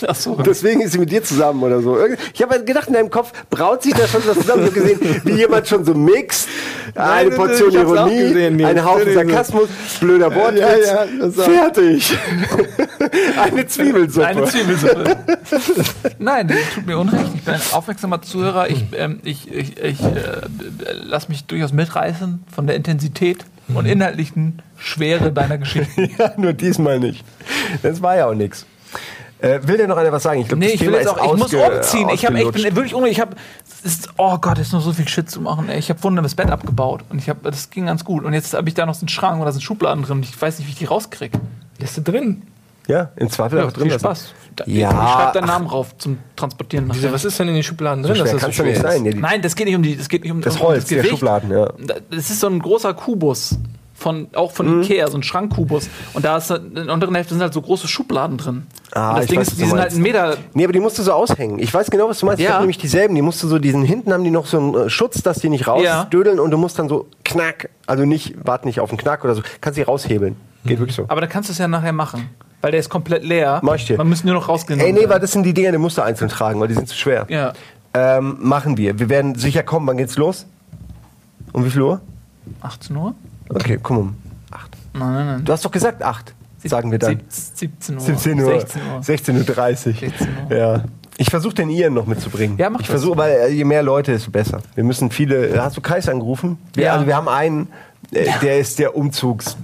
[0.07, 0.35] Ach so.
[0.35, 1.97] Deswegen ist sie mit dir zusammen oder so.
[2.33, 4.63] Ich habe gedacht, in deinem Kopf braut sich da schon was zusammen.
[4.65, 6.49] Ich habe gesehen, wie jemand schon so mixt.
[6.95, 9.13] Eine Portion Ironie, ein Haufen.
[9.13, 9.69] Sarkasmus,
[9.99, 11.05] blöder Wortwitz, ja,
[11.37, 12.17] war- fertig.
[13.41, 14.25] eine Zwiebelsuppe.
[14.27, 15.17] Eine Zwiebelsuppe.
[16.19, 17.25] Nein, das tut mir unrecht.
[17.35, 18.69] Ich bin ein aufmerksamer Zuhörer.
[18.69, 20.41] Ich, ähm, ich, ich, ich äh,
[20.93, 26.09] lasse mich durchaus mitreißen von der Intensität und inhaltlichen Schwere deiner Geschichte.
[26.17, 27.23] ja, nur diesmal nicht.
[27.83, 28.65] Das war ja auch nichts.
[29.39, 30.41] Äh, will dir noch einer was sagen?
[30.41, 32.09] Ich glaube, Nee, das ich Thema ist auch, ich muss umziehen.
[32.09, 32.63] Ich echt, ausgelutscht.
[32.63, 33.11] bin wirklich unruhig.
[33.13, 33.35] Ich habe,
[33.83, 35.69] ist, oh Gott, ist noch so viel Shit zu machen.
[35.69, 35.77] Ey.
[35.77, 38.23] Ich habe vorhin das Bett abgebaut und ich habe, das ging ganz gut.
[38.23, 40.23] Und jetzt habe ich da noch so einen Schrank und da sind Schubladen drin und
[40.25, 41.39] ich weiß nicht, wie ich die rauskriege.
[41.79, 42.41] Lässt du drin?
[42.87, 43.99] Ja, im Zweifel Ja, einfach drin viel.
[43.99, 44.33] Spaß.
[44.55, 45.47] Da, Ja, Ich schreibe deinen.
[45.47, 46.87] Namen rauf zum Transportieren.
[46.87, 47.11] Nachher.
[47.13, 48.79] was ist denn in den Schubladen drin, So schwer dass kann das so doch nicht
[48.79, 49.19] schwer sein.
[49.19, 51.11] Nein, das geht nicht um die, das geht nicht um das um Holz, der Gewicht.
[51.11, 51.67] Schubladen, ja.
[52.09, 53.57] Das ist so ein großer Kubus.
[53.99, 54.83] Von, auch von Mhm.
[54.83, 55.89] Ikea, so ein Schrankkubus.
[56.13, 58.67] Und da ist in der unteren Hälfte sind halt so große Schubladen drin.
[58.91, 60.37] Ah, und das ich Ding weiß, ist, die sind halt einen Meter.
[60.53, 61.57] Nee, aber die musst du so aushängen.
[61.57, 62.39] Ich weiß genau, was du meinst.
[62.39, 62.53] Ich Ja.
[62.53, 63.15] habe nämlich dieselben.
[63.15, 65.49] Die musst du so, diesen hinten haben die noch so einen äh, Schutz, dass die
[65.49, 69.23] nicht rausdödeln und du musst dann so knack, also nicht, warte nicht auf einen Knack
[69.23, 70.35] oder so, kannst die raushebeln.
[70.63, 71.05] Geht wirklich so.
[71.07, 72.29] Aber da kannst du es ja nachher machen.
[72.61, 73.59] Weil der ist komplett leer.
[73.63, 73.97] Mach ich dir.
[73.97, 74.79] Man muss nur noch rausgehen.
[74.79, 76.87] Ey, nee, weil das sind die Dinger, die musst du einzeln tragen, weil die sind
[76.87, 77.25] zu schwer.
[77.29, 77.53] Ja.
[77.95, 78.99] Ähm, machen wir.
[78.99, 79.87] Wir werden sicher kommen.
[79.87, 80.45] Wann geht's los?
[81.53, 82.01] Um wie viel Uhr?
[82.61, 83.15] 18 Uhr?
[83.49, 84.15] Okay, komm um.
[84.51, 84.71] Acht.
[84.93, 85.45] Nein, nein, nein.
[85.45, 86.33] Du hast doch gesagt acht,
[86.63, 87.21] sagen wir dann.
[87.29, 88.01] Sieb- 17 Uhr.
[88.01, 88.59] 17 Uhr.
[89.01, 89.43] 16 Uhr.
[89.43, 89.93] 16.30 Uhr.
[89.93, 90.55] 16 Uhr.
[90.57, 90.83] Ja.
[91.19, 92.57] Ich versuche den Ian noch mitzubringen.
[92.59, 94.59] Ja, mach ich versuche, weil äh, je mehr Leute, desto besser.
[94.75, 95.59] Wir müssen viele.
[95.61, 96.57] Hast du Kais angerufen?
[96.75, 96.93] Wir, Ja.
[96.93, 97.69] Also wir haben einen,
[98.11, 99.57] der ist der Umzugs.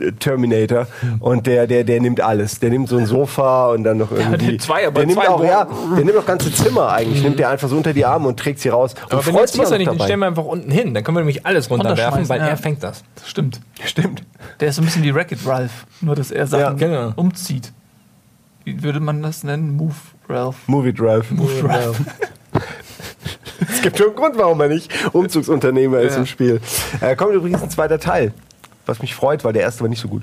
[0.00, 0.86] äh, Terminator
[1.20, 2.58] und der, der, der nimmt alles.
[2.60, 4.46] Der nimmt so ein Sofa und dann noch irgendwie.
[4.48, 5.66] nimmt zwei, aber der nimmt zwei auch, ja,
[5.96, 7.22] der nimmt auch ganze Zimmer eigentlich.
[7.22, 8.92] Nimmt der einfach so unter die Arme und trägt sie raus.
[9.04, 10.04] Und Aber wenn freut sich muss er nicht, noch den dabei.
[10.08, 10.92] stellen wir einfach unten hin.
[10.92, 12.48] Dann können wir nämlich alles runterwerfen, weil ja.
[12.48, 13.04] er fängt das.
[13.14, 13.60] Das stimmt.
[13.84, 14.22] Stimmt.
[14.60, 15.86] Der ist so ein bisschen wie Wreck-It Ralph.
[16.02, 17.12] Nur, dass er Sachen Ja, genau.
[17.16, 17.72] umzieht.
[18.64, 19.76] Wie würde man das nennen?
[19.76, 19.94] Move
[20.28, 20.56] Ralph.
[20.66, 21.30] Movie Drive.
[21.30, 22.00] Move Ralph.
[23.68, 26.20] Es gibt schon einen Grund, warum er nicht Umzugsunternehmer ist Ja.
[26.20, 26.60] im Spiel.
[27.00, 28.32] Äh, kommt übrigens ein zweiter Teil,
[28.86, 30.22] was mich freut, weil der erste war nicht so gut.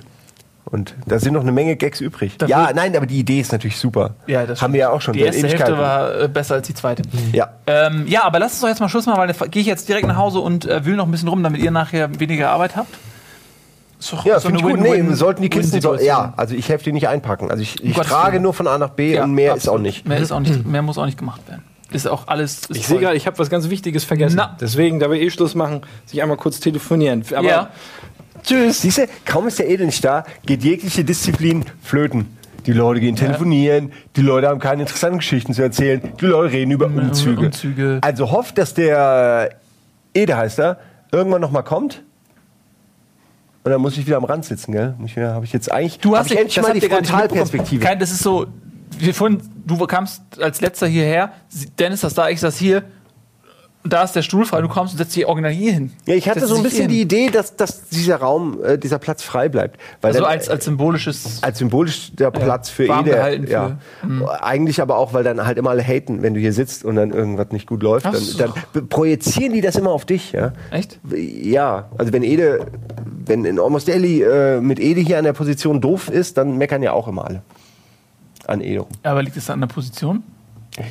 [0.66, 2.38] Und da sind noch eine Menge Gags übrig.
[2.38, 4.16] Da ja, nein, aber die Idee ist natürlich super.
[4.28, 6.74] Ja, das Haben wir ja auch schon Die erste Hälfte war äh, besser als die
[6.74, 7.04] zweite.
[7.32, 7.50] Ja.
[7.68, 9.88] Ähm, ja, aber lasst uns doch jetzt mal Schluss machen, weil dann gehe ich jetzt
[9.89, 12.76] direkt nach Hause und äh, wühle noch ein bisschen rum, damit ihr nachher weniger Arbeit
[12.76, 12.94] habt.
[14.12, 14.80] Doch Ja, so finde ich gut.
[14.80, 15.96] Nee, Win-Win- sollten die Kisten so.
[15.96, 17.52] Ja, also ich helfe dir nicht einpacken.
[17.52, 19.82] Also ich, ich trage nur von A nach B Ja, und mehr ist auch absolut.
[19.84, 20.08] nicht.
[20.08, 21.64] Mehr, ist auch nicht, mehr muss auch nicht gemacht werden.
[21.94, 22.60] Ist auch alles.
[22.62, 24.36] Ist Ich sehe gerade, ich habe was ganz Wichtiges vergessen.
[24.38, 24.58] Na.
[24.60, 27.24] Deswegen, da wir eh Schluss machen, sich einmal kurz telefonieren.
[27.36, 27.70] Aber Ja.
[28.44, 28.82] tschüss.
[28.82, 32.38] Siehst du, kaum ist der Edel nicht da, geht jegliche Disziplin flöten.
[32.66, 36.72] Die Leute gehen telefonieren, die Leute haben keine interessanten Geschichten zu erzählen, die Leute reden
[36.72, 37.48] über Umzüge.
[37.48, 38.00] Umzüge.
[38.02, 39.50] Also hofft, dass der
[40.14, 40.80] Ede heißt er,
[41.12, 42.04] irgendwann noch mal kommt.
[43.66, 44.94] Und dann muss ich wieder am Rand sitzen, gell?
[44.98, 46.82] Muss ich wieder- Habe ich jetzt eigentlich Du hast ich endlich mal die.
[46.82, 47.84] Frontalperspektive.
[47.84, 48.48] Kein, das ist so.
[49.00, 51.32] Wir vorhin, du kamst als letzter hierher,
[51.80, 52.84] Dennis saß da, ich saß hier.
[53.86, 55.91] Da ist der Stuhl frei, du kommst und setzt dich original hier hin.
[56.06, 57.02] Ja, ich hatte Setzt so ein bisschen die.
[57.02, 59.78] Idee, dass, dass dieser Raum, äh, dieser Platz frei bleibt.
[60.00, 61.44] Weil Also dann- als, als symbolisches.
[61.44, 63.16] als symbolisch der Platz für warm Ede.
[63.18, 63.78] gehalten Ja.
[64.39, 67.12] Eigentlich aber auch, weil dann halt immer alle haten, wenn du hier sitzt und dann
[67.12, 68.06] irgendwas nicht gut läuft.
[68.06, 70.32] Dann, dann projizieren die das immer auf dich.
[70.32, 71.02] Ja, Echt?
[71.12, 72.68] ja also wenn Ede,
[73.26, 76.84] wenn in Almost Daily äh, mit Ede hier an der Position doof ist, dann meckern
[76.84, 77.41] ja auch immer alle
[78.48, 78.88] an rum.
[79.04, 80.24] Aber liegt es an der Position?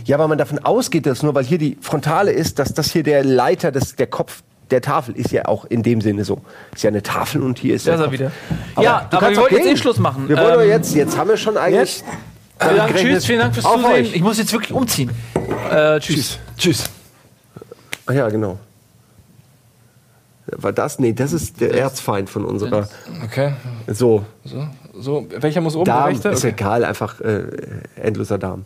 [0.05, 3.03] Ja, weil man davon ausgeht, dass nur weil hier die Frontale ist, dass das hier
[3.03, 6.41] der Leiter, des, der Kopf der Tafel ist ja auch in dem Sinne so.
[6.75, 8.13] Ist ja eine Tafel und hier ist er Kopf.
[8.13, 8.31] wieder.
[8.75, 10.29] Aber ja, du aber kannst wir auch wollten jetzt eh Schluss machen.
[10.29, 12.03] Wir wollen doch Ähm, jetzt, jetzt haben wir schon eigentlich.
[12.59, 13.91] Vielen Dank, tschüss, vielen Dank fürs Auf Zusehen.
[13.93, 14.15] euch.
[14.15, 15.11] Ich muss jetzt wirklich umziehen.
[15.71, 16.39] Äh, tschüss.
[16.57, 16.85] Tschüss.
[18.07, 18.59] Ach ja, genau.
[20.47, 20.99] War das?
[20.99, 22.89] Nee, das ist der Erzfeind von unserer.
[23.25, 23.53] Okay.
[23.89, 25.27] So, So, so.
[25.31, 25.91] Welcher muss oben?
[25.91, 26.31] Rechte?
[26.31, 27.45] ist egal, einfach äh,
[27.97, 28.65] endloser Darm.